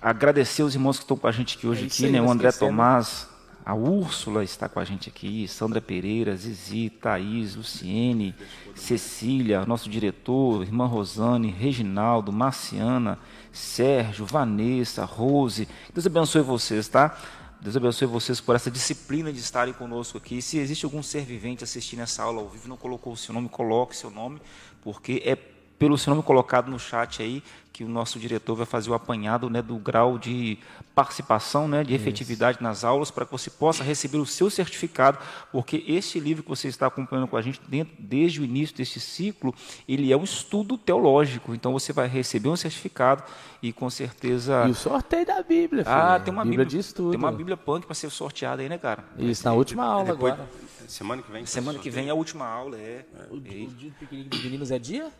agradecer 0.00 0.62
os 0.62 0.74
irmãos 0.74 0.98
que 0.98 1.04
estão 1.04 1.16
com 1.16 1.26
a 1.26 1.32
gente 1.32 1.56
aqui 1.56 1.66
hoje, 1.66 1.84
É 1.84 1.86
aqui, 1.86 2.04
aí, 2.06 2.12
né? 2.12 2.20
O 2.20 2.30
André 2.30 2.48
esquecendo. 2.48 2.70
Tomás, 2.70 3.28
a 3.64 3.74
Úrsula 3.74 4.44
está 4.44 4.68
com 4.68 4.78
a 4.78 4.84
gente 4.84 5.08
aqui, 5.08 5.48
Sandra 5.48 5.80
Pereira, 5.80 6.36
Zizi, 6.36 6.88
Thaís, 6.88 7.56
Luciene, 7.56 8.32
Cecília, 8.76 9.66
nosso 9.66 9.90
diretor, 9.90 10.62
irmã 10.62 10.86
Rosane, 10.86 11.50
Reginaldo, 11.50 12.30
Marciana, 12.32 13.18
Sérgio, 13.50 14.24
Vanessa, 14.24 15.04
Rose. 15.04 15.66
Deus 15.92 16.06
abençoe 16.06 16.42
vocês, 16.42 16.86
tá? 16.86 17.18
Deus 17.60 17.76
abençoe 17.76 18.06
vocês 18.06 18.40
por 18.40 18.54
essa 18.54 18.70
disciplina 18.70 19.32
de 19.32 19.40
estarem 19.40 19.72
conosco 19.72 20.18
aqui. 20.18 20.42
Se 20.42 20.58
existe 20.58 20.84
algum 20.84 21.02
ser 21.02 21.24
vivente 21.24 21.64
assistindo 21.64 22.00
essa 22.00 22.22
aula 22.22 22.40
ao 22.40 22.48
vivo, 22.48 22.68
não 22.68 22.76
colocou 22.76 23.14
o 23.14 23.16
seu 23.16 23.34
nome, 23.34 23.48
coloque 23.48 23.96
seu 23.96 24.10
nome, 24.10 24.40
porque 24.82 25.22
é 25.24 25.34
pelo 25.78 25.96
seu 25.98 26.12
nome 26.14 26.22
colocado 26.24 26.70
no 26.70 26.78
chat 26.78 27.22
aí 27.22 27.42
que 27.72 27.84
o 27.84 27.88
nosso 27.88 28.18
diretor 28.18 28.54
vai 28.54 28.64
fazer 28.64 28.88
o 28.88 28.94
apanhado 28.94 29.50
né, 29.50 29.60
do 29.60 29.76
grau 29.76 30.16
de 30.18 30.56
participação, 30.94 31.68
né, 31.68 31.84
de 31.84 31.92
efetividade 31.92 32.56
nas 32.62 32.84
aulas, 32.84 33.10
para 33.10 33.26
que 33.26 33.32
você 33.32 33.50
possa 33.50 33.84
receber 33.84 34.16
o 34.16 34.24
seu 34.24 34.48
certificado, 34.48 35.18
porque 35.52 35.84
este 35.86 36.18
livro 36.18 36.42
que 36.42 36.48
você 36.48 36.68
está 36.68 36.86
acompanhando 36.86 37.28
com 37.28 37.36
a 37.36 37.42
gente 37.42 37.60
dentro, 37.68 37.92
desde 37.98 38.40
o 38.40 38.44
início 38.44 38.74
deste 38.74 38.98
ciclo, 38.98 39.54
ele 39.86 40.10
é 40.10 40.16
um 40.16 40.24
estudo 40.24 40.78
teológico, 40.78 41.54
então 41.54 41.70
você 41.70 41.92
vai 41.92 42.08
receber 42.08 42.48
um 42.48 42.56
certificado 42.56 43.22
e 43.62 43.74
com 43.74 43.90
certeza... 43.90 44.64
E 44.66 44.70
o 44.70 44.74
sorteio 44.74 45.26
da 45.26 45.42
Bíblia, 45.42 45.84
filho. 45.84 45.94
Ah, 45.94 46.18
tem 46.18 46.32
uma 46.32 46.44
Bíblia, 46.44 46.64
Bíblia, 46.64 46.66
de 46.66 46.78
estudo. 46.78 47.10
tem 47.10 47.18
uma 47.18 47.30
Bíblia 47.32 47.58
punk 47.58 47.84
para 47.84 47.94
ser 47.94 48.08
sorteada 48.10 48.62
aí, 48.62 48.70
né, 48.70 48.78
cara? 48.78 49.04
Isso, 49.18 49.44
na 49.44 49.52
última 49.52 49.84
aula 49.84 50.12
Depois- 50.12 50.32
agora. 50.32 50.48
Semana 50.88 51.20
que 51.20 51.30
vem. 51.30 51.44
Semana 51.44 51.78
que 51.78 51.90
vem 51.90 52.06
é 52.06 52.10
a 52.10 52.14
última 52.14 52.46
aula, 52.46 52.78
é. 52.78 53.04
O, 53.30 53.38
dia- 53.38 53.66
o 53.66 53.70
dia 53.70 53.90
do 53.90 53.96
piquenique 53.96 54.28
dos 54.30 54.42
meninos 54.42 54.70
é 54.70 54.78
dia? 54.78 55.10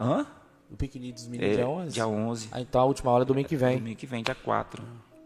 Hã? 0.00 0.26
O 0.70 0.76
piquenique 0.76 1.12
dos 1.14 1.26
meninos 1.26 1.58
é, 1.58 1.60
É, 1.60 1.66
11? 1.66 1.92
dia 1.92 2.06
11. 2.06 2.48
Ah, 2.52 2.60
então 2.60 2.80
a 2.80 2.84
última 2.84 3.10
aula 3.10 3.24
é 3.24 3.26
domingo 3.26 3.48
que 3.48 3.56
vem. 3.56 3.78
Domingo 3.78 3.96
que 3.98 4.06
vem, 4.06 4.22
dia 4.22 4.34
4. 4.34 4.82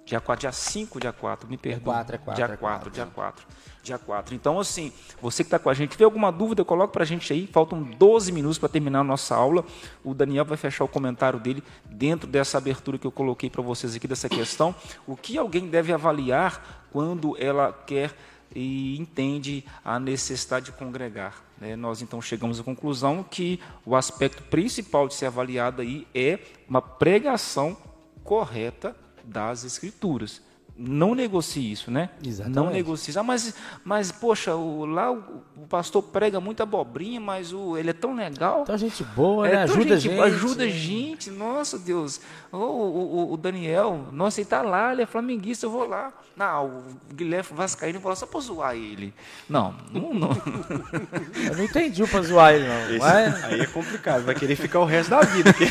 Dia 0.07 0.21
4, 0.21 0.41
dia 0.43 0.53
5, 0.53 1.01
dia 1.01 1.13
4, 1.15 1.49
me 1.49 1.57
perdoa. 1.57 1.95
quatro, 1.95 2.15
é 2.15 2.19
quatro, 2.19 2.35
Dia 2.37 2.45
é 2.45 2.49
4, 2.49 2.59
quatro. 2.59 2.91
dia 2.91 3.07
4. 3.07 3.47
Dia 3.83 3.99
4. 3.99 4.35
Então, 4.35 4.61
assim, 4.61 4.93
você 5.21 5.43
que 5.43 5.47
está 5.47 5.59
com 5.59 5.71
a 5.71 5.75
gente, 5.75 5.93
tiver 5.93 6.05
alguma 6.05 6.31
dúvida, 6.31 6.63
coloca 6.63 6.93
para 6.93 7.03
a 7.05 7.07
gente 7.07 7.33
aí. 7.33 7.47
Faltam 7.47 7.83
12 7.83 8.31
minutos 8.31 8.59
para 8.59 8.69
terminar 8.69 9.01
a 9.01 9.05
nossa 9.05 9.35
aula. 9.35 9.65
O 10.03 10.13
Daniel 10.13 10.45
vai 10.45 10.59
fechar 10.59 10.85
o 10.85 10.89
comentário 10.89 11.39
dele 11.41 11.63
dentro 11.87 12.29
dessa 12.29 12.59
abertura 12.59 12.99
que 12.99 13.07
eu 13.07 13.13
coloquei 13.13 13.49
para 13.49 13.63
vocês 13.63 13.97
aqui 13.97 14.07
dessa 14.07 14.29
questão. 14.29 14.75
O 15.07 15.17
que 15.17 15.39
alguém 15.39 15.69
deve 15.69 15.91
avaliar 15.93 16.87
quando 16.93 17.35
ela 17.39 17.73
quer 17.73 18.15
e 18.55 18.97
entende 18.99 19.65
a 19.85 19.99
necessidade 19.99 20.67
de 20.67 20.73
congregar. 20.73 21.43
né? 21.61 21.77
Nós 21.77 22.03
então 22.03 22.21
chegamos 22.23 22.61
à 22.61 22.63
conclusão 22.63 23.23
que 23.23 23.59
o 23.85 23.97
aspecto 23.97 24.43
principal 24.45 25.09
de 25.09 25.15
ser 25.15 25.27
avaliado 25.27 25.83
aí 25.83 26.07
é 26.15 26.39
uma 26.69 26.81
pregação 26.81 27.77
correta 28.23 28.97
das 29.25 29.65
Escrituras. 29.65 30.41
Não 30.77 31.15
negocie 31.15 31.71
isso, 31.71 31.89
né? 31.89 32.11
Exatamente. 32.27 32.57
Não 32.57 32.69
negocie. 32.71 33.11
isso. 33.11 33.21
Ah, 33.21 33.23
mas, 33.23 33.55
mas 33.85 34.11
poxa, 34.11 34.57
o, 34.57 34.85
lá 34.85 35.13
o, 35.13 35.23
o 35.57 35.67
pastor 35.69 36.03
prega 36.03 36.41
muita 36.41 36.65
abobrinha, 36.65 37.21
mas 37.21 37.53
o, 37.53 37.77
ele 37.77 37.91
é 37.91 37.93
tão 37.93 38.13
legal. 38.17 38.63
Então, 38.63 38.77
gente 38.77 39.05
boa, 39.05 39.47
É 39.49 39.53
né? 39.53 39.63
Ajuda 39.63 39.95
a 39.95 39.97
gente- 39.99 40.15
gente. 40.17 40.21
Ajuda 40.21 40.65
a 40.65 40.69
gente, 40.69 41.31
nossa 41.31 41.79
Deus. 41.79 42.21
O, 42.51 42.57
o, 42.57 43.17
o- 43.31 43.33
o 43.35 43.37
Daniel, 43.37 44.09
nossa, 44.11 44.41
ele 44.41 44.49
tá 44.49 44.63
lá, 44.63 44.93
ele 44.93 45.03
é 45.03 45.07
flamenguista, 45.07 45.65
eu 45.67 45.71
vou 45.71 45.87
lá. 45.87 46.13
Não, 46.37 46.67
o 46.67 47.15
Guilherme 47.15 47.49
Vascaíno, 47.53 47.99
eu 47.99 48.03
vou 48.03 48.11
lá 48.11 48.17
só 48.17 48.27
pra 48.27 48.41
zoar 48.41 48.75
ele. 48.75 49.15
Não, 49.49 49.73
não, 49.93 50.13
não. 50.13 50.31
Eu 51.49 51.57
não 51.57 51.63
entendi 51.65 52.03
o 52.03 52.09
pra 52.09 52.23
zoar 52.23 52.53
ele, 52.55 52.67
não. 52.67 52.91
Esse- 52.91 52.99
Mas... 52.99 53.45
Aí 53.45 53.61
é 53.61 53.67
complicado, 53.67 54.25
vai 54.25 54.35
querer 54.35 54.57
ficar 54.57 54.81
o 54.81 54.85
resto 54.85 55.11
da 55.11 55.21
vida 55.21 55.55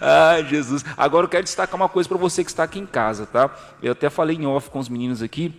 Ai, 0.00 0.44
Jesus. 0.46 0.84
Agora 0.96 1.24
eu 1.24 1.28
quero 1.28 1.44
destacar 1.44 1.76
uma 1.76 1.88
coisa 1.88 2.08
para 2.08 2.18
você 2.18 2.44
que 2.44 2.50
está 2.50 2.62
aqui 2.62 2.78
em 2.78 2.86
casa, 2.86 3.26
tá? 3.26 3.50
Eu 3.82 3.92
até 3.92 4.10
falei 4.10 4.36
em 4.36 4.46
off 4.46 4.70
com 4.70 4.78
os 4.78 4.88
meninos 4.88 5.22
aqui, 5.22 5.52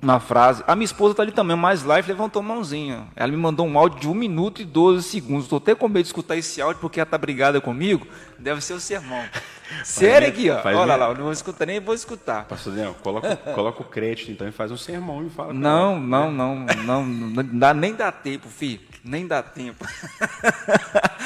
uma 0.00 0.20
frase. 0.20 0.62
A 0.66 0.76
minha 0.76 0.84
esposa 0.84 1.14
tá 1.14 1.22
ali 1.22 1.32
também, 1.32 1.56
mais 1.56 1.82
live, 1.82 2.08
levantou 2.08 2.40
a 2.40 2.44
mãozinha. 2.44 3.08
Ela 3.16 3.30
me 3.30 3.36
mandou 3.36 3.66
um 3.66 3.78
áudio 3.78 4.00
de 4.00 4.08
1 4.08 4.14
minuto 4.14 4.62
e 4.62 4.64
12 4.64 5.02
segundos. 5.02 5.44
Estou 5.44 5.58
até 5.58 5.74
com 5.74 5.88
medo 5.88 6.02
de 6.02 6.08
escutar 6.08 6.36
esse 6.36 6.60
áudio 6.60 6.80
porque 6.80 7.00
ela 7.00 7.08
tá 7.08 7.18
brigada 7.18 7.60
comigo. 7.60 8.06
Deve 8.38 8.60
ser 8.60 8.74
o 8.74 8.80
sermão. 8.80 9.24
Sério 9.84 10.28
aqui, 10.28 10.48
ó. 10.50 10.60
Olha 10.64 10.96
lá, 10.96 11.08
eu 11.08 11.14
não 11.14 11.24
vou 11.24 11.32
escutar 11.32 11.66
nem 11.66 11.80
vou 11.80 11.94
escutar. 11.94 12.44
Pastor 12.44 12.72
Daniel, 12.72 12.94
coloca, 13.02 13.36
coloca 13.36 13.82
o 13.82 13.84
crédito 13.84 14.30
então 14.30 14.46
e 14.46 14.52
faz 14.52 14.70
um 14.70 14.76
sermão 14.76 15.26
e 15.26 15.30
fala. 15.30 15.52
Não, 15.52 15.98
não, 15.98 16.30
não, 16.30 16.66
não, 16.84 17.04
não 17.04 17.58
dá, 17.58 17.74
nem 17.74 17.94
dá 17.94 18.12
tempo, 18.12 18.48
filho. 18.48 18.80
Nem 19.04 19.26
dá 19.26 19.42
tempo. 19.42 19.84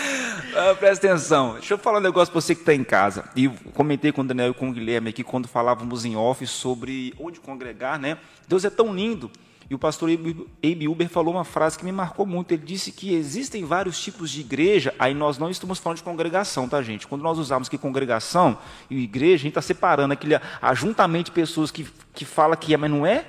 Ah, 0.52 0.74
presta 0.74 1.06
atenção. 1.06 1.54
Deixa 1.54 1.74
eu 1.74 1.78
falar 1.78 1.98
um 1.98 2.02
negócio 2.02 2.32
pra 2.32 2.40
você 2.40 2.54
que 2.54 2.62
está 2.62 2.74
em 2.74 2.82
casa. 2.82 3.24
E 3.36 3.48
comentei 3.72 4.10
com 4.10 4.22
o 4.22 4.24
Daniel 4.24 4.50
e 4.50 4.54
com 4.54 4.68
o 4.68 4.72
Guilherme 4.72 5.10
aqui 5.10 5.22
quando 5.22 5.46
falávamos 5.46 6.04
em 6.04 6.16
off 6.16 6.44
sobre 6.46 7.14
onde 7.18 7.38
congregar, 7.38 7.98
né? 7.98 8.18
Deus 8.48 8.64
é 8.64 8.70
tão 8.70 8.92
lindo. 8.92 9.30
E 9.70 9.74
o 9.74 9.78
pastor 9.78 10.10
Abe 10.10 10.88
Uber 10.88 11.08
falou 11.08 11.32
uma 11.32 11.44
frase 11.44 11.78
que 11.78 11.84
me 11.84 11.92
marcou 11.92 12.26
muito. 12.26 12.50
Ele 12.50 12.64
disse 12.66 12.90
que 12.90 13.14
existem 13.14 13.64
vários 13.64 14.00
tipos 14.02 14.28
de 14.28 14.40
igreja. 14.40 14.92
Aí 14.98 15.14
nós 15.14 15.38
não 15.38 15.48
estamos 15.48 15.78
falando 15.78 15.98
de 15.98 16.02
congregação, 16.02 16.68
tá, 16.68 16.82
gente? 16.82 17.06
Quando 17.06 17.22
nós 17.22 17.38
usamos 17.38 17.68
que 17.68 17.78
congregação 17.78 18.58
e 18.90 18.98
igreja, 18.98 19.34
a 19.34 19.38
gente 19.38 19.50
está 19.50 19.62
separando 19.62 20.12
aquele 20.12 20.34
ajuntamento 20.60 21.26
de 21.26 21.30
pessoas 21.30 21.70
que, 21.70 21.86
que 22.12 22.24
fala 22.24 22.56
que 22.56 22.74
é, 22.74 22.76
mas 22.76 22.90
não 22.90 23.06
é, 23.06 23.24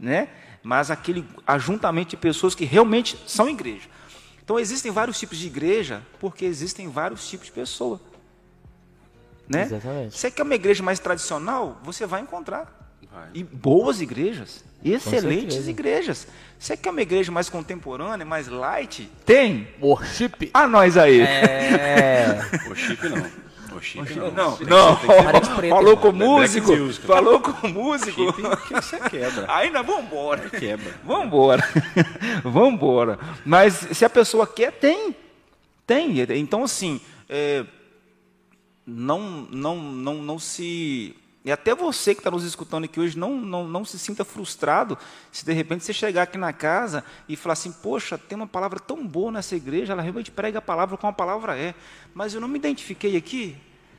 né? 0.00 0.28
Mas 0.60 0.90
aquele 0.90 1.24
ajuntamento 1.46 2.10
de 2.10 2.16
pessoas 2.16 2.52
que 2.52 2.64
realmente 2.64 3.16
são 3.24 3.48
igreja. 3.48 3.88
Então 4.42 4.58
existem 4.58 4.90
vários 4.90 5.20
tipos 5.20 5.38
de 5.38 5.46
igreja 5.46 6.02
porque 6.18 6.44
existem 6.44 6.88
vários 6.88 7.28
tipos 7.28 7.46
de 7.46 7.52
pessoa. 7.52 8.00
Né? 9.48 9.62
Exatamente. 9.62 10.18
Você 10.18 10.32
quer 10.32 10.42
uma 10.42 10.54
igreja 10.56 10.82
mais 10.82 10.98
tradicional? 10.98 11.80
Você 11.84 12.06
vai 12.06 12.22
encontrar. 12.22 12.96
Vai. 13.08 13.30
E 13.34 13.44
boas 13.44 14.00
igreas, 14.00 14.64
excelentes 14.84 15.68
igrejas. 15.68 16.26
Você 16.58 16.76
quer 16.76 16.90
uma 16.90 17.00
igreja 17.00 17.32
mais 17.32 17.48
contemporânea, 17.48 18.24
mais 18.26 18.48
light? 18.48 19.10
Tem. 19.24 19.68
Worship. 19.80 20.50
A 20.52 20.66
nós 20.66 20.96
aí. 20.96 21.20
É. 21.22 22.38
O 22.70 22.74
chip 22.74 23.08
não. 23.08 23.26
O 23.76 23.80
chip 23.80 24.14
não. 24.14 24.30
Não, 24.30 24.58
não. 24.60 24.96
Falou 25.68 25.96
com 25.96 26.12
músico. 26.12 26.76
music. 26.76 27.06
Falou 27.06 27.40
com 27.40 27.68
músico. 27.68 28.32
Chip 28.32 28.66
que 28.66 28.74
você 28.74 29.00
quebra. 29.08 29.46
Vamos 29.82 30.04
embora. 30.04 30.50
Quebra. 30.50 30.94
Vamos 32.44 32.74
embora. 32.74 33.18
Mas 33.44 33.74
se 33.92 34.04
a 34.04 34.10
pessoa 34.10 34.46
quer, 34.46 34.72
tem. 34.72 35.16
Tem. 35.86 36.20
Então, 36.38 36.62
assim, 36.62 37.00
é, 37.28 37.64
não, 38.86 39.20
não, 39.50 39.76
não, 39.76 40.14
não 40.14 40.38
se. 40.38 41.16
E 41.44 41.50
até 41.50 41.74
você 41.74 42.14
que 42.14 42.20
está 42.20 42.30
nos 42.30 42.44
escutando 42.44 42.84
aqui 42.84 43.00
hoje, 43.00 43.18
não, 43.18 43.40
não, 43.40 43.66
não 43.66 43.84
se 43.84 43.98
sinta 43.98 44.24
frustrado 44.24 44.98
se 45.32 45.44
de 45.44 45.52
repente 45.54 45.84
você 45.84 45.92
chegar 45.92 46.22
aqui 46.22 46.36
na 46.36 46.52
casa 46.52 47.02
e 47.26 47.34
falar 47.34 47.54
assim: 47.54 47.72
Poxa, 47.72 48.18
tem 48.18 48.36
uma 48.36 48.46
palavra 48.46 48.78
tão 48.78 49.06
boa 49.06 49.32
nessa 49.32 49.56
igreja, 49.56 49.94
ela 49.94 50.02
realmente 50.02 50.30
prega 50.30 50.58
a 50.58 50.62
palavra 50.62 50.98
como 50.98 51.10
a 51.10 51.14
palavra 51.14 51.56
é, 51.56 51.74
mas 52.12 52.34
eu 52.34 52.40
não 52.40 52.48
me 52.48 52.58
identifiquei 52.58 53.16
aqui. 53.16 53.56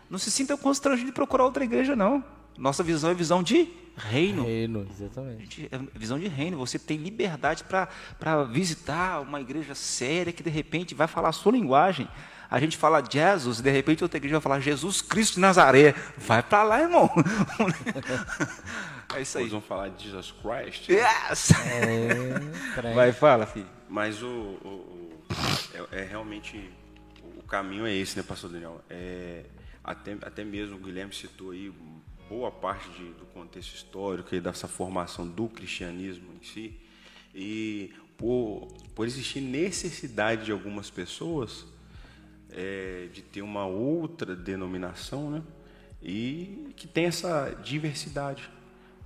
Não 0.07 0.19
se 0.19 0.29
sinta 0.29 0.55
constrangido 0.55 1.07
de 1.07 1.13
procurar 1.13 1.45
outra 1.45 1.63
igreja, 1.63 1.95
não. 1.95 2.23
Nossa 2.57 2.83
visão 2.83 3.09
é 3.09 3.13
visão 3.13 3.41
de 3.41 3.69
reino. 3.95 4.43
Reino, 4.43 4.87
exatamente. 4.89 5.69
É 5.71 5.79
visão 5.97 6.19
de 6.19 6.27
reino. 6.27 6.57
Você 6.57 6.77
tem 6.77 6.97
liberdade 6.97 7.63
para 7.63 8.43
visitar 8.45 9.21
uma 9.21 9.41
igreja 9.41 9.73
séria 9.73 10.33
que 10.33 10.43
de 10.43 10.49
repente 10.49 10.93
vai 10.93 11.07
falar 11.07 11.29
a 11.29 11.33
sua 11.33 11.53
linguagem. 11.53 12.07
A 12.51 12.59
gente 12.59 12.75
fala 12.75 13.01
Jesus 13.09 13.59
e 13.59 13.63
de 13.63 13.71
repente 13.71 14.03
outra 14.03 14.17
igreja 14.17 14.35
vai 14.35 14.41
falar 14.41 14.59
Jesus 14.59 15.01
Cristo 15.01 15.35
de 15.35 15.39
Nazaré. 15.39 15.95
Vai 16.17 16.43
para 16.43 16.63
lá, 16.63 16.81
irmão. 16.81 17.09
é 19.15 19.21
isso 19.21 19.37
aí. 19.37 19.43
Eles 19.43 19.51
vão 19.53 19.61
falar 19.61 19.87
de 19.89 20.09
Jesus 20.09 20.33
Christ. 20.41 20.89
Yes! 20.89 21.51
É. 21.51 22.93
Vai, 22.93 23.13
fala, 23.13 23.45
filho. 23.45 23.67
Mas 23.89 24.21
o, 24.21 24.27
o- 24.27 24.67
o- 24.67 25.23
é, 25.93 26.01
é 26.01 26.03
realmente 26.03 26.69
o 27.37 27.43
caminho 27.43 27.85
é 27.85 27.93
esse, 27.95 28.17
né, 28.17 28.23
Pastor 28.23 28.49
Daniel? 28.49 28.81
É 28.89 29.45
até, 29.83 30.13
até 30.21 30.43
mesmo 30.43 30.75
o 30.75 30.79
Guilherme 30.79 31.13
citou 31.13 31.51
aí 31.51 31.71
boa 32.29 32.51
parte 32.51 32.87
de, 32.89 33.03
do 33.13 33.25
contexto 33.33 33.73
histórico 33.75 34.33
e 34.35 34.39
dessa 34.39 34.67
formação 34.67 35.27
do 35.27 35.47
cristianismo 35.47 36.27
em 36.39 36.45
si, 36.45 36.79
e 37.33 37.93
por, 38.17 38.67
por 38.95 39.07
existir 39.07 39.41
necessidade 39.41 40.45
de 40.45 40.51
algumas 40.51 40.89
pessoas 40.89 41.65
é, 42.53 43.07
de 43.11 43.21
ter 43.21 43.41
uma 43.41 43.65
outra 43.65 44.35
denominação, 44.35 45.29
né? 45.29 45.43
e 46.01 46.73
que 46.75 46.87
tem 46.87 47.05
essa 47.05 47.51
diversidade. 47.63 48.49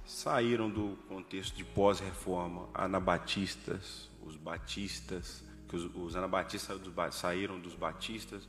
Saíram 0.05 0.69
do 0.69 0.97
contexto 1.07 1.55
de 1.55 1.63
pós-reforma 1.63 2.69
anabatistas, 2.73 4.09
os 4.23 4.35
batistas, 4.35 5.43
que 5.67 5.75
os, 5.75 5.89
os 5.95 6.15
anabatistas 6.15 6.79
saíram 7.11 7.59
dos 7.59 7.73
batistas, 7.73 8.47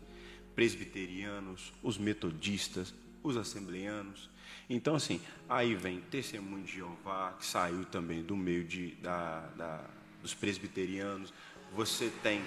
presbiterianos, 0.55 1.73
os 1.83 1.97
metodistas, 1.97 2.95
os 3.23 3.37
assembleanos. 3.37 4.29
Então, 4.69 4.95
assim, 4.95 5.21
aí 5.49 5.75
vem 5.75 6.01
Testemunho 6.01 6.65
de 6.65 6.73
Jeová, 6.73 7.35
que 7.39 7.47
saiu 7.47 7.85
também 7.87 8.23
do 8.23 8.37
meio 8.37 8.65
de, 8.65 8.95
da, 8.97 9.41
da, 9.57 9.85
dos 10.21 10.35
presbiterianos. 10.35 11.33
Você 11.75 12.13
tem 12.23 12.43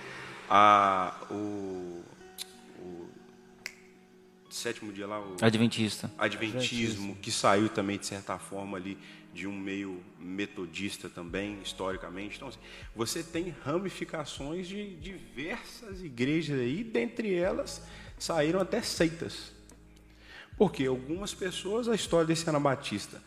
a, 0.50 1.16
o, 1.32 2.04
sétimo 4.50 4.92
dia 4.92 5.08
lá, 5.08 5.20
o 5.20 5.36
Adventista. 5.42 6.12
Adventismo, 6.18 7.16
que 7.16 7.32
saiu 7.32 7.70
também, 7.70 7.98
de 7.98 8.06
certa 8.06 8.38
forma, 8.38 8.78
ali 8.78 8.98
de 9.34 9.48
um 9.48 9.58
meio 9.58 10.04
metodista 10.20 11.10
também, 11.10 11.62
historicamente. 11.62 12.38
Então, 12.38 12.48
assim, 12.48 12.60
você 12.96 13.24
tem 13.24 13.56
ramificações 13.64 14.68
de 14.68 14.96
diversas 14.96 16.02
igrejas 16.02 16.60
aí, 16.60 16.84
dentre 16.84 17.34
elas 17.34 17.82
saíram 18.18 18.60
até 18.60 18.82
seitas. 18.82 19.52
Porque 20.58 20.86
algumas 20.86 21.34
pessoas, 21.34 21.88
a 21.88 21.96
história 21.96 22.28
desse 22.28 22.50
anabatista, 22.50 23.24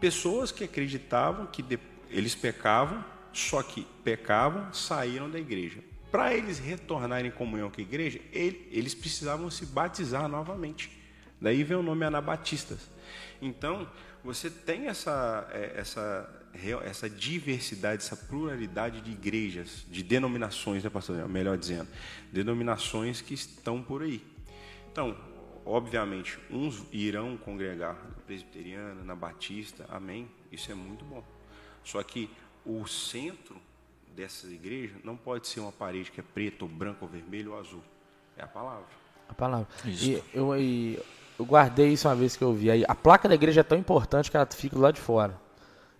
pessoas 0.00 0.52
que 0.52 0.64
acreditavam 0.64 1.46
que 1.46 1.64
eles 2.10 2.34
pecavam, 2.34 3.04
só 3.32 3.62
que 3.62 3.86
pecavam, 4.04 4.72
saíram 4.72 5.30
da 5.30 5.38
igreja. 5.38 5.82
Para 6.16 6.34
eles 6.34 6.58
retornarem 6.58 7.26
em 7.26 7.30
comunhão 7.30 7.70
com 7.70 7.78
a 7.78 7.84
igreja, 7.84 8.18
eles 8.32 8.94
precisavam 8.94 9.50
se 9.50 9.66
batizar 9.66 10.26
novamente. 10.30 10.90
Daí 11.38 11.62
vem 11.62 11.76
o 11.76 11.82
nome 11.82 12.06
Anabatistas. 12.06 12.88
Então, 13.38 13.86
você 14.24 14.48
tem 14.48 14.86
essa, 14.86 15.46
é, 15.52 15.74
essa, 15.76 16.48
essa 16.86 17.10
diversidade, 17.10 18.02
essa 18.02 18.16
pluralidade 18.16 19.02
de 19.02 19.10
igrejas, 19.10 19.84
de 19.90 20.02
denominações, 20.02 20.82
né, 20.82 20.88
pastor? 20.88 21.28
Melhor 21.28 21.58
dizendo, 21.58 21.86
denominações 22.32 23.20
que 23.20 23.34
estão 23.34 23.82
por 23.82 24.00
aí. 24.00 24.24
Então, 24.90 25.14
obviamente, 25.66 26.38
uns 26.50 26.82
irão 26.90 27.36
congregar 27.36 27.92
na 27.92 28.22
presbiteriana, 28.22 29.04
na 29.04 29.14
batista, 29.14 29.84
amém. 29.90 30.30
Isso 30.50 30.72
é 30.72 30.74
muito 30.74 31.04
bom. 31.04 31.22
Só 31.84 32.02
que 32.02 32.30
o 32.64 32.86
centro 32.86 33.60
dessas 34.16 34.50
igrejas 34.50 34.96
não 35.04 35.16
pode 35.16 35.46
ser 35.46 35.60
uma 35.60 35.70
parede 35.70 36.10
que 36.10 36.20
é 36.20 36.24
preta, 36.24 36.64
ou 36.64 36.70
branca, 36.70 36.98
ou 37.02 37.08
vermelho, 37.08 37.52
ou 37.52 37.58
azul. 37.58 37.82
É 38.36 38.42
a 38.42 38.46
palavra. 38.46 38.86
A 39.28 39.34
palavra. 39.34 39.68
Isso. 39.84 40.04
E 40.04 40.22
eu, 40.32 40.56
e 40.56 40.98
eu 41.38 41.44
guardei 41.44 41.92
isso 41.92 42.08
uma 42.08 42.14
vez 42.14 42.36
que 42.36 42.42
eu 42.42 42.54
vi. 42.54 42.70
Aí, 42.70 42.84
a 42.88 42.94
placa 42.94 43.28
da 43.28 43.34
igreja 43.34 43.60
é 43.60 43.64
tão 43.64 43.76
importante 43.76 44.30
que 44.30 44.36
ela 44.36 44.46
fica 44.46 44.78
lá 44.78 44.90
de 44.90 45.00
fora. 45.00 45.38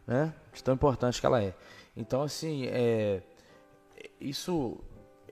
Né? 0.06 0.32
De 0.52 0.64
tão 0.64 0.74
importante 0.74 1.20
que 1.20 1.26
ela 1.26 1.42
é. 1.42 1.54
Então, 1.96 2.22
assim, 2.22 2.66
é, 2.66 3.22
isso. 4.20 4.78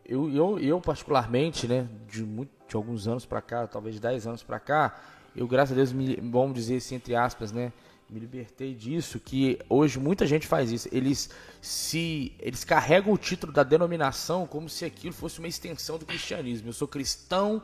Eu, 0.05 0.31
eu, 0.31 0.59
eu, 0.59 0.81
particularmente, 0.81 1.67
né, 1.67 1.89
de, 2.07 2.23
muito, 2.23 2.51
de 2.69 2.77
alguns 2.77 3.09
anos 3.09 3.25
para 3.25 3.41
cá, 3.41 3.67
talvez 3.67 3.99
10 3.99 4.27
anos 4.27 4.43
para 4.43 4.61
cá, 4.61 5.01
eu, 5.35 5.47
graças 5.47 5.73
a 5.73 5.77
Deus, 5.77 5.93
me, 5.93 6.17
vamos 6.17 6.55
dizer 6.55 6.77
assim, 6.77 6.97
entre 6.97 7.15
aspas, 7.15 7.53
né, 7.53 7.73
me 8.09 8.21
libertei 8.21 8.75
disso, 8.75 9.19
que 9.19 9.59
hoje 9.69 9.99
muita 9.99 10.27
gente 10.27 10.47
faz 10.47 10.71
isso. 10.71 10.89
Eles 10.93 11.31
se 11.61 12.33
eles 12.39 12.65
carregam 12.65 13.13
o 13.13 13.19
título 13.19 13.53
da 13.53 13.63
denominação 13.63 14.47
como 14.47 14.69
se 14.69 14.85
aquilo 14.85 15.15
fosse 15.15 15.39
uma 15.39 15.49
extensão 15.49 15.99
do 15.99 16.07
cristianismo. 16.07 16.69
Eu 16.69 16.73
sou 16.73 16.87
cristão 16.87 17.63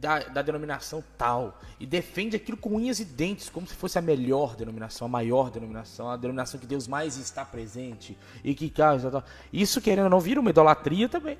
da, 0.00 0.20
da 0.20 0.42
denominação 0.42 1.02
tal 1.16 1.58
e 1.80 1.86
defende 1.86 2.36
aquilo 2.36 2.56
com 2.56 2.76
unhas 2.76 3.00
e 3.00 3.04
dentes, 3.04 3.48
como 3.48 3.66
se 3.66 3.74
fosse 3.74 3.98
a 3.98 4.02
melhor 4.02 4.54
denominação, 4.54 5.06
a 5.06 5.10
maior 5.10 5.50
denominação, 5.50 6.10
a 6.10 6.16
denominação 6.16 6.60
que 6.60 6.66
Deus 6.66 6.86
mais 6.86 7.16
está 7.16 7.44
presente 7.44 8.16
e 8.44 8.54
que 8.54 8.70
causa. 8.70 9.24
Isso 9.52 9.80
querendo 9.80 10.04
ou 10.04 10.10
não 10.10 10.20
vira 10.20 10.40
uma 10.40 10.50
idolatria 10.50 11.08
também. 11.08 11.38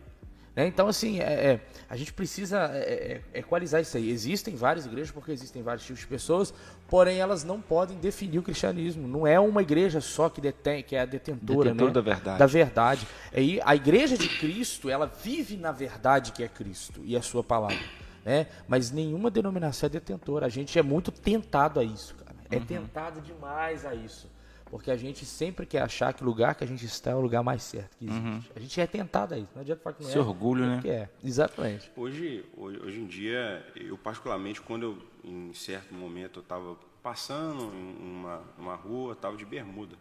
Né? 0.56 0.66
Então, 0.66 0.88
assim, 0.88 1.20
é, 1.20 1.24
é, 1.24 1.60
a 1.88 1.96
gente 1.96 2.14
precisa 2.14 2.70
é, 2.72 3.20
é, 3.34 3.38
equalizar 3.38 3.82
isso 3.82 3.94
aí. 3.98 4.08
Existem 4.08 4.56
várias 4.56 4.86
igrejas, 4.86 5.10
porque 5.10 5.30
existem 5.30 5.62
vários 5.62 5.84
tipos 5.84 6.00
de 6.00 6.06
pessoas, 6.06 6.54
porém 6.88 7.18
elas 7.18 7.44
não 7.44 7.60
podem 7.60 7.98
definir 7.98 8.38
o 8.38 8.42
cristianismo. 8.42 9.06
Não 9.06 9.26
é 9.26 9.38
uma 9.38 9.60
igreja 9.60 10.00
só 10.00 10.30
que 10.30 10.40
detém, 10.40 10.82
que 10.82 10.96
é 10.96 11.02
a 11.02 11.04
detentora, 11.04 11.70
Detentor 11.70 11.88
né? 11.88 11.92
da 11.92 12.00
verdade. 12.00 12.38
Da 12.38 12.46
verdade. 12.46 13.06
E 13.36 13.60
a 13.62 13.76
igreja 13.76 14.16
de 14.16 14.28
Cristo, 14.28 14.88
ela 14.88 15.06
vive 15.06 15.58
na 15.58 15.72
verdade 15.72 16.32
que 16.32 16.42
é 16.42 16.48
Cristo 16.48 17.02
e 17.04 17.14
a 17.14 17.20
sua 17.20 17.44
palavra. 17.44 17.76
Né? 18.24 18.46
Mas 18.66 18.90
nenhuma 18.90 19.30
denominação 19.30 19.88
é 19.88 19.90
detentora. 19.90 20.46
A 20.46 20.48
gente 20.48 20.78
é 20.78 20.82
muito 20.82 21.12
tentado 21.12 21.78
a 21.78 21.84
isso, 21.84 22.14
cara. 22.14 22.34
É 22.50 22.56
uhum. 22.56 22.64
tentado 22.64 23.20
demais 23.20 23.84
a 23.84 23.94
isso. 23.94 24.28
Porque 24.68 24.90
a 24.90 24.96
gente 24.96 25.24
sempre 25.24 25.64
quer 25.64 25.82
achar 25.82 26.12
que 26.12 26.22
o 26.22 26.26
lugar 26.26 26.54
que 26.54 26.64
a 26.64 26.66
gente 26.66 26.84
está 26.84 27.12
é 27.12 27.14
o 27.14 27.20
lugar 27.20 27.42
mais 27.42 27.62
certo 27.62 27.96
que 27.96 28.04
existe. 28.04 28.26
Uhum. 28.26 28.42
A 28.54 28.60
gente 28.60 28.80
é 28.80 28.86
tentado 28.86 29.34
a 29.34 29.38
isso. 29.38 29.50
Não 29.54 29.62
adianta 29.62 29.80
falar 29.80 29.94
que 29.94 30.02
não 30.02 30.08
Esse 30.08 30.18
é. 30.18 30.20
orgulho, 30.20 30.66
né? 30.66 30.80
Que 30.82 30.90
é, 30.90 31.08
exatamente. 31.22 31.90
Hoje, 31.96 32.44
hoje, 32.56 32.80
hoje 32.80 33.00
em 33.00 33.06
dia, 33.06 33.64
eu 33.76 33.96
particularmente, 33.96 34.60
quando 34.60 34.82
eu, 34.82 34.98
em 35.24 35.52
certo 35.54 35.94
momento, 35.94 36.40
eu 36.40 36.42
estava 36.42 36.76
passando 37.00 37.72
em 37.72 38.18
uma, 38.18 38.42
uma 38.58 38.74
rua, 38.74 39.12
estava 39.12 39.36
de 39.36 39.44
bermuda. 39.44 39.96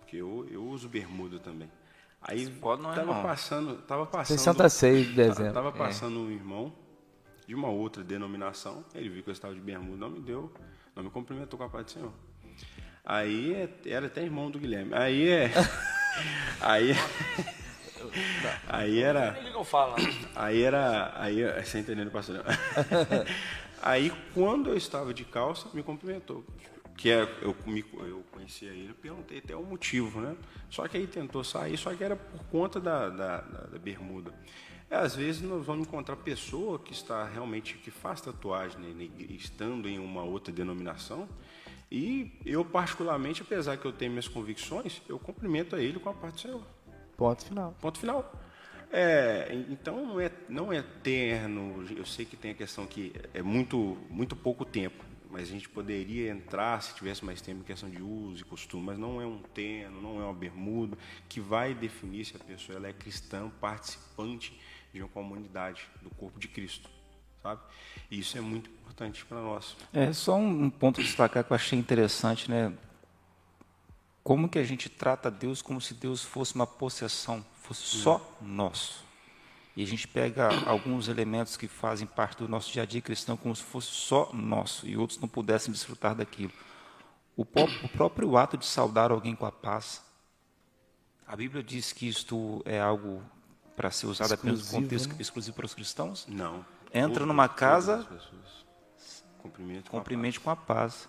Porque 0.00 0.16
eu, 0.16 0.46
eu 0.50 0.62
uso 0.62 0.86
bermuda 0.86 1.38
também. 1.38 1.70
Aí 2.20 2.50
pode 2.50 2.82
não 2.82 2.92
é 2.92 2.96
tava 2.96 3.22
passando, 3.22 3.76
tava 3.82 4.04
passando. 4.04 4.36
66 4.36 5.06
de 5.06 5.12
dezembro. 5.14 5.52
Tava 5.54 5.68
é. 5.70 5.72
passando 5.72 6.16
é. 6.16 6.18
um 6.18 6.30
irmão 6.30 6.74
de 7.46 7.54
uma 7.54 7.68
outra 7.68 8.04
denominação, 8.04 8.84
ele 8.94 9.08
viu 9.08 9.22
que 9.22 9.30
eu 9.30 9.32
estava 9.32 9.54
de 9.54 9.60
bermuda, 9.60 9.96
não 9.96 10.10
me 10.10 10.20
deu, 10.20 10.52
não 10.94 11.02
me 11.02 11.08
cumprimentou 11.08 11.58
com 11.58 11.64
a 11.64 11.68
paz 11.70 11.86
do 11.86 11.90
Senhor. 11.92 12.12
Aí 13.04 13.54
é, 13.54 13.68
era 13.86 14.06
até 14.06 14.22
irmão 14.22 14.50
do 14.50 14.58
Guilherme. 14.58 14.92
Aí 14.94 15.28
é. 15.28 15.50
Aí. 16.60 16.92
Aí 18.66 19.00
era. 19.00 19.38
Aí 20.34 20.62
era. 20.62 21.12
Aí, 21.16 21.42
você 21.62 21.78
entendendo, 21.78 22.10
pastor? 22.10 22.44
Aí 23.82 24.12
quando 24.34 24.70
eu 24.70 24.76
estava 24.76 25.14
de 25.14 25.24
calça, 25.24 25.68
me 25.72 25.82
cumprimentou. 25.82 26.44
Que 26.96 27.10
é, 27.10 27.22
eu, 27.42 27.54
me, 27.64 27.84
eu 27.92 28.24
conhecia 28.32 28.70
ele, 28.70 28.92
perguntei 28.92 29.38
até 29.38 29.54
o 29.54 29.62
motivo, 29.62 30.20
né? 30.20 30.36
Só 30.68 30.88
que 30.88 30.96
aí 30.96 31.06
tentou 31.06 31.44
sair, 31.44 31.78
só 31.78 31.94
que 31.94 32.02
era 32.02 32.16
por 32.16 32.42
conta 32.46 32.80
da, 32.80 33.08
da, 33.08 33.40
da, 33.40 33.60
da 33.66 33.78
bermuda. 33.78 34.34
É, 34.90 34.96
às 34.96 35.14
vezes 35.14 35.42
nós 35.42 35.64
vamos 35.64 35.86
encontrar 35.86 36.16
pessoa 36.16 36.78
que 36.78 36.92
está 36.92 37.24
realmente, 37.24 37.76
que 37.76 37.90
faz 37.90 38.20
tatuagem, 38.20 38.80
né, 38.80 39.08
estando 39.30 39.88
em 39.88 39.98
uma 39.98 40.22
outra 40.22 40.52
denominação, 40.52 41.28
e 41.90 42.38
eu, 42.44 42.64
particularmente, 42.64 43.42
apesar 43.42 43.76
que 43.76 43.86
eu 43.86 43.92
tenho 43.92 44.10
minhas 44.10 44.28
convicções, 44.28 45.00
eu 45.08 45.18
cumprimento 45.18 45.74
a 45.74 45.80
ele 45.80 45.98
com 45.98 46.10
a 46.10 46.14
parte 46.14 46.34
do 46.34 46.40
Senhor. 46.42 46.62
Ponto 47.16 47.44
final. 47.44 47.74
Ponto 47.80 47.98
final. 47.98 48.32
É, 48.90 49.48
então 49.68 50.06
não 50.06 50.20
é, 50.20 50.30
não 50.48 50.72
é 50.72 50.78
eterno. 50.78 51.86
Eu 51.94 52.04
sei 52.04 52.24
que 52.24 52.36
tem 52.36 52.52
a 52.52 52.54
questão 52.54 52.86
que 52.86 53.12
é 53.34 53.42
muito, 53.42 53.98
muito 54.08 54.36
pouco 54.36 54.64
tempo, 54.64 55.04
mas 55.30 55.48
a 55.48 55.52
gente 55.52 55.68
poderia 55.68 56.30
entrar 56.30 56.82
se 56.82 56.94
tivesse 56.94 57.24
mais 57.24 57.40
tempo 57.40 57.60
em 57.60 57.64
questão 57.64 57.88
de 57.88 58.02
uso 58.02 58.42
e 58.42 58.44
costume, 58.44 58.84
mas 58.86 58.98
não 58.98 59.20
é 59.20 59.26
um 59.26 59.38
terno, 59.38 60.00
não 60.00 60.20
é 60.20 60.24
uma 60.24 60.34
bermuda 60.34 60.96
que 61.28 61.40
vai 61.40 61.74
definir 61.74 62.24
se 62.24 62.36
a 62.36 62.38
pessoa 62.38 62.76
ela 62.76 62.88
é 62.88 62.92
cristã, 62.92 63.50
participante 63.60 64.58
de 64.92 65.00
uma 65.00 65.08
comunidade 65.08 65.86
do 66.02 66.10
corpo 66.10 66.38
de 66.38 66.48
Cristo, 66.48 66.88
sabe? 67.42 67.60
E 68.10 68.20
isso 68.20 68.38
é 68.38 68.40
muito 68.40 68.70
importante 68.70 69.24
para 69.24 69.40
nós. 69.40 69.76
É 69.92 70.12
só 70.12 70.36
um 70.36 70.70
ponto 70.70 71.00
a 71.00 71.04
destacar 71.04 71.44
que 71.44 71.52
eu 71.52 71.54
achei 71.54 71.78
interessante, 71.78 72.50
né? 72.50 72.72
Como 74.22 74.48
que 74.48 74.58
a 74.58 74.64
gente 74.64 74.88
trata 74.88 75.30
Deus 75.30 75.62
como 75.62 75.80
se 75.80 75.94
Deus 75.94 76.22
fosse 76.22 76.54
uma 76.54 76.66
possessão, 76.66 77.44
fosse 77.62 77.82
só 77.82 78.36
nosso. 78.40 79.04
E 79.76 79.82
a 79.82 79.86
gente 79.86 80.08
pega 80.08 80.48
alguns 80.66 81.06
elementos 81.06 81.56
que 81.56 81.68
fazem 81.68 82.06
parte 82.06 82.38
do 82.38 82.48
nosso 82.48 82.72
dia 82.72 82.82
a 82.82 82.84
dia 82.84 83.00
cristão 83.00 83.36
como 83.36 83.54
se 83.54 83.62
fosse 83.62 83.86
só 83.88 84.28
nosso 84.32 84.86
e 84.88 84.96
outros 84.96 85.20
não 85.20 85.28
pudessem 85.28 85.72
desfrutar 85.72 86.16
daquilo. 86.16 86.52
O, 87.36 87.42
o 87.42 87.88
próprio 87.88 88.36
ato 88.36 88.58
de 88.58 88.66
saudar 88.66 89.12
alguém 89.12 89.36
com 89.36 89.46
a 89.46 89.52
paz. 89.52 90.02
A 91.24 91.36
Bíblia 91.36 91.62
diz 91.62 91.92
que 91.92 92.08
isto 92.08 92.60
é 92.64 92.80
algo 92.80 93.22
para 93.76 93.92
ser 93.92 94.06
usado 94.08 94.34
apenas 94.34 94.72
no 94.72 94.80
contexto 94.80 95.10
né? 95.10 95.16
exclusivo 95.20 95.54
para 95.54 95.66
os 95.66 95.74
cristãos? 95.74 96.26
Não. 96.26 96.66
Entra 96.92 97.26
numa 97.26 97.48
casa, 97.48 98.06
cumprimente, 99.42 99.90
cumprimente 99.90 100.40
com 100.40 100.50
a 100.50 100.56
paz. 100.56 101.08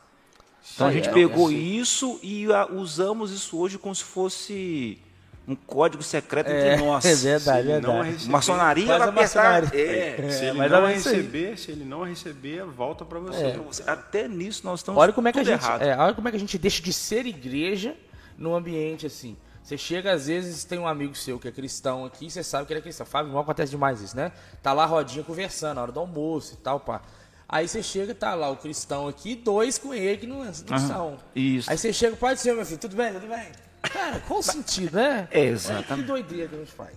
Então 0.76 0.88
a 0.88 0.92
gente 0.92 1.10
pegou 1.10 1.52
isso 1.52 2.20
e 2.22 2.46
usamos 2.72 3.32
isso 3.32 3.58
hoje 3.58 3.78
como 3.78 3.96
se 3.96 4.04
fosse 4.04 5.02
um 5.48 5.56
código 5.56 6.04
secreto 6.04 6.48
entre 6.50 6.76
nós. 6.78 7.04
É 7.08 7.16
verdade, 7.16 7.60
é 7.60 7.72
Se 7.72 7.78
ele 7.78 7.82
não 7.88 7.94
verdade. 7.94 8.12
receber- 8.14 8.32
Maçonaria 8.32 8.86
vai 8.86 9.00
a 9.00 9.04
apertar. 9.06 9.62
maçonaria. 9.64 9.92
É. 9.92 10.30
Se 10.32 10.46
ele 10.46 10.58
mas 10.58 10.72
não 10.72 10.88
é 10.88 10.94
receber, 10.94 11.58
se 11.58 11.72
ele 11.72 11.86
não 11.86 12.04
receber, 12.04 12.64
volta 12.66 13.04
para 13.06 13.20
você. 13.20 13.44
É. 13.46 13.58
Você. 13.58 13.84
Até 13.90 14.28
nisso 14.28 14.62
nós 14.66 14.82
estamos 14.82 15.02
Olha 15.02 15.14
como 15.14 15.28
é 15.28 15.32
que 15.32 15.40
a 15.40 15.44
gente, 15.44 15.64
errado. 15.64 15.82
é, 15.82 15.98
olha 15.98 16.14
como 16.14 16.28
é 16.28 16.32
que 16.32 16.38
a 16.38 16.40
gente 16.40 16.58
deixa 16.58 16.84
de 16.84 16.94
ser 16.94 17.26
igreja 17.26 17.96
num 18.38 18.54
ambiente 18.54 19.06
assim. 19.08 19.36
Você 19.70 19.78
chega, 19.78 20.13
às 20.13 20.26
vezes, 20.26 20.63
tem 20.63 20.80
um 20.80 20.88
amigo 20.88 21.13
seu 21.13 21.38
que 21.38 21.47
é 21.47 21.51
cristão 21.51 22.03
aqui, 22.03 22.28
você 22.28 22.41
sabe 22.41 22.65
que 22.65 22.74
ele 22.74 22.80
é 22.80 22.82
cristão. 22.82 23.05
Fábio, 23.05 23.32
não 23.32 23.39
acontece 23.39 23.70
demais 23.70 24.01
isso, 24.01 24.17
né? 24.17 24.32
Tá 24.63 24.74
lá 24.74 24.84
rodinha 24.84 25.24
conversando, 25.24 25.76
na 25.76 25.84
hora 25.84 25.91
do 25.91 25.99
almoço 25.99 26.55
e 26.55 26.57
tal, 26.57 26.80
pá. 26.80 27.03
Aí 27.47 27.67
você 27.67 27.84
chega, 27.84 28.15
tá 28.15 28.34
lá 28.34 28.49
o 28.49 28.57
cristão 28.57 29.07
aqui, 29.07 29.36
dois 29.36 29.78
com 29.78 29.93
ele 29.93 30.17
que 30.17 30.26
não, 30.26 30.39
não 30.39 30.45
Aham, 30.72 30.88
são. 30.88 31.17
isso. 31.36 31.70
Aí 31.70 31.78
você 31.78 31.93
chega, 31.93 32.15
pode 32.15 32.39
ser, 32.39 32.55
meu 32.55 32.65
filho, 32.65 32.80
tudo 32.80 32.95
bem, 32.95 33.13
tudo 33.13 33.28
bem? 33.28 33.45
Cara, 33.84 34.20
qual 34.22 34.39
o 34.39 34.43
sentido, 34.43 34.95
né? 34.95 35.28
É, 35.30 35.38
Olha 35.41 35.49
exatamente. 35.49 36.01
que 36.01 36.01
doideira 36.01 36.47
que 36.47 36.55
a 36.55 36.57
gente 36.57 36.72
faz. 36.72 36.95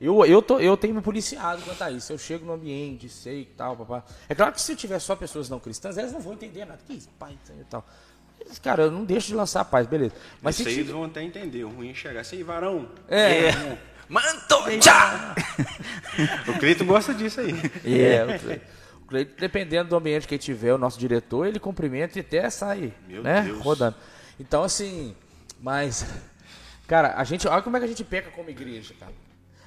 Eu, 0.00 0.24
eu, 0.26 0.40
tô, 0.40 0.60
eu 0.60 0.76
tenho 0.76 0.94
me 0.94 1.00
policiado 1.00 1.60
quanto 1.62 1.82
a 1.82 1.90
isso. 1.90 2.12
Eu 2.12 2.18
chego 2.18 2.46
no 2.46 2.52
ambiente, 2.52 3.08
sei 3.08 3.40
e 3.40 3.46
tal, 3.46 3.76
papá. 3.78 4.04
É 4.28 4.34
claro 4.34 4.52
que 4.52 4.60
se 4.62 4.70
eu 4.70 4.76
tiver 4.76 5.00
só 5.00 5.16
pessoas 5.16 5.48
não 5.48 5.58
cristãs, 5.58 5.98
elas 5.98 6.12
não 6.12 6.20
vão 6.20 6.34
entender 6.34 6.66
nada. 6.66 6.78
Que 6.86 6.92
isso, 6.92 7.08
pai, 7.18 7.36
e 7.58 7.64
tal. 7.64 7.84
Cara, 8.62 8.84
eu 8.84 8.90
não 8.90 9.04
deixo 9.04 9.28
de 9.28 9.34
lançar 9.34 9.60
a 9.60 9.64
paz, 9.64 9.86
beleza. 9.86 10.14
Mas 10.40 10.58
Isso 10.58 10.68
se 10.68 10.80
eles 10.80 10.90
vão 10.90 11.04
até 11.04 11.22
entender. 11.22 11.64
O 11.64 11.70
ruim 11.70 11.90
é 11.90 11.94
chegar 11.94 12.20
assim, 12.20 12.42
varão. 12.42 12.88
É, 13.08 13.48
É. 13.48 13.78
Manto, 14.08 14.56
tchá! 14.80 15.34
O 16.46 16.58
Cleito 16.58 16.84
gosta 16.84 17.12
disso 17.12 17.40
aí. 17.40 17.52
é, 17.84 18.24
o 18.94 19.00
Cleito, 19.06 19.34
dependendo 19.38 19.90
do 19.90 19.96
ambiente 19.96 20.28
que 20.28 20.34
ele 20.34 20.42
tiver, 20.42 20.72
o 20.72 20.78
nosso 20.78 20.98
diretor, 20.98 21.46
ele 21.46 21.58
cumprimenta 21.58 22.18
e 22.18 22.20
até 22.20 22.48
sai, 22.48 22.92
Meu 23.08 23.22
né? 23.22 23.42
Deus. 23.42 23.58
Rodando. 23.62 23.96
Então, 24.38 24.62
assim, 24.62 25.14
mas, 25.60 26.06
cara, 26.86 27.14
a 27.16 27.24
gente, 27.24 27.48
olha 27.48 27.62
como 27.62 27.76
é 27.76 27.80
que 27.80 27.86
a 27.86 27.88
gente 27.88 28.04
peca 28.04 28.30
como 28.30 28.48
igreja, 28.48 28.94
cara. 28.98 29.12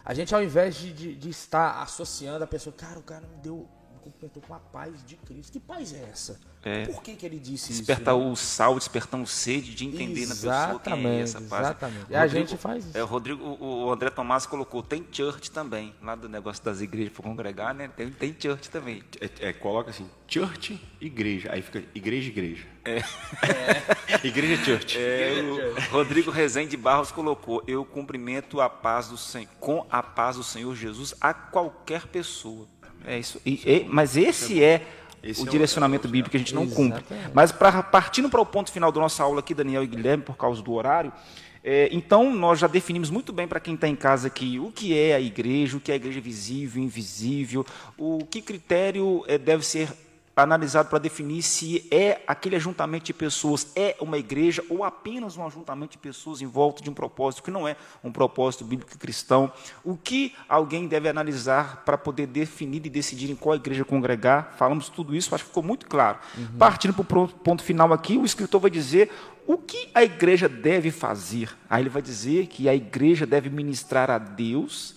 A 0.05 0.13
gente, 0.13 0.33
ao 0.33 0.41
invés 0.41 0.75
de, 0.75 0.93
de, 0.93 1.15
de 1.15 1.29
estar 1.29 1.81
associando 1.81 2.43
a 2.43 2.47
pessoa, 2.47 2.73
cara, 2.75 2.97
o 2.97 3.03
cara 3.03 3.21
me 3.21 3.37
deu, 3.43 3.67
me 4.05 4.11
cumprimentou 4.11 4.41
com 4.41 4.53
a 4.53 4.59
paz 4.59 5.05
de 5.05 5.15
Cristo. 5.17 5.53
Que 5.53 5.59
paz 5.59 5.93
é 5.93 6.09
essa? 6.11 6.39
É. 6.61 6.85
Por 6.85 7.01
que, 7.01 7.15
que 7.15 7.25
ele 7.25 7.39
disse 7.39 7.71
Despertar 7.71 8.15
isso? 8.15 8.25
né? 8.25 8.31
o 8.31 8.35
sal, 8.35 8.77
despertar 8.77 9.19
o 9.19 9.25
sede 9.25 9.73
de 9.73 9.85
entender 9.85 10.25
na 10.25 10.35
pessoa 10.35 10.79
quem 10.79 11.07
é 11.07 11.21
essa 11.21 11.41
paz. 11.41 11.67
Exatamente. 11.67 12.05
E 12.09 12.15
a 12.15 12.27
gente 12.27 12.57
faz 12.57 12.85
isso. 12.85 12.97
É, 12.97 13.03
o 13.03 13.05
Rodrigo, 13.05 13.43
o, 13.43 13.85
o 13.85 13.91
André 13.91 14.09
Tomás 14.09 14.45
colocou, 14.45 14.83
tem 14.83 15.05
church 15.11 15.51
também, 15.51 15.95
lá 16.01 16.15
do 16.15 16.27
negócio 16.27 16.63
das 16.63 16.81
igrejas 16.81 17.13
para 17.13 17.23
congregar, 17.23 17.73
né? 17.73 17.87
Tem, 17.87 18.11
tem 18.11 18.35
church 18.37 18.69
também. 18.69 19.03
É, 19.21 19.49
é, 19.49 19.53
coloca 19.53 19.89
assim, 19.89 20.09
church, 20.27 20.81
igreja. 20.99 21.49
Aí 21.51 21.61
fica 21.61 21.83
igreja, 21.95 22.27
igreja. 22.27 22.67
É. 22.83 22.99
igreja, 24.27 24.63
church. 24.63 24.97
É, 24.97 25.41
o 25.89 25.93
Rodrigo 25.93 26.29
Rezende 26.29 26.75
Barros 26.75 27.11
colocou: 27.11 27.63
Eu 27.67 27.85
cumprimento 27.85 28.59
a 28.59 28.69
paz 28.69 29.07
do 29.07 29.17
Senhor, 29.17 29.49
com 29.59 29.85
a 29.89 30.03
paz 30.03 30.35
do 30.35 30.43
Senhor 30.43 30.75
Jesus 30.75 31.13
a 31.21 31.33
qualquer 31.33 32.07
pessoa. 32.07 32.67
É 33.05 33.17
isso. 33.19 33.39
E- 33.45 33.61
e- 33.65 33.85
mas 33.89 34.15
esse 34.17 34.63
é 34.63 34.81
Esse 35.23 35.41
o 35.43 35.47
é 35.47 35.49
direcionamento 35.49 36.07
é 36.07 36.09
o- 36.09 36.11
bíblico 36.11 36.31
que 36.31 36.37
a 36.37 36.39
gente 36.39 36.53
não 36.55 36.67
cumpre. 36.67 36.99
Exatamente. 36.99 37.31
Mas 37.33 37.51
pra, 37.51 37.83
partindo 37.83 38.29
para 38.29 38.41
o 38.41 38.45
ponto 38.45 38.71
final 38.71 38.91
da 38.91 38.99
nossa 38.99 39.23
aula 39.23 39.39
aqui, 39.39 39.53
Daniel 39.53 39.83
e 39.83 39.87
Guilherme, 39.87 40.23
por 40.23 40.35
causa 40.37 40.61
do 40.61 40.71
horário, 40.73 41.11
é, 41.63 41.89
então 41.91 42.33
nós 42.33 42.59
já 42.59 42.67
definimos 42.67 43.09
muito 43.09 43.33
bem 43.33 43.47
para 43.47 43.59
quem 43.59 43.73
está 43.75 43.87
em 43.87 43.95
casa 43.95 44.27
aqui 44.27 44.59
o 44.59 44.71
que 44.71 44.97
é 44.97 45.15
a 45.15 45.19
igreja, 45.19 45.75
o 45.77 45.79
que 45.79 45.91
é 45.91 45.95
a 45.95 45.97
igreja 45.97 46.21
visível, 46.21 46.81
invisível, 46.81 47.65
o 47.97 48.19
que 48.29 48.41
critério 48.41 49.23
é, 49.27 49.37
deve 49.37 49.65
ser 49.65 49.89
analisado 50.43 50.89
para 50.89 50.99
definir 50.99 51.41
se 51.41 51.87
é 51.91 52.21
aquele 52.27 52.55
ajuntamento 52.55 53.05
de 53.05 53.13
pessoas 53.13 53.71
é 53.75 53.95
uma 53.99 54.17
igreja 54.17 54.63
ou 54.69 54.83
apenas 54.83 55.37
um 55.37 55.45
ajuntamento 55.45 55.93
de 55.93 55.97
pessoas 55.97 56.41
em 56.41 56.47
volta 56.47 56.83
de 56.83 56.89
um 56.89 56.93
propósito 56.93 57.43
que 57.43 57.51
não 57.51 57.67
é 57.67 57.75
um 58.03 58.11
propósito 58.11 58.63
bíblico 58.63 58.97
cristão. 58.97 59.51
O 59.83 59.97
que 59.97 60.33
alguém 60.47 60.87
deve 60.87 61.09
analisar 61.09 61.83
para 61.85 61.97
poder 61.97 62.27
definir 62.27 62.85
e 62.85 62.89
decidir 62.89 63.29
em 63.31 63.35
qual 63.35 63.55
igreja 63.55 63.85
congregar. 63.85 64.53
Falamos 64.57 64.89
tudo 64.89 65.15
isso, 65.15 65.33
acho 65.33 65.43
que 65.43 65.49
ficou 65.49 65.63
muito 65.63 65.87
claro. 65.87 66.19
Partindo 66.57 66.93
para 67.03 67.19
o 67.19 67.27
ponto 67.27 67.63
final 67.63 67.91
aqui, 67.93 68.17
o 68.17 68.25
escritor 68.25 68.61
vai 68.61 68.71
dizer 68.71 69.11
o 69.47 69.57
que 69.57 69.89
a 69.95 70.03
igreja 70.03 70.47
deve 70.47 70.91
fazer. 70.91 71.55
Aí 71.69 71.81
ele 71.81 71.89
vai 71.89 72.01
dizer 72.01 72.47
que 72.47 72.69
a 72.69 72.75
igreja 72.75 73.25
deve 73.25 73.49
ministrar 73.49 74.09
a 74.11 74.17
Deus, 74.17 74.95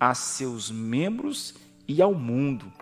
a 0.00 0.14
seus 0.14 0.70
membros 0.70 1.54
e 1.86 2.02
ao 2.02 2.12
mundo. 2.12 2.72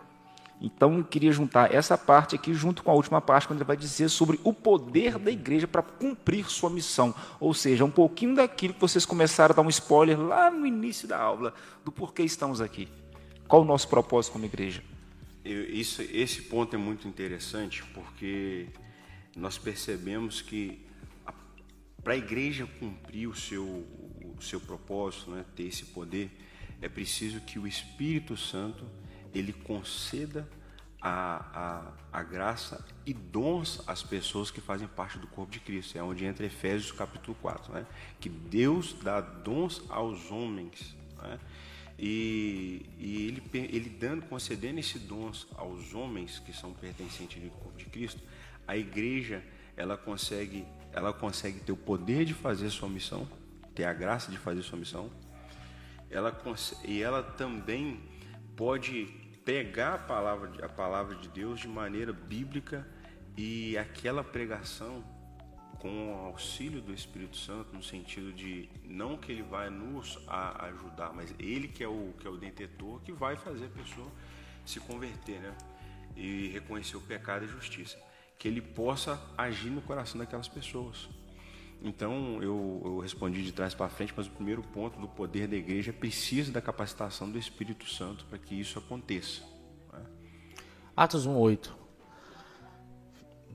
Então, 0.61 0.99
eu 0.99 1.05
queria 1.05 1.33
juntar 1.33 1.75
essa 1.75 1.97
parte 1.97 2.35
aqui 2.35 2.53
junto 2.53 2.83
com 2.83 2.91
a 2.91 2.95
última 2.95 3.21
parte, 3.21 3.47
quando 3.47 3.59
ele 3.61 3.67
vai 3.67 3.77
dizer 3.79 4.11
sobre 4.11 4.39
o 4.45 4.53
poder 4.53 5.19
da 5.19 5.31
igreja 5.31 5.67
para 5.67 5.81
cumprir 5.81 6.51
sua 6.51 6.69
missão. 6.69 7.15
Ou 7.41 7.55
seja, 7.55 7.83
um 7.85 7.91
pouquinho 7.91 8.35
daquilo 8.35 8.75
que 8.75 8.81
vocês 8.81 9.07
começaram 9.07 9.55
a 9.55 9.57
dar 9.57 9.63
um 9.63 9.71
spoiler 9.71 10.21
lá 10.21 10.51
no 10.51 10.67
início 10.67 11.09
da 11.09 11.19
aula, 11.19 11.55
do 11.83 11.91
porquê 11.91 12.23
estamos 12.23 12.61
aqui. 12.61 12.89
Qual 13.49 13.63
o 13.63 13.65
nosso 13.65 13.89
propósito 13.89 14.35
como 14.35 14.45
igreja? 14.45 14.83
Eu- 15.43 15.65
isso, 15.71 16.03
esse 16.03 16.43
ponto 16.43 16.75
é 16.77 16.79
muito 16.79 17.09
interessante 17.09 17.83
porque 17.95 18.67
nós 19.35 19.57
percebemos 19.57 20.43
que 20.43 20.85
para 22.05 22.13
a 22.13 22.17
igreja 22.17 22.69
cumprir 22.79 23.27
o 23.29 23.35
seu, 23.35 23.65
o 23.65 24.43
seu 24.43 24.61
propósito, 24.61 25.31
né, 25.31 25.45
ter 25.57 25.65
esse 25.65 25.87
poder, 25.87 26.31
é 26.83 26.89
preciso 26.89 27.41
que 27.41 27.59
o 27.59 27.67
Espírito 27.67 28.37
Santo 28.37 28.85
ele 29.35 29.53
conceda 29.53 30.49
a, 31.01 31.93
a, 32.13 32.21
a 32.21 32.23
graça 32.23 32.85
e 33.07 33.15
dons 33.15 33.83
às 33.87 34.03
pessoas 34.03 34.51
que 34.51 34.61
fazem 34.61 34.87
parte 34.87 35.19
do 35.19 35.27
corpo 35.27 35.51
de 35.51 35.61
Cristo. 35.61 35.97
É 35.97 36.03
onde 36.03 36.25
entra 36.25 36.45
Efésios 36.45 36.93
capítulo 36.93 37.37
4, 37.41 37.73
né? 37.73 37.87
que 38.21 38.29
Deus 38.29 38.95
dá 39.03 39.21
dons 39.21 39.83
aos 39.89 40.31
homens. 40.31 40.95
Né? 41.23 41.41
E, 41.99 42.87
e 42.99 43.27
ele, 43.27 43.43
ele 43.53 43.91
dando, 43.91 44.23
concedendo 44.27 44.79
esses 44.79 45.01
dons 45.03 45.47
aos 45.57 45.95
homens 45.95 46.39
que 46.39 46.53
são 46.53 46.73
pertencentes 46.73 47.43
do 47.43 47.51
corpo 47.51 47.77
de 47.79 47.87
Cristo, 47.87 48.21
a 48.67 48.77
igreja 48.77 49.43
ela 49.77 49.97
consegue, 49.97 50.67
ela 50.93 51.13
consegue 51.13 51.61
ter 51.61 51.73
o 51.73 51.77
poder 51.77 52.25
de 52.25 52.35
fazer 52.35 52.71
sua 52.71 52.89
missão, 52.89 53.29
ter 53.75 53.85
a 53.85 53.93
graça 53.93 54.31
de 54.31 54.39
fazer 54.39 54.63
sua 54.63 54.79
missão, 54.79 55.11
ela 56.11 56.37
e 56.85 57.03
ela 57.03 57.23
também 57.23 58.01
pode 58.57 59.20
pegar 59.45 59.95
a 59.95 59.99
palavra, 59.99 60.65
a 60.65 60.69
palavra 60.69 61.15
de 61.17 61.29
Deus 61.29 61.61
de 61.61 61.69
maneira 61.69 62.13
bíblica 62.13 62.87
e 63.37 63.77
aquela 63.79 64.23
pregação 64.23 65.05
com 65.79 66.13
o 66.13 66.27
auxílio 66.27 66.81
do 66.83 66.93
Espírito 66.93 67.37
Santo 67.37 67.75
no 67.75 67.83
sentido 67.83 68.33
de 68.33 68.69
não 68.85 69.17
que 69.17 69.33
ele 69.33 69.43
vai 69.43 69.71
nos 69.71 70.19
ajudar, 70.29 71.13
mas 71.15 71.35
ele 71.39 71.69
que 71.69 71.83
é 71.83 71.89
o 71.89 72.13
que 72.21 72.27
é 72.27 72.31
o 72.31 72.37
detentor 72.37 73.01
que 73.01 73.13
vai 73.13 73.35
fazer 73.35 73.65
a 73.67 73.71
pessoa 73.71 74.11
se 74.65 74.79
converter, 74.81 75.41
né? 75.41 75.57
E 76.15 76.49
reconhecer 76.49 76.97
o 76.97 77.01
pecado 77.01 77.45
e 77.45 77.49
a 77.49 77.51
justiça, 77.51 77.99
que 78.39 78.47
ele 78.47 78.61
possa 78.61 79.19
agir 79.39 79.71
no 79.71 79.81
coração 79.81 80.19
daquelas 80.19 80.49
pessoas. 80.49 81.09
Então, 81.83 82.43
eu, 82.43 82.83
eu 82.85 82.99
respondi 82.99 83.43
de 83.43 83.53
trás 83.53 83.75
para 83.75 83.89
frente, 83.89 84.13
mas 84.15 84.27
o 84.27 84.31
primeiro 84.31 84.63
ponto 84.63 85.01
do 85.01 85.09
poder 85.09 85.49
da 85.49 85.57
igreja 85.57 85.93
precisa 85.93 86.53
da 86.53 86.61
capacitação 86.61 87.31
do 87.31 87.39
Espírito 87.39 87.89
Santo 87.89 88.27
para 88.27 88.39
que 88.39 88.55
isso 88.55 88.79
aconteça. 88.79 89.43
né? 89.93 90.05
Atos 90.95 91.27
1:8. 91.27 91.71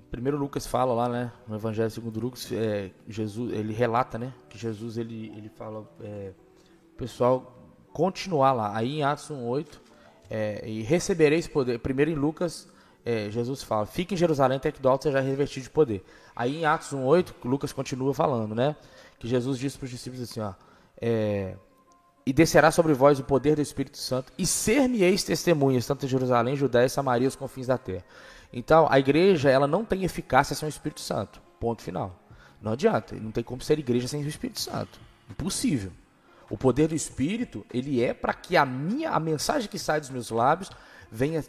Primeiro 0.09 0.38
Lucas 0.38 0.65
fala 0.65 0.93
lá, 0.93 1.09
né, 1.09 1.32
no 1.47 1.55
Evangelho 1.55 1.91
segundo 1.91 2.19
Lucas, 2.19 2.49
é, 2.51 2.89
Jesus, 3.07 3.51
ele 3.53 3.73
relata, 3.73 4.17
né, 4.17 4.34
que 4.49 4.57
Jesus 4.57 4.97
ele 4.97 5.28
ele 5.36 5.49
fala 5.49 5.86
é, 5.99 6.32
pessoal 6.95 7.76
continuar 7.91 8.53
lá. 8.53 8.76
Aí 8.76 8.99
em 8.99 9.03
Atos 9.03 9.30
1:8, 9.30 9.82
é, 10.30 10.67
e 10.67 10.82
recebereis 10.82 11.47
poder. 11.47 11.80
Primeiro 11.80 12.11
em 12.11 12.15
Lucas, 12.15 12.67
é, 13.05 13.29
Jesus 13.29 13.63
fala: 13.63 13.85
"Fique 13.85 14.15
em 14.15 14.17
Jerusalém 14.17 14.57
até 14.57 14.71
que 14.71 14.81
do 14.81 14.89
alto 14.89 15.03
seja 15.03 15.21
revestido 15.21 15.63
de 15.63 15.69
poder". 15.69 16.03
Aí 16.35 16.57
em 16.57 16.65
Atos 16.65 16.91
1:8, 16.91 17.33
Lucas 17.45 17.71
continua 17.71 18.13
falando, 18.13 18.55
né, 18.55 18.75
que 19.19 19.27
Jesus 19.27 19.57
disse 19.59 19.77
para 19.77 19.85
os 19.85 19.91
discípulos 19.91 20.29
assim, 20.29 20.41
ó, 20.41 20.53
é, 20.99 21.55
e 22.25 22.33
descerá 22.33 22.71
sobre 22.71 22.93
vós 22.93 23.19
o 23.19 23.23
poder 23.23 23.55
do 23.55 23.61
Espírito 23.61 23.97
Santo, 23.97 24.33
e 24.37 24.45
ser-me-eis 24.47 25.23
testemunhas, 25.23 25.85
tanto 25.85 26.05
em 26.05 26.09
Jerusalém, 26.09 26.55
Judéia 26.55 26.89
Samaria, 26.89 27.27
os 27.27 27.35
confins 27.35 27.67
da 27.67 27.77
terra. 27.77 28.03
Então, 28.51 28.87
a 28.89 28.97
igreja, 28.97 29.49
ela 29.49 29.67
não 29.67 29.85
tem 29.85 30.03
eficácia 30.03 30.55
sem 30.55 30.67
o 30.67 30.69
Espírito 30.69 31.01
Santo. 31.01 31.41
Ponto 31.59 31.81
final. 31.81 32.19
Não 32.61 32.71
adianta, 32.71 33.15
não 33.15 33.31
tem 33.31 33.43
como 33.43 33.61
ser 33.61 33.77
igreja 33.77 34.07
sem 34.07 34.23
o 34.23 34.27
Espírito 34.27 34.59
Santo. 34.59 34.99
Impossível. 35.29 35.91
O 36.49 36.57
poder 36.57 36.87
do 36.87 36.95
Espírito, 36.95 37.65
ele 37.71 38.03
é 38.03 38.13
para 38.13 38.33
que 38.33 38.55
a 38.55 38.65
minha, 38.65 39.11
a 39.11 39.19
mensagem 39.19 39.69
que 39.69 39.77
sai 39.77 39.99
dos 39.99 40.09
meus 40.09 40.29
lábios 40.29 40.71
venha 41.11 41.43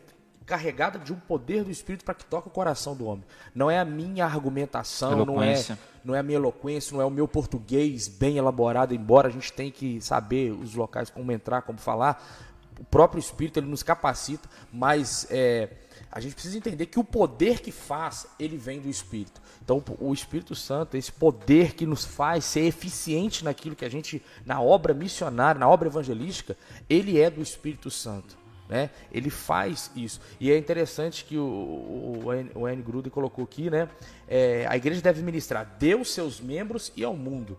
carregada 0.47 0.99
de 0.99 1.13
um 1.13 1.17
poder 1.17 1.65
do 1.65 1.71
Espírito 1.71 2.05
para 2.05 2.15
que 2.15 2.25
toque 2.25 2.47
o 2.47 2.51
coração 2.51 2.95
do 2.95 3.05
homem. 3.05 3.25
Não 3.53 3.69
é 3.69 3.81
a 3.81 3.85
minha 3.85 4.25
argumentação, 4.25 5.27
não 5.27 5.43
é, 5.43 5.63
não 6.05 6.15
é 6.15 6.21
a 6.21 6.23
minha 6.23 6.39
eloquência, 6.39 6.95
não 6.95 7.03
é 7.03 7.05
o 7.05 7.11
meu 7.11 7.27
português 7.27 8.07
bem 8.07 8.39
elaborado, 8.39 8.95
embora 8.95 9.27
a 9.27 9.31
gente 9.31 9.53
tenha 9.53 9.73
que 9.73 10.01
saber 10.01 10.53
os 10.53 10.75
locais 10.75 11.11
como 11.11 11.33
entrar, 11.33 11.63
como 11.63 11.79
falar. 11.79 12.25
O 12.79 12.85
próprio 12.85 13.19
Espírito 13.19 13.59
ele 13.59 13.67
nos 13.67 13.83
capacita, 13.83 14.49
mas 14.73 15.27
é, 15.31 15.69
A 16.11 16.21
gente 16.21 16.35
precisa 16.35 16.57
entender 16.57 16.87
que 16.87 16.99
o 16.99 17.05
poder 17.05 17.61
que 17.61 17.71
faz, 17.71 18.27
ele 18.39 18.57
vem 18.57 18.81
do 18.81 18.89
Espírito. 18.89 19.41
Então, 19.63 19.83
o 19.99 20.15
Espírito 20.15 20.55
Santo, 20.55 20.97
esse 20.97 21.13
poder 21.13 21.75
que 21.75 21.85
nos 21.85 22.05
faz 22.05 22.45
ser 22.45 22.61
eficiente 22.61 23.45
naquilo 23.45 23.77
que 23.77 23.85
a 23.85 23.89
gente, 23.89 24.23
na 24.45 24.61
obra 24.61 24.95
missionária, 24.95 25.59
na 25.59 25.69
obra 25.69 25.89
evangelística, 25.89 26.57
ele 26.89 27.21
é 27.21 27.29
do 27.29 27.43
Espírito 27.43 27.91
Santo. 27.91 28.37
Né? 28.69 28.91
Ele 29.13 29.31
faz 29.31 29.91
isso. 29.95 30.21
E 30.41 30.51
é 30.51 30.59
interessante 30.59 31.25
que 31.25 31.39
o, 31.39 31.43
o, 31.45 32.23
o 32.55 32.69
N. 32.69 32.83
Gruden 32.83 33.11
colocou 33.11 33.45
aqui, 33.45 33.71
né? 33.71 33.89
É, 34.27 34.67
a 34.69 34.77
igreja 34.77 35.01
deve 35.01 35.23
ministrar 35.23 35.77
Deus, 35.79 36.13
seus 36.13 36.41
membros 36.41 36.93
e 36.97 37.05
ao 37.05 37.17
mundo. 37.17 37.57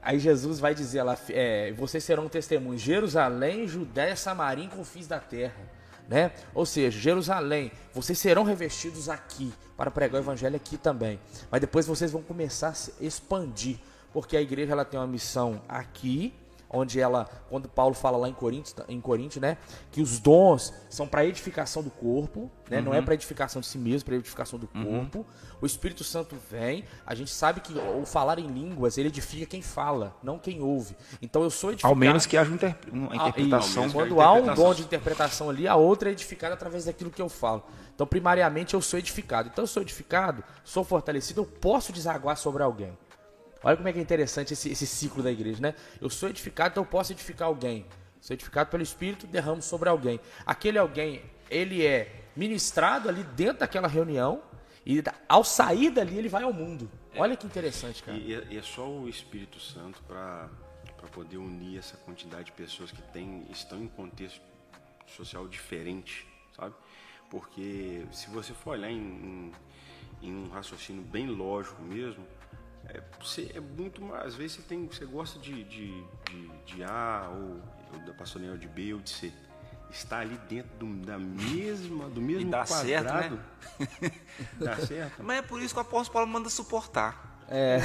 Aí 0.00 0.18
Jesus 0.18 0.60
vai 0.60 0.74
dizer 0.74 1.02
lá, 1.02 1.18
é, 1.30 1.72
vocês 1.72 2.04
serão 2.04 2.28
testemunhos, 2.28 2.80
Jerusalém, 2.80 3.66
Judéia, 3.66 4.14
Samaria 4.14 4.64
e 4.64 4.68
confins 4.68 5.08
da 5.08 5.18
terra 5.18 5.78
né? 6.08 6.32
Ou 6.54 6.64
seja, 6.64 6.98
Jerusalém, 6.98 7.70
vocês 7.92 8.18
serão 8.18 8.42
revestidos 8.42 9.08
aqui 9.08 9.52
para 9.76 9.90
pregar 9.90 10.20
o 10.20 10.24
evangelho 10.24 10.56
aqui 10.56 10.78
também. 10.78 11.20
Mas 11.50 11.60
depois 11.60 11.86
vocês 11.86 12.10
vão 12.10 12.22
começar 12.22 12.68
a 12.68 12.74
se 12.74 12.94
expandir, 12.98 13.78
porque 14.12 14.36
a 14.36 14.40
igreja 14.40 14.72
ela 14.72 14.86
tem 14.86 14.98
uma 14.98 15.06
missão 15.06 15.60
aqui 15.68 16.32
onde 16.70 17.00
ela, 17.00 17.28
quando 17.48 17.68
Paulo 17.68 17.94
fala 17.94 18.18
lá 18.18 18.28
em 18.28 18.32
Coríntios, 18.32 18.74
em 18.88 19.00
Coríntios, 19.00 19.40
né, 19.40 19.56
que 19.90 20.02
os 20.02 20.18
dons 20.18 20.72
são 20.88 21.06
para 21.06 21.24
edificação 21.24 21.82
do 21.82 21.90
corpo, 21.90 22.50
né, 22.68 22.78
uhum. 22.78 22.84
não 22.84 22.94
é 22.94 22.98
uhum. 22.98 23.04
para 23.04 23.14
edificação 23.14 23.60
de 23.60 23.66
si 23.66 23.78
mesmo, 23.78 24.06
para 24.06 24.16
edificação 24.16 24.58
do 24.58 24.68
uhum. 24.74 24.84
corpo. 24.84 25.26
O 25.60 25.66
Espírito 25.66 26.04
Santo 26.04 26.36
vem, 26.50 26.84
a 27.06 27.14
gente 27.14 27.30
sabe 27.30 27.60
que 27.60 27.72
o 27.72 28.04
falar 28.04 28.38
em 28.38 28.46
línguas, 28.46 28.98
ele 28.98 29.08
edifica 29.08 29.46
quem 29.46 29.62
fala, 29.62 30.16
não 30.22 30.38
quem 30.38 30.60
ouve. 30.60 30.96
Então 31.20 31.42
eu 31.42 31.50
sou 31.50 31.70
edificado. 31.70 31.92
Ao 31.92 31.96
menos 31.96 32.26
que 32.26 32.36
haja 32.36 32.50
uma 32.92 33.10
ah, 33.12 33.28
interpretação. 33.28 33.84
Ah, 33.86 33.90
quando 33.90 34.20
há 34.20 34.32
um 34.32 34.54
dom 34.54 34.74
de 34.74 34.82
interpretação 34.82 35.50
ali, 35.50 35.66
a 35.66 35.74
outra 35.76 36.10
é 36.10 36.12
edificada 36.12 36.54
através 36.54 36.84
daquilo 36.84 37.10
que 37.10 37.20
eu 37.20 37.28
falo. 37.28 37.64
Então, 37.94 38.06
primariamente, 38.06 38.74
eu 38.74 38.80
sou 38.80 38.96
edificado. 38.98 39.48
Então, 39.52 39.64
eu 39.64 39.66
sou 39.66 39.82
edificado, 39.82 40.44
sou 40.62 40.84
fortalecido, 40.84 41.40
eu 41.40 41.44
posso 41.44 41.92
desaguar 41.92 42.36
sobre 42.36 42.62
alguém. 42.62 42.96
Olha 43.62 43.76
como 43.76 43.88
é 43.88 43.92
que 43.92 43.98
é 43.98 44.02
interessante 44.02 44.52
esse, 44.52 44.70
esse 44.70 44.86
ciclo 44.86 45.22
da 45.22 45.30
igreja, 45.30 45.60
né? 45.60 45.74
Eu 46.00 46.08
sou 46.08 46.28
edificado, 46.28 46.72
então 46.72 46.82
eu 46.84 46.88
posso 46.88 47.12
edificar 47.12 47.48
alguém. 47.48 47.86
Sou 48.20 48.34
edificado 48.34 48.70
pelo 48.70 48.82
Espírito, 48.82 49.26
derramo 49.26 49.62
sobre 49.62 49.88
alguém. 49.88 50.20
Aquele 50.46 50.78
alguém, 50.78 51.22
ele 51.50 51.84
é 51.84 52.24
ministrado 52.36 53.08
ali 53.08 53.22
dentro 53.24 53.58
daquela 53.60 53.88
reunião 53.88 54.42
e 54.86 55.02
ao 55.28 55.42
sair 55.42 55.90
dali 55.90 56.16
ele 56.16 56.28
vai 56.28 56.42
ao 56.42 56.52
mundo. 56.52 56.90
É. 57.12 57.20
Olha 57.20 57.36
que 57.36 57.46
interessante, 57.46 58.02
cara. 58.02 58.16
E, 58.16 58.30
e 58.50 58.56
é 58.56 58.62
só 58.62 58.88
o 58.88 59.08
Espírito 59.08 59.58
Santo 59.58 60.00
para 60.02 60.48
poder 61.12 61.36
unir 61.36 61.78
essa 61.78 61.96
quantidade 61.96 62.44
de 62.44 62.52
pessoas 62.52 62.92
que 62.92 63.02
tem, 63.02 63.46
estão 63.50 63.82
em 63.82 63.88
contexto 63.88 64.40
social 65.06 65.48
diferente, 65.48 66.26
sabe? 66.54 66.74
Porque 67.30 68.06
se 68.12 68.30
você 68.30 68.52
for 68.52 68.70
olhar 68.70 68.90
em, 68.90 69.52
em, 70.22 70.28
em 70.28 70.34
um 70.34 70.48
raciocínio 70.48 71.02
bem 71.02 71.26
lógico 71.26 71.82
mesmo, 71.82 72.24
é, 72.88 73.00
você 73.20 73.50
é 73.54 73.60
muito 73.60 74.02
mais. 74.02 74.26
Às 74.26 74.34
vezes 74.34 74.56
você, 74.56 74.62
tem, 74.62 74.86
você 74.86 75.04
gosta 75.04 75.38
de, 75.38 75.64
de, 75.64 76.04
de, 76.24 76.48
de 76.66 76.84
A 76.84 77.28
ou, 77.30 77.62
ou 77.92 78.06
da 78.06 78.12
pastorel 78.14 78.56
de 78.56 78.66
B 78.68 78.94
ou 78.94 79.00
de 79.00 79.10
C. 79.10 79.32
Está 79.90 80.18
ali 80.18 80.38
dentro 80.48 80.70
do, 80.78 81.06
da 81.06 81.18
mesma, 81.18 82.10
do 82.10 82.20
mesmo 82.20 82.42
e 82.42 82.50
dá 82.50 82.64
quadrado. 82.64 83.40
Certo, 83.78 84.02
né? 84.02 84.10
dá 84.60 84.76
certo. 84.76 85.22
Mas 85.22 85.38
é 85.38 85.42
por 85.42 85.62
isso 85.62 85.74
que 85.74 85.80
o 85.80 85.82
apóstolo 85.82 86.12
Paulo 86.12 86.28
manda 86.28 86.50
suportar. 86.50 87.38
É. 87.48 87.78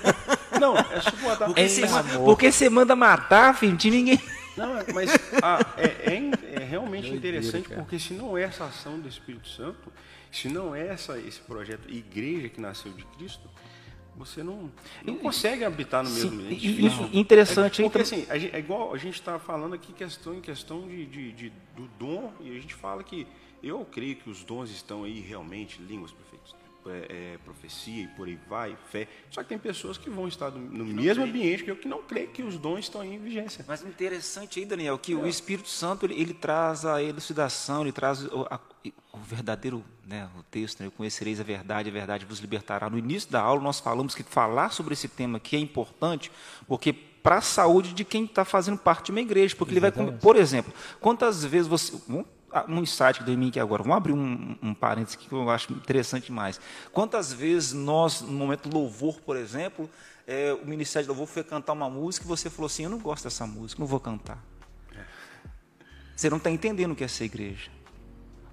Não, 0.58 0.76
é 0.76 1.00
suportar. 1.00 1.46
Porque, 1.46 1.68
você, 1.68 1.82
porque 2.24 2.52
você 2.52 2.70
manda 2.70 2.96
matar, 2.96 3.54
filho, 3.54 3.76
de 3.76 3.90
ninguém. 3.90 4.20
Não, 4.56 4.74
mas 4.94 5.10
ah, 5.42 5.58
é, 5.76 6.14
é, 6.14 6.60
é, 6.60 6.64
realmente 6.64 7.08
interessante 7.08 7.70
porque 7.70 7.98
se 7.98 8.12
não 8.12 8.36
é 8.36 8.42
essa 8.42 8.66
ação 8.66 9.00
do 9.00 9.08
Espírito 9.08 9.48
Santo, 9.48 9.90
se 10.30 10.48
não 10.48 10.74
é 10.74 10.88
essa, 10.88 11.18
esse 11.18 11.40
projeto 11.40 11.90
igreja 11.90 12.50
que 12.50 12.60
nasceu 12.60 12.92
de 12.92 13.02
Cristo, 13.16 13.48
você 14.16 14.42
não, 14.42 14.70
não 15.04 15.16
consegue 15.16 15.64
habitar 15.64 16.04
no 16.04 16.10
mesmo 16.10 16.40
ambiente. 16.40 16.86
Isso, 16.86 17.10
interessante. 17.12 17.82
É, 17.82 17.84
porque 17.84 18.02
assim, 18.02 18.26
é 18.28 18.58
igual 18.58 18.94
a 18.94 18.98
gente 18.98 19.14
está 19.14 19.38
falando 19.38 19.74
aqui 19.74 19.92
questão 19.92 20.34
em 20.34 20.40
questão 20.40 20.86
de, 20.86 21.06
de, 21.06 21.32
de, 21.32 21.52
do 21.76 21.88
dom, 21.98 22.32
e 22.40 22.50
a 22.50 22.60
gente 22.60 22.74
fala 22.74 23.02
que 23.02 23.26
eu 23.62 23.84
creio 23.84 24.16
que 24.16 24.28
os 24.28 24.42
dons 24.42 24.70
estão 24.70 25.04
aí 25.04 25.20
realmente, 25.20 25.80
línguas 25.82 26.12
perfeitas, 26.12 26.54
é, 26.86 27.34
é, 27.34 27.38
profecia 27.44 28.04
e 28.04 28.08
por 28.08 28.26
aí 28.26 28.38
vai, 28.48 28.76
fé. 28.90 29.08
Só 29.30 29.42
que 29.42 29.48
tem 29.48 29.58
pessoas 29.58 29.96
que 29.96 30.10
vão 30.10 30.26
estar 30.26 30.50
no, 30.50 30.84
mesmo 30.84 31.24
ambiente 31.24 31.64
que 31.64 31.70
eu 31.70 31.76
que 31.76 31.88
não 31.88 32.02
creio 32.02 32.28
que 32.28 32.42
os 32.42 32.58
dons 32.58 32.80
estão 32.80 33.04
em 33.04 33.18
vigência. 33.18 33.64
Mas 33.66 33.82
interessante 33.82 34.58
aí, 34.58 34.66
Daniel, 34.66 34.98
que 34.98 35.12
é. 35.12 35.16
o 35.16 35.26
Espírito 35.26 35.68
Santo 35.68 36.06
ele, 36.06 36.20
ele, 36.20 36.34
traz 36.34 36.84
a 36.84 37.02
elucidação, 37.02 37.82
ele 37.82 37.92
traz 37.92 38.24
o, 38.24 38.46
a, 38.50 38.60
o 39.12 39.18
verdadeiro, 39.18 39.84
né, 40.06 40.28
o 40.38 40.42
texto, 40.44 40.82
né, 40.82 40.90
conhecereis 40.96 41.40
a 41.40 41.44
verdade, 41.44 41.88
a 41.88 41.92
verdade 41.92 42.24
vos 42.24 42.38
libertará. 42.38 42.90
No 42.90 42.98
início 42.98 43.30
da 43.30 43.40
aula 43.40 43.62
nós 43.62 43.80
falamos 43.80 44.14
que 44.14 44.22
falar 44.22 44.72
sobre 44.72 44.94
esse 44.94 45.08
tema 45.08 45.36
aqui 45.36 45.56
é 45.56 45.58
importante, 45.58 46.30
porque 46.66 46.92
para 46.92 47.38
a 47.38 47.40
saúde 47.40 47.94
de 47.94 48.04
quem 48.04 48.24
está 48.24 48.44
fazendo 48.44 48.76
parte 48.76 49.06
de 49.06 49.10
uma 49.12 49.20
igreja, 49.20 49.54
porque 49.54 49.74
Exatamente. 49.76 50.00
ele 50.00 50.10
vai, 50.10 50.20
por 50.20 50.36
exemplo, 50.36 50.72
quantas 51.00 51.44
vezes 51.44 51.68
você 51.68 51.92
ah, 52.52 52.64
um 52.68 52.80
insight 52.80 53.18
que 53.18 53.24
deu 53.24 53.34
em 53.34 53.36
mim 53.36 53.48
aqui 53.48 53.58
agora. 53.58 53.82
Vamos 53.82 53.96
abrir 53.96 54.12
um, 54.12 54.56
um 54.62 54.74
parênteses 54.74 55.16
que 55.16 55.32
eu 55.32 55.48
acho 55.50 55.72
interessante 55.72 56.26
demais. 56.26 56.60
Quantas 56.92 57.32
vezes 57.32 57.72
nós, 57.72 58.20
no 58.20 58.32
momento 58.32 58.68
do 58.68 58.76
louvor, 58.76 59.20
por 59.20 59.36
exemplo, 59.36 59.88
é, 60.26 60.52
o 60.52 60.66
Ministério 60.66 61.04
de 61.04 61.08
Louvor 61.08 61.26
foi 61.26 61.42
cantar 61.42 61.72
uma 61.72 61.90
música 61.90 62.24
e 62.24 62.28
você 62.28 62.48
falou 62.48 62.66
assim: 62.66 62.84
Eu 62.84 62.90
não 62.90 62.98
gosto 62.98 63.24
dessa 63.24 63.46
música, 63.46 63.80
não 63.80 63.86
vou 63.86 64.00
cantar. 64.00 64.42
Você 66.14 66.30
não 66.30 66.36
está 66.36 66.50
entendendo 66.50 66.92
o 66.92 66.94
que 66.94 67.02
é 67.02 67.08
ser 67.08 67.24
igreja. 67.24 67.70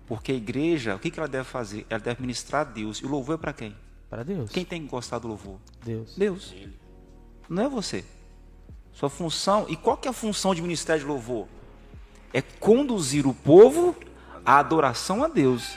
Porque 0.08 0.32
a 0.32 0.36
igreja, 0.36 0.96
o 0.96 1.00
que, 1.00 1.12
que 1.12 1.20
ela 1.20 1.28
deve 1.28 1.44
fazer? 1.44 1.86
Ela 1.88 2.00
deve 2.00 2.22
ministrar 2.22 2.62
a 2.62 2.64
Deus. 2.64 2.98
E 2.98 3.06
o 3.06 3.10
louvor 3.10 3.36
é 3.36 3.38
para 3.38 3.54
quem? 3.54 3.76
Para 4.10 4.24
Deus. 4.24 4.50
Quem 4.50 4.66
tem 4.66 4.82
que 4.82 4.88
gostar 4.88 5.20
do 5.20 5.28
louvor? 5.28 5.60
Deus. 5.86 6.16
Deus. 6.18 6.56
Não 7.48 7.66
é 7.66 7.70
você. 7.70 8.04
Sua 8.92 9.10
função. 9.10 9.68
E 9.70 9.76
qual 9.76 9.98
que 9.98 10.08
é 10.08 10.12
a 10.12 10.14
função 10.14 10.56
de 10.56 10.64
ministério 10.64 11.02
de 11.04 11.08
louvor? 11.08 11.48
É 12.34 12.42
conduzir 12.42 13.26
o 13.28 13.34
povo 13.34 13.96
à 14.46 14.60
adoração 14.60 15.24
a 15.24 15.28
Deus. 15.28 15.76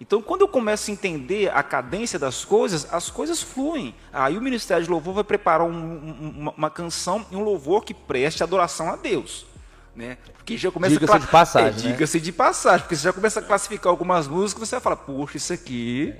Então, 0.00 0.20
quando 0.20 0.42
eu 0.42 0.48
começo 0.48 0.90
a 0.90 0.92
entender 0.92 1.50
a 1.54 1.62
cadência 1.62 2.18
das 2.18 2.44
coisas, 2.44 2.86
as 2.92 3.08
coisas 3.10 3.40
fluem. 3.40 3.94
Aí 4.12 4.36
o 4.36 4.42
Ministério 4.42 4.84
de 4.84 4.90
Louvor 4.90 5.14
vai 5.14 5.24
preparar 5.24 5.66
um, 5.66 5.72
um, 5.72 6.52
uma, 6.56 6.70
canção 6.70 7.24
e 7.30 7.36
um 7.36 7.42
louvor 7.42 7.84
que 7.84 7.94
preste 7.94 8.42
adoração 8.42 8.90
a 8.90 8.96
Deus. 8.96 9.46
Né? 9.94 10.18
Porque 10.36 10.58
já 10.58 10.70
começa 10.70 10.98
diga-se 10.98 11.18
de 11.20 11.26
passagem. 11.28 11.68
É, 11.68 11.72
né? 11.72 11.92
Diga-se 11.92 12.20
de 12.20 12.32
passagem, 12.32 12.80
porque 12.80 12.96
você 12.96 13.04
já 13.04 13.12
começa 13.12 13.40
a 13.40 13.42
classificar 13.42 13.90
algumas 13.90 14.26
músicas, 14.26 14.68
você 14.68 14.74
vai 14.74 14.82
falar, 14.82 14.96
poxa, 14.96 15.36
isso 15.36 15.52
aqui 15.52 16.12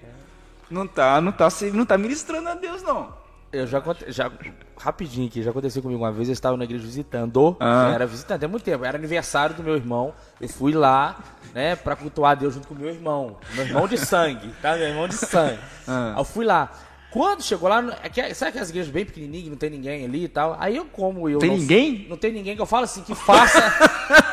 não 0.70 0.84
está 0.84 1.20
não 1.20 1.32
tá, 1.32 1.48
não 1.72 1.84
tá 1.84 1.98
ministrando 1.98 2.48
a 2.48 2.54
Deus, 2.54 2.82
não. 2.82 3.23
Eu 3.54 3.66
já, 3.68 3.80
já 4.08 4.30
rapidinho 4.76 5.28
aqui, 5.28 5.42
já 5.42 5.50
aconteceu 5.50 5.80
comigo 5.80 6.02
uma 6.02 6.10
vez, 6.10 6.28
eu 6.28 6.32
estava 6.32 6.56
na 6.56 6.64
igreja 6.64 6.84
visitando, 6.84 7.56
ah. 7.60 7.90
era 7.94 8.04
visitante 8.04 8.44
há 8.44 8.48
muito 8.48 8.64
tempo, 8.64 8.84
era 8.84 8.98
aniversário 8.98 9.54
do 9.54 9.62
meu 9.62 9.76
irmão, 9.76 10.12
eu 10.40 10.48
fui 10.48 10.72
lá, 10.72 11.18
né, 11.54 11.76
pra 11.76 11.94
cultuar 11.94 12.32
a 12.32 12.34
Deus 12.34 12.54
junto 12.54 12.66
com 12.66 12.74
o 12.74 12.78
meu 12.78 12.90
irmão, 12.90 13.36
meu 13.54 13.64
irmão 13.64 13.86
de 13.86 13.96
sangue, 13.96 14.52
tá, 14.60 14.74
meu 14.76 14.88
irmão 14.88 15.08
de 15.08 15.14
sangue. 15.14 15.58
Ah. 15.86 16.14
Eu 16.16 16.24
fui 16.24 16.46
lá. 16.46 16.70
Quando 17.10 17.42
chegou 17.42 17.68
lá, 17.68 17.80
é 18.02 18.34
sabe 18.34 18.48
aquelas 18.48 18.70
igrejas 18.70 18.90
bem 18.90 19.04
pequenininhas, 19.04 19.48
não 19.48 19.56
tem 19.56 19.70
ninguém 19.70 20.04
ali 20.04 20.24
e 20.24 20.28
tal? 20.28 20.56
Aí 20.58 20.76
eu, 20.76 20.86
como 20.86 21.28
eu. 21.28 21.38
Tem 21.38 21.50
não, 21.50 21.58
ninguém? 21.58 22.06
Não 22.08 22.16
tem 22.16 22.32
ninguém 22.32 22.56
que 22.56 22.62
eu 22.62 22.66
falo 22.66 22.84
assim, 22.84 23.02
que 23.02 23.14
faça. 23.14 23.60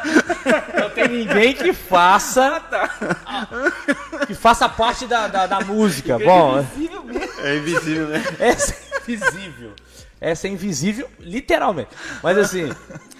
não 0.79 0.89
tem 0.89 1.07
ninguém 1.07 1.53
que 1.53 1.73
faça. 1.73 2.55
Ah, 2.55 2.59
tá. 2.59 4.25
Que 4.25 4.33
faça 4.33 4.67
parte 4.67 5.05
da, 5.05 5.27
da, 5.27 5.45
da 5.45 5.59
música. 5.59 6.17
Bom. 6.17 6.57
É 6.57 6.61
invisível 6.61 7.03
mesmo. 7.03 7.41
É 7.43 7.57
invisível, 7.57 8.07
né? 8.07 8.23
É 8.39 8.55
invisível. 9.07 9.73
Essa 10.19 10.47
é 10.47 10.51
invisível, 10.51 11.09
literalmente. 11.19 11.89
Mas 12.21 12.37
assim, 12.37 12.69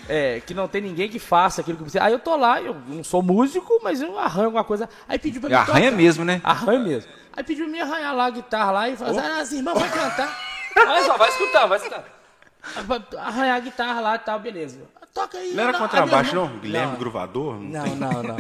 é, 0.08 0.40
que 0.40 0.54
não 0.54 0.68
tem 0.68 0.82
ninguém 0.82 1.10
que 1.10 1.20
faça 1.20 1.62
aquilo 1.62 1.78
que 1.78 1.84
você. 1.84 2.00
Aí 2.00 2.14
eu 2.14 2.20
tô 2.20 2.36
lá, 2.36 2.62
eu 2.62 2.76
não 2.88 3.04
sou 3.04 3.22
músico, 3.24 3.80
mas 3.84 4.02
eu 4.02 4.20
arranho 4.20 4.46
alguma 4.46 4.64
coisa. 4.64 4.88
Aí 5.08 5.18
pediu 5.18 5.42
pra 5.42 5.50
mim. 5.50 5.56
Arranha 5.56 5.86
tocar. 5.86 5.98
mesmo, 5.98 6.26
né? 6.26 6.42
Arranha 6.44 6.80
mesmo. 6.80 7.12
Aí 7.34 7.44
pediu 7.44 7.66
pra 7.66 7.72
mim 7.72 7.80
arranhar 7.80 8.16
lá 8.16 8.26
a 8.26 8.30
guitarra 8.30 8.72
lá 8.72 8.90
e 8.90 8.96
falar, 8.96 9.14
oh. 9.14 9.20
ah, 9.20 9.40
as 9.40 9.52
irmãs 9.52 9.80
vão 9.80 9.90
cantar. 9.90 10.38
Olha 10.78 11.06
só, 11.06 11.18
vai 11.18 11.30
escutar, 11.30 11.66
vai 11.66 11.78
escutar. 11.78 12.06
Arranhar 13.18 13.58
a 13.58 13.60
guitarra 13.60 14.02
lá 14.02 14.16
e 14.16 14.20
tal, 14.20 14.40
beleza. 14.40 14.80
Toca 15.14 15.38
aí. 15.38 15.54
Não 15.54 15.64
era 15.64 15.78
contrabaixo, 15.78 16.36
não? 16.36 16.48
Guilherme 16.60 16.92
não. 16.94 17.00
Gruvador? 17.00 17.56
Não, 17.60 17.96
não, 17.96 18.24
não. 18.24 18.38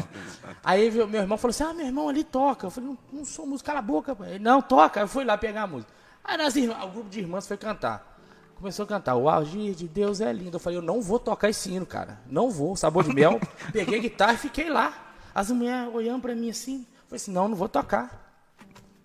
aí 0.63 0.89
meu 0.91 1.21
irmão 1.21 1.37
falou 1.37 1.49
assim: 1.49 1.63
ah, 1.63 1.73
meu 1.73 1.85
irmão 1.85 2.07
ali 2.07 2.23
toca. 2.23 2.67
Eu 2.67 2.71
falei, 2.71 2.89
não, 2.89 2.97
não 3.11 3.25
sou 3.25 3.45
músico, 3.45 3.67
cala 3.67 3.79
a 3.79 3.81
boca. 3.81 4.15
Ele, 4.27 4.39
não, 4.39 4.61
toca. 4.61 5.01
Eu 5.01 5.07
fui 5.07 5.25
lá 5.25 5.37
pegar 5.37 5.63
a 5.63 5.67
música. 5.67 5.91
Aí 6.23 6.37
nas 6.37 6.55
irmãs, 6.55 6.83
o 6.83 6.87
grupo 6.89 7.09
de 7.09 7.19
irmãs 7.19 7.47
foi 7.47 7.57
cantar. 7.57 8.11
Começou 8.55 8.83
a 8.83 8.87
cantar, 8.87 9.15
o 9.15 9.27
agir 9.27 9.73
de 9.73 9.87
Deus 9.87 10.21
é 10.21 10.31
lindo. 10.31 10.55
Eu 10.55 10.59
falei, 10.59 10.77
eu 10.77 10.83
não 10.83 11.01
vou 11.01 11.17
tocar 11.17 11.49
esse 11.49 11.71
hino, 11.71 11.85
cara. 11.85 12.19
Não 12.27 12.51
vou. 12.51 12.75
Sabor 12.75 13.03
de 13.03 13.13
mel. 13.13 13.39
Peguei 13.73 13.97
a 13.97 14.01
guitarra 14.01 14.33
e 14.33 14.37
fiquei 14.37 14.69
lá. 14.69 14.93
As 15.33 15.49
mulheres 15.49 15.93
olhando 15.93 16.21
pra 16.21 16.35
mim 16.35 16.51
assim. 16.51 16.81
Eu 16.81 17.07
falei 17.07 17.15
assim, 17.15 17.31
não, 17.31 17.47
não 17.47 17.55
vou 17.55 17.67
tocar. 17.67 18.35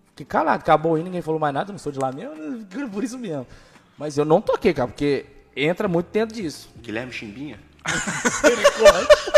Fiquei 0.09 0.27
calado. 0.27 0.61
Acabou 0.61 0.91
o 0.93 0.97
hino, 0.97 1.05
ninguém 1.05 1.23
falou 1.23 1.39
mais 1.39 1.53
nada. 1.53 1.71
Não 1.71 1.79
sou 1.79 1.91
de 1.91 1.97
lá 1.97 2.11
mesmo. 2.11 2.65
Por 2.93 3.03
isso 3.03 3.17
mesmo. 3.17 3.47
Mas 3.97 4.15
eu 4.15 4.25
não 4.25 4.39
toquei, 4.39 4.75
cara, 4.75 4.89
porque 4.89 5.25
entra 5.55 5.87
muito 5.87 6.11
dentro 6.11 6.35
disso. 6.35 6.69
Guilherme 6.77 7.11
Chimbinha? 7.11 7.59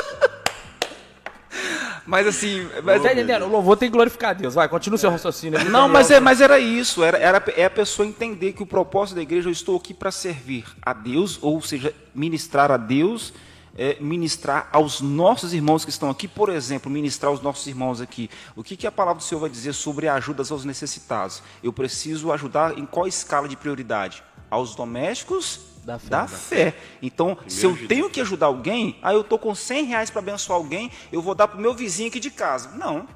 Mas 2.10 2.26
assim. 2.26 2.68
Mas, 2.84 3.04
tá 3.04 3.14
entendendo? 3.14 3.46
O 3.46 3.50
louvor 3.50 3.78
tem 3.78 3.88
que 3.88 3.94
glorificar 3.96 4.32
a 4.32 4.34
Deus. 4.34 4.56
Vai, 4.56 4.68
continua 4.68 4.96
o 4.96 5.00
seu 5.00 5.12
raciocínio. 5.12 5.64
Não, 5.70 5.88
mas, 5.88 6.10
é, 6.10 6.20
mas 6.20 6.42
era 6.42 6.60
isso. 6.60 7.04
Era, 7.04 7.18
era 7.20 7.44
é 7.56 7.66
a 7.66 7.70
pessoa 7.70 8.08
entender 8.08 8.54
que 8.54 8.64
o 8.64 8.66
propósito 8.66 9.18
da 9.18 9.22
igreja, 9.22 9.48
eu 9.48 9.54
estou 9.54 9.78
aqui 9.78 9.94
para 9.94 10.10
servir 10.10 10.66
a 10.82 10.92
Deus, 10.92 11.38
ou 11.40 11.62
seja, 11.62 11.94
ministrar 12.16 12.72
a 12.72 12.78
Deus 12.78 13.32
é, 13.78 13.96
ministrar 14.00 14.68
aos 14.74 15.00
nossos 15.00 15.54
irmãos 15.54 15.86
que 15.86 15.90
estão 15.90 16.10
aqui, 16.10 16.28
por 16.28 16.50
exemplo, 16.50 16.92
ministrar 16.92 17.32
aos 17.32 17.42
nossos 17.42 17.66
irmãos 17.66 18.02
aqui. 18.02 18.30
O 18.54 18.62
que, 18.62 18.76
que 18.76 18.86
a 18.86 18.92
palavra 18.92 19.20
do 19.20 19.24
Senhor 19.24 19.40
vai 19.40 19.50
dizer 19.50 19.72
sobre 19.72 20.08
ajudas 20.10 20.52
aos 20.52 20.66
necessitados? 20.66 21.42
Eu 21.64 21.72
preciso 21.72 22.32
ajudar 22.34 22.78
em 22.78 22.86
qual 22.86 23.08
escala 23.08 23.48
de 23.48 23.56
prioridade? 23.56 24.22
Aos 24.50 24.76
domésticos 24.76 25.69
da 25.90 26.00
fé. 26.00 26.10
Da 26.10 26.28
fé. 26.28 26.76
Então, 27.02 27.36
Primeiro 27.36 27.52
se 27.52 27.66
eu 27.66 27.88
tenho 27.88 28.10
que 28.10 28.22
ajudar 28.22 28.48
alguém, 28.48 28.98
aí 29.02 29.16
eu 29.16 29.22
estou 29.22 29.40
com 29.40 29.56
100 29.56 29.86
reais 29.86 30.10
para 30.10 30.20
abençoar 30.20 30.58
alguém, 30.58 30.92
eu 31.12 31.22
vou 31.22 31.34
dar 31.34 31.48
para 31.48 31.58
o 31.58 31.62
meu 31.62 31.74
vizinho 31.74 32.10
aqui 32.10 32.20
de 32.20 32.30
casa. 32.30 32.72
Não. 32.76 33.08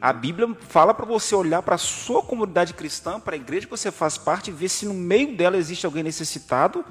A 0.00 0.12
Bíblia 0.12 0.54
fala 0.68 0.92
para 0.92 1.06
você 1.06 1.34
olhar 1.34 1.62
para 1.62 1.76
a 1.76 1.78
sua 1.78 2.22
comunidade 2.22 2.74
cristã, 2.74 3.18
para 3.18 3.34
a 3.34 3.36
igreja 3.36 3.66
que 3.66 3.70
você 3.70 3.90
faz 3.90 4.18
parte, 4.18 4.50
e 4.50 4.52
ver 4.52 4.68
se 4.68 4.84
no 4.86 4.94
meio 4.94 5.34
dela 5.34 5.56
existe 5.56 5.86
alguém 5.86 6.02
necessitado 6.02 6.84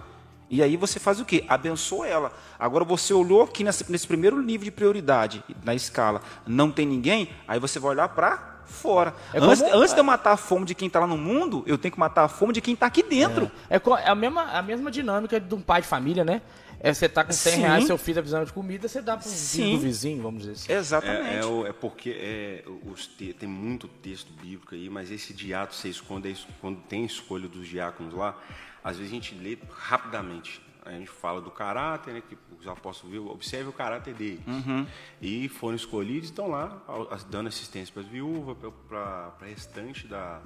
e 0.49 0.61
aí 0.61 0.77
você 0.77 0.99
faz 0.99 1.19
o 1.19 1.25
quê? 1.25 1.43
Abençoa 1.47 2.07
ela. 2.07 2.31
Agora 2.59 2.83
você 2.83 3.13
olhou 3.13 3.43
aqui 3.43 3.63
nesse, 3.63 3.89
nesse 3.91 4.07
primeiro 4.07 4.41
nível 4.41 4.65
de 4.65 4.71
prioridade, 4.71 5.43
na 5.63 5.73
escala, 5.73 6.21
não 6.45 6.71
tem 6.71 6.85
ninguém, 6.85 7.29
aí 7.47 7.59
você 7.59 7.79
vai 7.79 7.91
olhar 7.91 8.09
para 8.09 8.54
fora. 8.65 9.13
É 9.33 9.39
antes, 9.39 9.61
como... 9.61 9.75
antes 9.75 9.93
de 9.93 9.99
eu 9.99 10.03
matar 10.03 10.33
a 10.33 10.37
fome 10.37 10.65
de 10.65 10.75
quem 10.75 10.87
está 10.87 10.99
lá 10.99 11.07
no 11.07 11.17
mundo, 11.17 11.63
eu 11.65 11.77
tenho 11.77 11.91
que 11.91 11.99
matar 11.99 12.23
a 12.23 12.27
fome 12.27 12.53
de 12.53 12.61
quem 12.61 12.73
está 12.73 12.85
aqui 12.85 13.03
dentro. 13.03 13.51
É, 13.69 13.77
é, 13.77 13.81
é, 13.81 14.09
a, 14.09 14.15
mesma, 14.15 14.43
a 14.43 14.61
mesma 14.61 14.91
dinâmica 14.91 15.39
de 15.39 15.55
um 15.55 15.61
pai 15.61 15.81
de 15.81 15.87
família, 15.87 16.23
né? 16.23 16.41
É, 16.79 16.93
você 16.93 17.09
tá 17.09 17.23
com 17.23 17.31
100 17.31 17.53
Sim. 17.53 17.61
reais, 17.61 17.85
seu 17.85 17.97
filho 17.97 18.15
tá 18.15 18.21
precisando 18.21 18.45
de 18.45 18.53
comida, 18.53 18.87
você 18.87 19.01
dá 19.01 19.17
para 19.17 19.27
um 19.27 19.77
vizinho, 19.79 20.21
vamos 20.21 20.41
dizer 20.41 20.51
assim. 20.51 20.73
Exatamente. 20.73 21.29
É, 21.29 21.39
é, 21.39 21.69
é 21.69 21.73
porque 21.73 22.09
é, 22.11 22.63
os 22.85 23.07
te, 23.07 23.33
tem 23.33 23.49
muito 23.49 23.87
texto 23.87 24.31
bíblico 24.33 24.75
aí, 24.75 24.89
mas 24.89 25.09
esse 25.09 25.33
diato, 25.33 25.73
você 25.73 25.89
esconde, 25.89 26.45
quando 26.61 26.79
tem 26.81 27.05
escolha 27.05 27.47
dos 27.47 27.67
diáconos 27.67 28.13
lá, 28.13 28.37
às 28.83 28.97
vezes 28.97 29.11
a 29.11 29.15
gente 29.15 29.33
lê 29.35 29.57
rapidamente. 29.71 30.61
A 30.85 30.91
gente 30.91 31.09
fala 31.09 31.41
do 31.41 31.49
caráter, 31.49 32.13
né, 32.13 32.21
que 32.21 32.37
os 32.65 32.71
apóstolos 32.71 33.11
viu, 33.11 33.27
observe 33.29 33.69
o 33.69 33.73
caráter 33.73 34.13
deles. 34.13 34.45
Uhum. 34.45 34.85
E 35.21 35.47
foram 35.47 35.75
escolhidos, 35.75 36.29
estão 36.29 36.47
lá 36.47 36.81
dando 37.29 37.47
assistência 37.47 37.93
para 37.93 38.03
as 38.03 38.07
viúvas, 38.07 38.57
para 38.87 39.33
a 39.39 39.45
restante 39.45 40.07
da, 40.07 40.41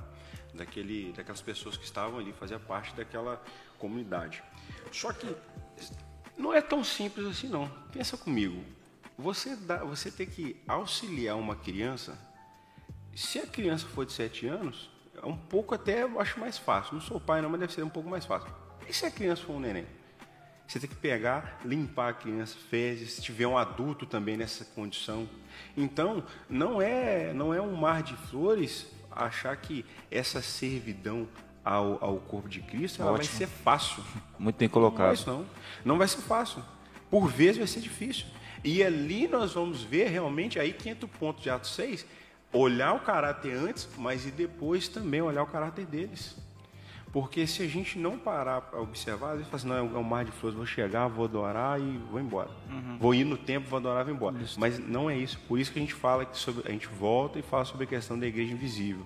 daquele, 0.53 1.13
daquelas 1.13 1.41
pessoas 1.41 1.77
que 1.77 1.83
estavam 1.83 2.19
ali, 2.19 2.33
fazia 2.33 2.59
parte 2.59 2.93
daquela 2.95 3.41
comunidade. 3.77 4.43
Só 4.91 5.11
que 5.13 5.35
não 6.37 6.53
é 6.53 6.61
tão 6.61 6.83
simples 6.83 7.25
assim, 7.25 7.47
não. 7.47 7.69
Pensa 7.91 8.17
comigo. 8.17 8.63
Você, 9.17 9.55
dá, 9.55 9.83
você 9.83 10.09
tem 10.09 10.25
que 10.25 10.61
auxiliar 10.67 11.35
uma 11.37 11.55
criança. 11.55 12.17
Se 13.15 13.39
a 13.39 13.47
criança 13.47 13.85
for 13.87 14.05
de 14.05 14.13
7 14.13 14.47
anos, 14.47 14.89
é 15.21 15.25
um 15.25 15.35
pouco 15.35 15.75
até 15.75 16.03
eu 16.03 16.19
acho 16.19 16.39
mais 16.39 16.57
fácil. 16.57 16.93
Não 16.93 17.01
sou 17.01 17.19
pai, 17.19 17.41
não, 17.41 17.49
mas 17.49 17.59
deve 17.59 17.73
ser 17.73 17.83
um 17.83 17.89
pouco 17.89 18.09
mais 18.09 18.25
fácil. 18.25 18.49
E 18.87 18.93
se 18.93 19.05
a 19.05 19.11
criança 19.11 19.43
for 19.43 19.53
um 19.53 19.59
neném? 19.59 19.85
Você 20.69 20.79
tem 20.79 20.87
que 20.87 20.95
pegar, 20.95 21.59
limpar 21.65 22.09
a 22.09 22.13
criança, 22.13 22.55
fezes, 22.69 23.13
se 23.13 23.23
tiver 23.23 23.47
um 23.47 23.57
adulto 23.57 24.05
também 24.05 24.37
nessa 24.37 24.63
condição. 24.63 25.27
Então, 25.75 26.23
não 26.47 26.79
é, 26.79 27.33
não 27.33 27.51
é 27.51 27.59
um 27.59 27.75
mar 27.75 28.03
de 28.03 28.15
flores 28.15 28.85
achar 29.09 29.57
que 29.57 29.83
essa 30.11 30.43
servidão 30.43 31.27
ao, 31.65 31.97
ao 32.03 32.17
corpo 32.17 32.47
de 32.47 32.61
Cristo 32.61 33.01
ela 33.01 33.13
vai 33.13 33.23
ser 33.23 33.47
fácil. 33.47 34.03
Muito 34.37 34.57
bem 34.57 34.69
colocado. 34.69 35.25
Não, 35.25 35.39
não. 35.39 35.45
não 35.83 35.97
vai 35.97 36.07
ser 36.07 36.21
fácil. 36.21 36.63
Por 37.09 37.27
vezes 37.27 37.57
vai 37.57 37.65
ser 37.67 37.79
difícil. 37.79 38.27
E 38.63 38.83
ali 38.83 39.27
nós 39.27 39.53
vamos 39.53 39.81
ver 39.81 40.09
realmente, 40.09 40.59
aí 40.59 40.71
que 40.71 40.87
entra 40.87 41.07
o 41.07 41.09
ponto 41.09 41.41
de 41.41 41.49
Atos 41.49 41.73
6, 41.73 42.05
olhar 42.53 42.93
o 42.93 42.99
caráter 42.99 43.55
antes, 43.55 43.89
mas 43.97 44.23
e 44.23 44.29
depois 44.29 44.87
também 44.87 45.19
olhar 45.19 45.41
o 45.41 45.47
caráter 45.47 45.87
deles. 45.87 46.37
Porque 47.11 47.47
se 47.47 47.63
a 47.63 47.67
gente 47.67 47.97
não 47.97 48.19
parar 48.19 48.61
para 48.61 48.79
observar, 48.79 49.31
a 49.31 49.37
gente 49.37 49.45
fala 49.45 49.55
assim, 49.55 49.67
não, 49.67 49.75
é 49.77 49.99
um 49.99 50.03
mar 50.03 50.23
de 50.23 50.31
flores, 50.31 50.55
vou 50.55 50.65
chegar, 50.65 51.07
vou 51.07 51.25
adorar 51.25 51.81
e 51.81 51.97
vou 51.97 52.19
embora. 52.19 52.51
Uhum. 52.69 52.97
Vou 52.99 53.15
ir 53.15 53.23
no 53.23 53.35
tempo, 53.35 53.67
vou 53.67 53.77
adorar 53.77 54.01
e 54.01 54.05
vou 54.05 54.13
embora. 54.13 54.37
Isso. 54.37 54.59
Mas 54.59 54.77
não 54.77 55.09
é 55.09 55.17
isso. 55.17 55.39
Por 55.47 55.57
isso 55.57 55.71
que 55.71 55.79
a 55.79 55.81
gente 55.81 55.93
fala 55.93 56.23
que 56.25 56.37
sobre, 56.37 56.67
a 56.67 56.71
gente 56.71 56.87
volta 56.87 57.39
e 57.39 57.41
fala 57.41 57.65
sobre 57.65 57.85
a 57.85 57.87
questão 57.87 58.17
da 58.19 58.27
igreja 58.27 58.53
invisível. 58.53 59.03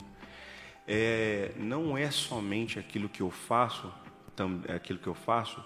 É, 0.86 1.54
não 1.58 1.97
é 1.97 2.12
somente 2.12 2.78
aquilo 2.78 3.08
que 3.08 3.22
eu 3.22 3.32
faço, 3.32 3.89
tam, 4.36 4.62
é 4.68 4.74
aquilo 4.74 4.99
que 4.99 5.08
eu 5.08 5.16
faço 5.16 5.64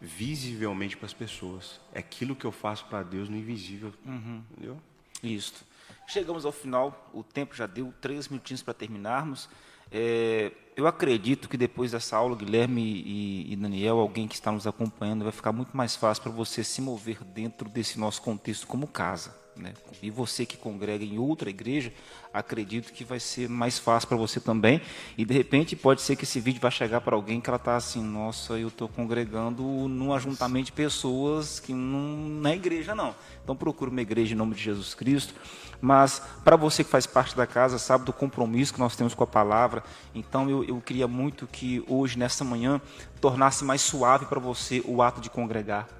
visivelmente 0.00 0.96
para 0.96 1.06
as 1.06 1.12
pessoas. 1.12 1.80
É 1.92 1.98
aquilo 1.98 2.36
que 2.36 2.44
eu 2.44 2.52
faço 2.52 2.86
para 2.86 3.02
Deus 3.02 3.28
no 3.28 3.36
invisível. 3.36 3.92
Uhum. 4.06 4.42
Entendeu? 4.52 4.80
Isso. 5.22 5.68
Chegamos 6.06 6.44
ao 6.44 6.52
final, 6.52 7.10
o 7.12 7.22
tempo 7.22 7.54
já 7.54 7.66
deu 7.66 7.92
três 8.00 8.28
minutinhos 8.28 8.62
para 8.62 8.74
terminarmos. 8.74 9.48
É, 9.90 10.52
eu 10.76 10.86
acredito 10.86 11.48
que 11.48 11.56
depois 11.56 11.92
dessa 11.92 12.16
aula, 12.16 12.36
Guilherme 12.36 12.82
e, 12.82 13.52
e, 13.52 13.56
Daniel, 13.56 13.98
alguém 13.98 14.28
que 14.28 14.34
está 14.34 14.52
nos 14.52 14.66
acompanhando, 14.66 15.24
vai 15.24 15.32
ficar 15.32 15.52
muito 15.52 15.76
mais 15.76 15.96
fácil 15.96 16.22
para 16.22 16.32
você 16.32 16.62
se 16.62 16.80
mover 16.80 17.22
dentro 17.24 17.68
desse 17.68 17.98
nosso 17.98 18.22
contexto 18.22 18.66
como 18.66 18.86
casa. 18.86 19.39
Né? 19.56 19.74
E 20.02 20.10
você 20.10 20.46
que 20.46 20.56
congrega 20.56 21.04
em 21.04 21.18
outra 21.18 21.50
igreja, 21.50 21.92
acredito 22.32 22.92
que 22.92 23.04
vai 23.04 23.20
ser 23.20 23.48
mais 23.48 23.78
fácil 23.78 24.08
para 24.08 24.16
você 24.16 24.40
também. 24.40 24.80
E 25.18 25.24
de 25.24 25.34
repente 25.34 25.76
pode 25.76 26.00
ser 26.00 26.16
que 26.16 26.24
esse 26.24 26.40
vídeo 26.40 26.60
vai 26.60 26.70
chegar 26.70 27.00
para 27.00 27.14
alguém 27.14 27.40
que 27.40 27.50
ela 27.50 27.56
está 27.56 27.76
assim, 27.76 28.02
nossa, 28.02 28.54
eu 28.54 28.68
estou 28.68 28.88
congregando 28.88 29.62
num 29.62 30.14
ajuntamento 30.14 30.66
de 30.66 30.72
pessoas 30.72 31.60
que 31.60 31.72
não, 31.72 32.48
é 32.48 32.54
igreja 32.54 32.94
não. 32.94 33.14
Então 33.42 33.54
procure 33.54 33.90
uma 33.90 34.00
igreja 34.00 34.34
em 34.34 34.36
nome 34.36 34.54
de 34.54 34.62
Jesus 34.62 34.94
Cristo. 34.94 35.34
Mas 35.80 36.22
para 36.44 36.56
você 36.56 36.84
que 36.84 36.90
faz 36.90 37.06
parte 37.06 37.36
da 37.36 37.46
casa, 37.46 37.78
sabe 37.78 38.04
do 38.04 38.12
compromisso 38.12 38.72
que 38.72 38.80
nós 38.80 38.96
temos 38.96 39.14
com 39.14 39.24
a 39.24 39.26
palavra. 39.26 39.82
Então 40.14 40.48
eu, 40.48 40.64
eu 40.64 40.80
queria 40.80 41.08
muito 41.08 41.46
que 41.46 41.82
hoje, 41.88 42.18
nessa 42.18 42.44
manhã, 42.44 42.80
tornasse 43.20 43.64
mais 43.64 43.80
suave 43.80 44.26
para 44.26 44.38
você 44.40 44.82
o 44.86 45.02
ato 45.02 45.20
de 45.20 45.28
congregar 45.30 45.99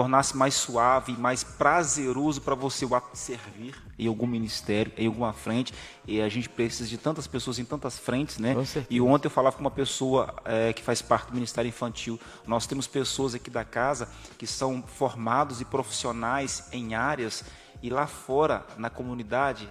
tornasse 0.00 0.34
mais 0.34 0.54
suave, 0.54 1.12
mais 1.12 1.44
prazeroso 1.44 2.40
para 2.40 2.54
você 2.54 2.86
o 2.86 2.94
ato 2.94 3.12
de 3.12 3.18
servir 3.18 3.74
em 3.98 4.08
algum 4.08 4.26
ministério, 4.26 4.90
em 4.96 5.06
alguma 5.06 5.34
frente. 5.34 5.74
E 6.06 6.22
a 6.22 6.28
gente 6.30 6.48
precisa 6.48 6.88
de 6.88 6.96
tantas 6.96 7.26
pessoas 7.26 7.58
em 7.58 7.66
tantas 7.66 7.98
frentes, 7.98 8.38
né? 8.38 8.54
E 8.88 8.98
ontem 8.98 9.26
eu 9.26 9.30
falava 9.30 9.56
com 9.56 9.60
uma 9.60 9.70
pessoa 9.70 10.34
é, 10.46 10.72
que 10.72 10.82
faz 10.82 11.02
parte 11.02 11.26
do 11.26 11.34
Ministério 11.34 11.68
Infantil. 11.68 12.18
Nós 12.46 12.66
temos 12.66 12.86
pessoas 12.86 13.34
aqui 13.34 13.50
da 13.50 13.62
casa 13.62 14.08
que 14.38 14.46
são 14.46 14.82
formados 14.82 15.60
e 15.60 15.66
profissionais 15.66 16.66
em 16.72 16.94
áreas 16.94 17.44
e 17.82 17.90
lá 17.90 18.06
fora, 18.06 18.64
na 18.78 18.88
comunidade, 18.88 19.68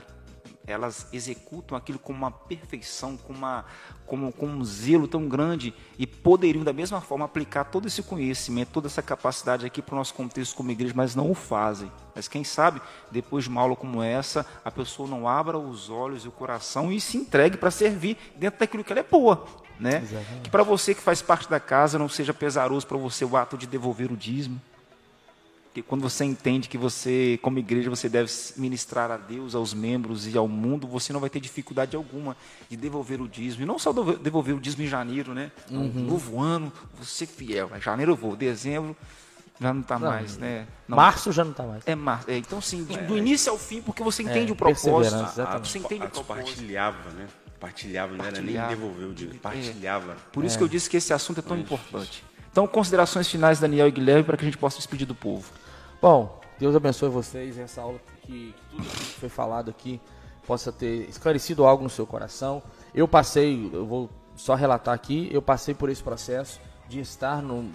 elas 0.71 1.07
executam 1.11 1.77
aquilo 1.77 1.99
com 1.99 2.13
uma 2.13 2.31
perfeição, 2.31 3.17
com, 3.17 3.33
uma, 3.33 3.65
com, 4.05 4.31
com 4.31 4.45
um 4.47 4.63
zelo 4.63 5.07
tão 5.07 5.27
grande 5.27 5.73
e 5.97 6.05
poderiam, 6.05 6.63
da 6.63 6.73
mesma 6.73 7.01
forma, 7.01 7.25
aplicar 7.25 7.65
todo 7.65 7.87
esse 7.87 8.03
conhecimento, 8.03 8.71
toda 8.71 8.87
essa 8.87 9.01
capacidade 9.01 9.65
aqui 9.65 9.81
para 9.81 9.95
o 9.95 9.97
nosso 9.97 10.13
contexto 10.13 10.55
como 10.55 10.71
igreja, 10.71 10.93
mas 10.95 11.15
não 11.15 11.31
o 11.31 11.35
fazem. 11.35 11.91
Mas 12.15 12.27
quem 12.27 12.43
sabe, 12.43 12.81
depois 13.11 13.45
de 13.45 13.49
uma 13.49 13.61
aula 13.61 13.75
como 13.75 14.03
essa, 14.03 14.45
a 14.63 14.71
pessoa 14.71 15.07
não 15.07 15.27
abra 15.27 15.57
os 15.57 15.89
olhos 15.89 16.25
e 16.25 16.27
o 16.27 16.31
coração 16.31 16.91
e 16.91 17.01
se 17.01 17.17
entregue 17.17 17.57
para 17.57 17.71
servir 17.71 18.17
dentro 18.35 18.59
daquilo 18.59 18.83
que 18.83 18.91
ela 18.91 19.01
é 19.01 19.03
boa. 19.03 19.45
Né? 19.79 20.03
Que 20.43 20.49
para 20.49 20.61
você 20.61 20.93
que 20.93 21.01
faz 21.01 21.21
parte 21.21 21.49
da 21.49 21.59
casa 21.59 21.97
não 21.97 22.09
seja 22.09 22.33
pesaroso 22.33 22.85
para 22.85 22.97
você 22.97 23.23
o 23.23 23.37
ato 23.37 23.57
de 23.57 23.65
devolver 23.65 24.11
o 24.11 24.17
dízimo 24.17 24.61
que 25.81 25.87
quando 25.87 26.01
você 26.01 26.25
entende 26.25 26.67
que 26.67 26.77
você, 26.77 27.39
como 27.41 27.59
igreja, 27.59 27.89
você 27.89 28.09
deve 28.09 28.31
ministrar 28.57 29.11
a 29.11 29.17
Deus, 29.17 29.55
aos 29.55 29.73
membros 29.73 30.27
e 30.27 30.37
ao 30.37 30.47
mundo, 30.47 30.87
você 30.87 31.13
não 31.13 31.19
vai 31.19 31.29
ter 31.29 31.39
dificuldade 31.39 31.95
alguma 31.95 32.35
de 32.69 32.77
devolver 32.77 33.21
o 33.21 33.27
dízimo. 33.27 33.63
E 33.63 33.65
não 33.65 33.79
só 33.79 33.91
devolver 33.91 34.55
o 34.55 34.59
dízimo 34.59 34.83
em 34.83 34.87
janeiro, 34.87 35.33
né? 35.33 35.51
Uhum. 35.69 35.91
Novo 35.93 36.39
ano, 36.39 36.71
você 36.97 37.25
fiel. 37.25 37.71
Em 37.75 37.81
janeiro 37.81 38.13
eu 38.13 38.15
vou, 38.15 38.35
dezembro 38.35 38.95
já 39.61 39.73
não 39.73 39.81
está 39.81 39.99
mais, 39.99 40.37
né? 40.37 40.65
Não. 40.87 40.95
Março 40.95 41.33
já 41.33 41.43
não 41.43 41.51
está 41.51 41.63
mais. 41.63 41.83
É 41.85 41.93
março. 41.93 42.31
É, 42.31 42.37
então, 42.37 42.61
sim, 42.61 42.85
do, 42.85 42.95
do, 43.07 43.17
início 43.17 43.51
ao 43.51 43.57
fim, 43.57 43.81
porque 43.81 44.01
você 44.01 44.23
entende 44.23 44.51
é, 44.51 44.53
o 44.53 44.55
propósito. 44.55 45.17
Você 45.61 45.79
entende 45.79 46.05
o 46.05 46.09
propósito. 46.09 46.45
Partilhava, 46.45 47.09
né? 47.11 47.27
Partilhava, 47.59 48.15
não 48.15 48.23
era 48.23 48.39
nem 48.39 48.55
devolver 48.69 49.09
o 49.09 49.13
dízimo, 49.13 49.37
partilhava. 49.39 50.15
Por 50.31 50.45
isso 50.45 50.57
que 50.57 50.63
eu 50.63 50.67
disse 50.69 50.89
que 50.89 50.95
esse 50.95 51.11
assunto 51.11 51.39
é 51.39 51.43
tão 51.43 51.57
importante. 51.57 52.23
Então, 52.51 52.65
considerações 52.65 53.27
finais, 53.27 53.59
Daniel 53.59 53.87
e 53.87 53.91
Guilherme, 53.91 54.23
para 54.23 54.37
que 54.37 54.43
a 54.43 54.45
gente 54.45 54.57
possa 54.57 54.77
despedir 54.77 55.05
do 55.05 55.13
povo. 55.13 55.51
Bom, 56.01 56.39
Deus 56.57 56.73
abençoe 56.77 57.09
vocês 57.09 57.57
essa 57.57 57.81
aula 57.81 57.99
que, 58.21 58.55
que 58.69 58.77
tudo 58.77 58.87
que 58.87 59.19
foi 59.19 59.27
falado 59.27 59.69
aqui 59.69 59.99
possa 60.47 60.71
ter 60.71 61.09
esclarecido 61.09 61.65
algo 61.65 61.83
no 61.83 61.89
seu 61.89 62.07
coração. 62.07 62.63
Eu 62.95 63.05
passei, 63.05 63.69
eu 63.73 63.85
vou 63.85 64.09
só 64.33 64.55
relatar 64.55 64.93
aqui, 64.93 65.27
eu 65.29 65.41
passei 65.41 65.73
por 65.73 65.89
esse 65.89 66.01
processo 66.01 66.61
de 66.87 67.01
estar 67.01 67.41
no 67.41 67.69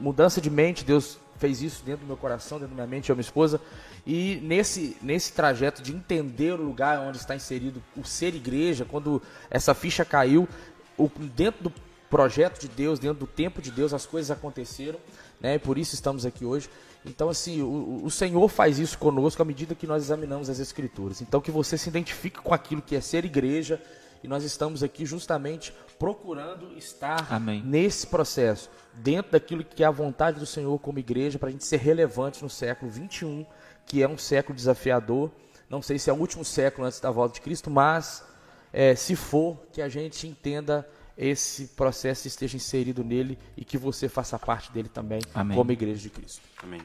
mudança 0.00 0.40
de 0.40 0.48
mente, 0.48 0.86
Deus 0.86 1.18
fez 1.36 1.60
isso 1.60 1.84
dentro 1.84 2.00
do 2.00 2.06
meu 2.06 2.16
coração, 2.16 2.58
dentro 2.58 2.74
da 2.74 2.82
minha 2.82 2.86
mente, 2.86 3.10
eu 3.10 3.16
minha 3.16 3.20
esposa, 3.20 3.60
e 4.06 4.36
nesse, 4.42 4.96
nesse 5.02 5.34
trajeto 5.34 5.82
de 5.82 5.92
entender 5.94 6.58
o 6.58 6.62
lugar 6.62 6.98
onde 7.00 7.18
está 7.18 7.36
inserido 7.36 7.82
o 7.94 8.04
ser 8.04 8.34
igreja, 8.34 8.86
quando 8.86 9.22
essa 9.50 9.74
ficha 9.74 10.02
caiu, 10.02 10.48
o, 10.96 11.10
dentro 11.34 11.64
do 11.64 11.72
projeto 12.08 12.60
de 12.60 12.68
Deus, 12.68 12.98
dentro 12.98 13.18
do 13.18 13.26
tempo 13.26 13.60
de 13.60 13.70
Deus, 13.70 13.92
as 13.92 14.06
coisas 14.06 14.30
aconteceram, 14.30 14.98
né? 15.40 15.56
E 15.56 15.58
por 15.58 15.76
isso 15.76 15.94
estamos 15.94 16.24
aqui 16.24 16.44
hoje. 16.44 16.70
Então, 17.06 17.28
assim, 17.28 17.62
o, 17.62 18.04
o 18.04 18.10
Senhor 18.10 18.48
faz 18.48 18.78
isso 18.78 18.98
conosco 18.98 19.40
à 19.40 19.44
medida 19.44 19.74
que 19.74 19.86
nós 19.86 20.02
examinamos 20.02 20.50
as 20.50 20.58
Escrituras. 20.58 21.22
Então, 21.22 21.40
que 21.40 21.50
você 21.50 21.78
se 21.78 21.88
identifique 21.88 22.40
com 22.40 22.52
aquilo 22.52 22.82
que 22.82 22.96
é 22.96 23.00
ser 23.00 23.24
igreja, 23.24 23.80
e 24.24 24.28
nós 24.28 24.42
estamos 24.42 24.82
aqui 24.82 25.06
justamente 25.06 25.72
procurando 25.98 26.76
estar 26.76 27.32
Amém. 27.32 27.62
nesse 27.64 28.08
processo, 28.08 28.68
dentro 28.92 29.32
daquilo 29.32 29.64
que 29.64 29.84
é 29.84 29.86
a 29.86 29.90
vontade 29.90 30.40
do 30.40 30.46
Senhor 30.46 30.78
como 30.80 30.98
igreja, 30.98 31.38
para 31.38 31.48
a 31.48 31.52
gente 31.52 31.64
ser 31.64 31.78
relevante 31.78 32.42
no 32.42 32.50
século 32.50 32.90
21, 32.90 33.46
que 33.86 34.02
é 34.02 34.08
um 34.08 34.18
século 34.18 34.56
desafiador. 34.56 35.30
Não 35.70 35.80
sei 35.80 35.98
se 35.98 36.10
é 36.10 36.12
o 36.12 36.16
último 36.16 36.44
século 36.44 36.86
antes 36.86 36.98
da 36.98 37.10
volta 37.10 37.34
de 37.34 37.40
Cristo, 37.40 37.70
mas 37.70 38.24
é, 38.72 38.94
se 38.94 39.14
for, 39.14 39.56
que 39.72 39.80
a 39.80 39.88
gente 39.88 40.26
entenda 40.26 40.86
esse 41.16 41.68
processo 41.68 42.28
esteja 42.28 42.56
inserido 42.56 43.02
nele 43.02 43.38
e 43.56 43.64
que 43.64 43.78
você 43.78 44.08
faça 44.08 44.38
parte 44.38 44.70
dele 44.70 44.88
também, 44.88 45.20
Amém. 45.34 45.56
como 45.56 45.72
igreja 45.72 46.00
de 46.00 46.10
Cristo. 46.10 46.42
Amém. 46.62 46.80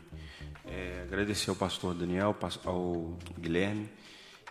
É, 0.66 1.02
agradecer 1.04 1.50
ao 1.50 1.56
pastor 1.56 1.94
Daniel, 1.94 2.36
ao 2.64 3.18
Guilherme, 3.38 3.90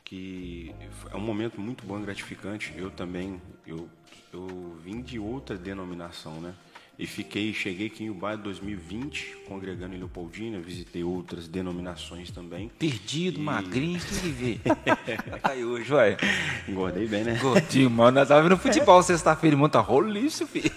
que 0.05 0.75
é 1.11 1.17
um 1.17 1.21
momento 1.21 1.61
muito 1.61 1.85
bom 1.87 1.99
e 1.99 2.03
gratificante. 2.03 2.75
Eu 2.77 2.91
também, 2.91 3.41
eu, 3.67 3.89
eu 4.33 4.77
vim 4.83 5.01
de 5.01 5.19
outra 5.19 5.57
denominação, 5.57 6.41
né? 6.41 6.55
E 7.03 7.07
fiquei, 7.07 7.55
cheguei 7.55 7.87
aqui 7.87 8.05
em 8.05 8.11
Ubai 8.11 8.35
em 8.35 8.41
2020, 8.41 9.39
congregando 9.49 9.95
em 9.95 9.99
Leopoldina, 9.99 10.59
visitei 10.61 11.03
outras 11.03 11.49
denominações 11.49 12.31
também. 12.31 12.71
Perdido, 12.79 13.41
magrinho, 13.41 13.99
o 13.99 14.03
que? 14.05 14.61
Tá 15.41 15.53
aí 15.53 15.65
hoje, 15.65 15.95
ué. 15.95 16.19
Engordei 16.69 17.07
bem, 17.07 17.25
né? 17.25 17.39
Gordinho, 17.41 17.89
mano. 17.89 18.19
Nós 18.21 18.29
tava 18.29 18.43
vendo 18.43 18.59
futebol 18.59 19.03
sexta-feira, 19.03 19.55
irmão. 19.57 19.67
Tá 19.71 19.81
roliço, 19.81 20.47
filho. 20.47 20.71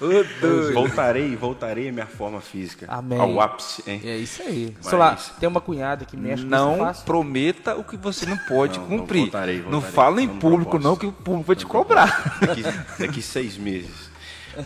Doido. 0.00 0.72
Voltarei, 0.74 1.36
voltarei 1.36 1.88
à 1.88 1.92
minha 1.92 2.06
forma 2.06 2.40
física. 2.40 2.86
Amém. 2.88 3.20
Ao 3.20 3.40
ápice, 3.40 3.84
hein? 3.86 4.00
É 4.04 4.16
isso 4.16 4.42
aí. 4.42 4.74
Mas- 4.78 4.86
Solar, 4.90 5.36
tem 5.38 5.48
uma 5.48 5.60
cunhada 5.60 6.04
que 6.04 6.16
mexe 6.16 6.42
com 6.42 6.48
Não 6.48 6.92
prometa 7.06 7.76
o 7.76 7.84
que 7.84 7.96
você 7.96 8.26
não 8.26 8.36
pode 8.36 8.80
Não, 8.80 8.88
não, 8.88 8.98
cumprir. 8.98 9.20
voltarei, 9.22 9.58
Não 9.62 9.70
voltarei. 9.80 9.94
fala 9.94 10.22
em 10.22 10.26
Não 10.26 10.38
público, 10.38 10.70
proposto. 10.72 10.84
não, 10.88 10.96
que 10.96 11.06
o 11.06 11.12
público 11.12 11.46
vai 11.46 11.54
te 11.54 11.66
cobrar. 11.66 12.38
Daqui, 12.40 12.62
daqui 12.98 13.22
seis 13.22 13.56
meses. 13.56 14.10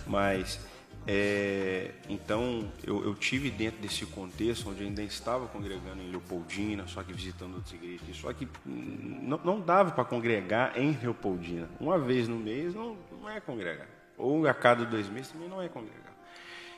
Mas, 0.07 0.59
é, 1.07 1.93
então, 2.09 2.71
eu, 2.85 3.05
eu 3.05 3.15
tive 3.15 3.51
dentro 3.51 3.81
desse 3.81 4.05
contexto, 4.07 4.69
onde 4.71 4.83
ainda 4.83 5.03
estava 5.03 5.47
congregando 5.47 6.03
em 6.03 6.11
Leopoldina, 6.11 6.87
só 6.87 7.03
que 7.03 7.13
visitando 7.13 7.55
outras 7.55 7.73
igrejas, 7.75 8.17
só 8.17 8.33
que 8.33 8.49
não, 8.65 9.39
não 9.45 9.61
dava 9.61 9.91
para 9.93 10.05
congregar 10.05 10.77
em 10.79 10.93
Leopoldina. 11.01 11.69
Uma 11.81 11.99
vez 11.99 12.27
no 12.29 12.37
mês 12.37 12.75
não, 12.75 12.97
não 13.21 13.29
é 13.31 13.41
congregar. 13.41 13.87
Ou 14.19 14.47
a 14.47 14.55
cada 14.55 14.85
dois 14.85 15.09
meses 15.09 15.31
também 15.31 15.49
não 15.49 15.61
é 15.63 15.69
congregar. 15.69 16.15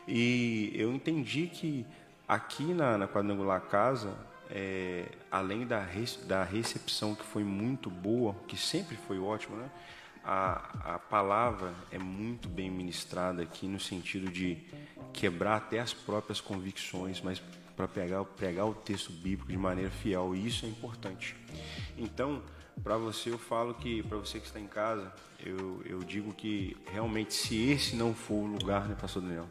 E 0.06 0.72
eu 0.74 0.92
entendi 0.92 1.46
que 1.46 1.86
aqui 2.26 2.74
na, 2.74 2.98
na 2.98 3.06
Quadrangular 3.06 3.60
Casa, 3.62 4.14
é, 4.50 5.04
além 5.30 5.66
da, 5.66 5.80
res- 5.82 6.18
da 6.26 6.42
recepção 6.42 7.14
que 7.14 7.24
foi 7.24 7.44
muito 7.44 7.90
boa, 7.90 8.34
que 8.46 8.56
sempre 8.56 8.96
foi 8.96 9.18
ótima, 9.18 9.56
né? 9.56 9.70
A, 10.30 10.94
a 10.96 10.98
palavra 10.98 11.72
é 11.90 11.98
muito 11.98 12.50
bem 12.50 12.70
ministrada 12.70 13.42
aqui 13.42 13.66
no 13.66 13.80
sentido 13.80 14.30
de 14.30 14.58
quebrar 15.10 15.56
até 15.56 15.80
as 15.80 15.94
próprias 15.94 16.38
convicções, 16.38 17.22
mas 17.22 17.42
para 17.74 17.88
pregar 17.88 18.66
o 18.66 18.74
texto 18.74 19.10
bíblico 19.10 19.50
de 19.50 19.56
maneira 19.56 19.90
fiel, 19.90 20.34
e 20.34 20.46
isso 20.46 20.66
é 20.66 20.68
importante. 20.68 21.34
Então, 21.96 22.42
para 22.84 22.98
você 22.98 23.30
eu 23.30 23.38
falo 23.38 23.72
que, 23.72 24.02
para 24.02 24.18
você 24.18 24.38
que 24.38 24.46
está 24.46 24.60
em 24.60 24.66
casa, 24.66 25.10
eu, 25.42 25.82
eu 25.86 26.00
digo 26.00 26.34
que 26.34 26.76
realmente 26.92 27.32
se 27.32 27.70
esse 27.70 27.96
não 27.96 28.12
for 28.12 28.34
o 28.34 28.46
lugar, 28.46 28.86
né, 28.86 28.94
pastor 29.00 29.22
Daniel, 29.22 29.48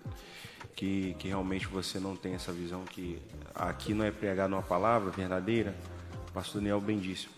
que, 0.75 1.15
que 1.15 1.28
realmente 1.28 1.65
você 1.65 1.99
não 1.99 2.15
tem 2.15 2.36
essa 2.36 2.51
visão 2.51 2.84
que 2.84 3.19
aqui 3.55 3.95
não 3.95 4.05
é 4.05 4.11
pregar 4.11 4.47
uma 4.47 4.61
palavra 4.61 5.09
verdadeira, 5.09 5.75
pastor 6.36 6.61
Daniel 6.61 6.80
bem 6.80 6.99
disse, 6.99 7.30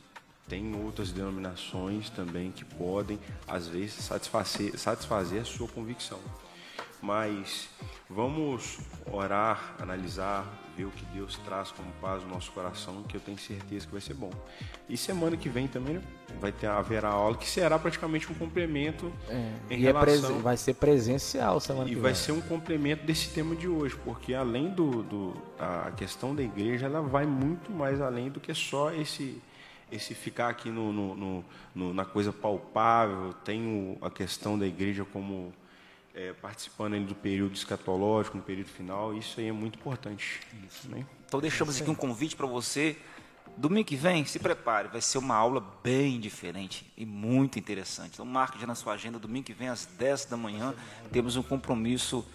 tem 0.49 0.75
outras 0.83 1.11
denominações 1.11 2.09
também 2.09 2.51
que 2.51 2.65
podem, 2.65 3.19
às 3.47 3.67
vezes, 3.67 3.93
satisfazer, 3.93 4.77
satisfazer 4.77 5.41
a 5.41 5.45
sua 5.45 5.67
convicção. 5.67 6.19
Mas 7.01 7.69
vamos 8.09 8.79
orar, 9.09 9.75
analisar, 9.79 10.45
ver 10.75 10.83
o 10.83 10.91
que 10.91 11.05
Deus 11.05 11.37
traz 11.45 11.71
como 11.71 11.89
paz 12.01 12.23
no 12.23 12.29
nosso 12.29 12.51
coração, 12.51 13.03
que 13.03 13.15
eu 13.15 13.21
tenho 13.21 13.37
certeza 13.37 13.85
que 13.85 13.91
vai 13.93 14.01
ser 14.01 14.15
bom. 14.15 14.31
E 14.89 14.97
semana 14.97 15.37
que 15.37 15.47
vem 15.47 15.65
também 15.65 16.01
vai 16.41 16.51
ter 16.51 16.67
haverá 16.67 17.09
aula 17.09 17.37
que 17.37 17.47
será 17.47 17.79
praticamente 17.79 18.29
um 18.29 18.35
complemento 18.35 19.13
em 19.69 19.79
E 19.79 19.87
é 19.87 19.91
relação 19.91 20.39
vai 20.39 20.57
ser 20.57 20.73
presencial 20.73 21.61
semana 21.61 21.89
e 21.89 21.95
que 21.95 22.01
vai 22.01 22.11
vem. 22.11 22.21
ser 22.21 22.31
um 22.33 22.41
complemento 22.41 23.05
desse 23.05 23.29
tema 23.29 23.55
de 23.55 23.67
hoje, 23.67 23.95
porque 24.03 24.33
além 24.33 24.69
do, 24.69 25.01
do 25.03 25.33
a 25.57 25.91
questão 25.91 26.35
da 26.35 26.43
igreja, 26.43 26.87
ela 26.87 27.01
vai 27.01 27.25
muito 27.25 27.71
mais 27.71 28.01
além 28.01 28.29
do 28.29 28.41
que 28.41 28.53
só 28.53 28.91
esse 28.91 29.41
esse 29.91 30.13
ficar 30.13 30.49
aqui 30.49 30.69
no, 30.69 30.91
no- 30.93 31.15
no- 31.15 31.45
no- 31.75 31.93
na 31.93 32.05
coisa 32.05 32.31
palpável. 32.33 33.33
Tem 33.45 33.97
a 34.01 34.09
questão 34.09 34.57
da 34.57 34.65
igreja 34.67 35.05
como 35.05 35.53
é, 36.13 36.33
participando 36.33 36.95
ali 36.95 37.05
do 37.05 37.15
período 37.15 37.53
escatológico, 37.55 38.35
no 38.37 38.43
período 38.43 38.67
final. 38.69 39.13
Isso 39.15 39.39
aí 39.39 39.47
é 39.47 39.51
muito 39.51 39.79
importante. 39.79 40.41
Né? 40.85 41.05
Então 41.25 41.39
deixamos 41.39 41.79
aqui 41.79 41.89
um 41.89 41.95
convite 41.95 42.35
para 42.35 42.47
você. 42.47 42.97
Domingo 43.57 43.85
que 43.87 43.95
vem, 43.95 44.23
se 44.25 44.39
prepare, 44.39 44.87
vai 44.87 45.01
ser 45.01 45.17
uma 45.17 45.35
aula 45.35 45.59
bem 45.83 46.19
diferente 46.19 46.91
e 46.95 47.05
muito 47.05 47.59
interessante. 47.59 48.13
Então 48.13 48.25
marque 48.25 48.59
já 48.59 48.65
na 48.67 48.75
sua 48.75 48.93
agenda, 48.93 49.19
domingo 49.19 49.45
que 49.45 49.53
vem 49.53 49.67
às 49.67 49.85
10 49.85 50.25
da 50.25 50.37
manhã, 50.37 50.73
temos 51.11 51.35
um 51.35 51.43
compromisso. 51.43 52.25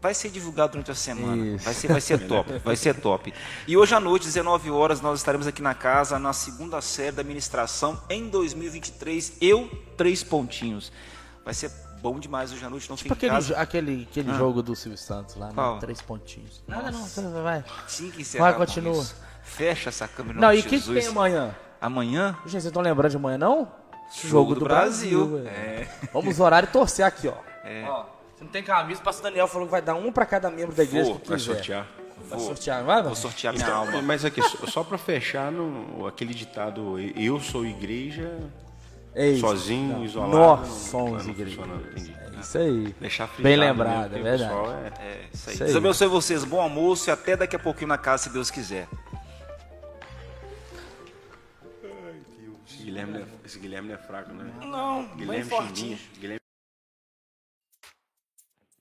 Vai 0.00 0.14
ser 0.14 0.30
divulgado 0.30 0.72
durante 0.72 0.90
a 0.90 0.94
semana. 0.94 1.44
Isso. 1.54 1.64
Vai 1.64 1.74
ser, 1.74 1.88
vai 1.88 2.00
ser 2.00 2.18
top, 2.28 2.58
vai 2.64 2.76
ser 2.76 2.94
top. 3.00 3.32
E 3.66 3.76
hoje 3.76 3.94
à 3.94 4.00
noite, 4.00 4.24
19 4.26 4.70
horas, 4.70 5.00
nós 5.00 5.18
estaremos 5.18 5.46
aqui 5.46 5.62
na 5.62 5.74
casa, 5.74 6.18
na 6.18 6.32
segunda 6.32 6.80
série 6.80 7.12
da 7.12 7.20
administração 7.22 8.00
em 8.10 8.28
2023. 8.28 9.34
Eu, 9.40 9.68
três 9.96 10.22
pontinhos. 10.22 10.92
Vai 11.44 11.54
ser 11.54 11.70
bom 12.02 12.18
demais 12.18 12.52
hoje 12.52 12.64
à 12.64 12.70
noite, 12.70 12.88
não 12.88 12.96
Tipo 12.96 13.14
fique 13.14 13.26
em 13.26 13.28
aquele, 13.30 13.48
casa. 13.48 13.60
aquele, 13.60 14.08
aquele 14.10 14.34
jogo 14.34 14.62
do 14.62 14.76
Silvio 14.76 14.98
Santos 14.98 15.36
lá, 15.36 15.48
né? 15.52 15.78
Três 15.80 16.00
pontinhos. 16.02 16.62
Nada 16.66 16.90
não, 16.90 17.04
você 17.04 17.20
vai. 17.22 17.64
Tinha 17.88 18.10
que 18.10 18.20
encerrar 18.22 18.44
Vai, 18.44 18.52
com 18.54 18.58
continua. 18.66 19.02
isso. 19.02 19.16
Fecha 19.42 19.88
essa 19.90 20.08
câmera 20.08 20.40
Não, 20.40 20.52
e 20.52 20.58
o 20.60 20.62
que, 20.64 20.80
tem 20.80 21.06
amanhã? 21.06 21.54
Amanhã, 21.80 22.32
Gente, 22.42 22.50
vocês 22.52 22.64
estão 22.66 22.82
lembrando 22.82 23.10
de 23.12 23.16
amanhã, 23.16 23.38
não? 23.38 23.70
Jogo 24.24 24.54
do 24.54 24.64
Brasil. 24.64 25.38
é. 25.46 25.88
Vamos 26.12 26.38
orar 26.40 26.64
e 26.64 26.66
torcer 26.66 27.04
aqui, 27.04 27.28
ó. 27.28 27.34
Ó, 27.88 28.04
se 28.36 28.44
não 28.44 28.50
tem 28.50 28.62
camisa, 28.62 29.00
o 29.00 29.04
pastor 29.04 29.24
Daniel 29.24 29.48
falou 29.48 29.66
que 29.66 29.70
vai 29.72 29.82
dar 29.82 29.94
um 29.94 30.12
pra 30.12 30.24
cada 30.26 30.50
membro 30.50 30.74
da 30.74 30.82
igreja 30.84 31.10
Vou, 31.10 31.18
que 31.20 31.28
Vai 31.28 31.38
sortear. 31.38 31.86
Vai 32.28 32.38
sortear, 32.40 32.78
não 32.80 32.86
vai? 32.86 33.02
vou 33.02 33.14
sortear 33.14 33.52
minha 33.52 33.64
Então, 33.64 33.76
alma. 33.78 34.02
mas 34.02 34.24
aqui, 34.24 34.40
só, 34.42 34.82
para 34.82 34.98
fechar, 34.98 35.52
no, 35.52 36.06
aquele 36.06 36.34
ditado, 36.34 36.96
eu 37.14 37.38
sou 37.40 37.64
igreja, 37.64 38.38
Ei, 39.14 39.38
sozinho, 39.38 39.98
não. 39.98 40.04
isolado. 40.04 40.32
Nós 40.36 40.60
não- 40.68 40.74
somos 40.76 41.24
não 41.24 41.32
igreja. 41.32 41.60
É 42.36 42.40
isso 42.40 42.58
aí. 42.58 42.94
Deixar 43.00 43.26
frisado 43.28 43.42
Bem 43.42 43.56
mesmo, 43.58 43.72
lembrado, 43.82 44.16
é 44.16 44.20
o 44.20 44.22
verdade. 44.22 44.42
pessoal 44.42 44.72
é- 44.72 44.92
É, 45.00 45.28
isso 45.32 45.48
aí. 45.48 45.54
Isso 45.54 45.62
aí. 45.62 45.70
Deus 45.70 45.76
abençoe 45.76 46.08
vocês. 46.08 46.44
Bom 46.44 46.60
almoço 46.60 47.08
e 47.08 47.12
até 47.12 47.36
daqui 47.36 47.54
a 47.56 47.58
pouquinho 47.58 47.88
na 47.88 47.98
casa, 47.98 48.24
se 48.24 48.30
Deus 48.30 48.50
quiser. 48.50 48.88
Esse 52.68 52.82
Guilherme, 52.82 53.12
não 53.12 53.20
é- 53.20 53.24
esse 53.44 53.58
Guilherme 53.58 53.88
não 53.88 53.94
é 53.94 53.98
fraco, 53.98 54.32
né? 54.32 54.50
Não, 54.62 55.06
Guilherme 55.16 55.50
Chimbinha. 55.50 55.98
Guilherme 56.18 56.40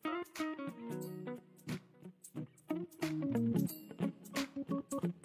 Thank 0.06 0.28
you. 4.94 5.25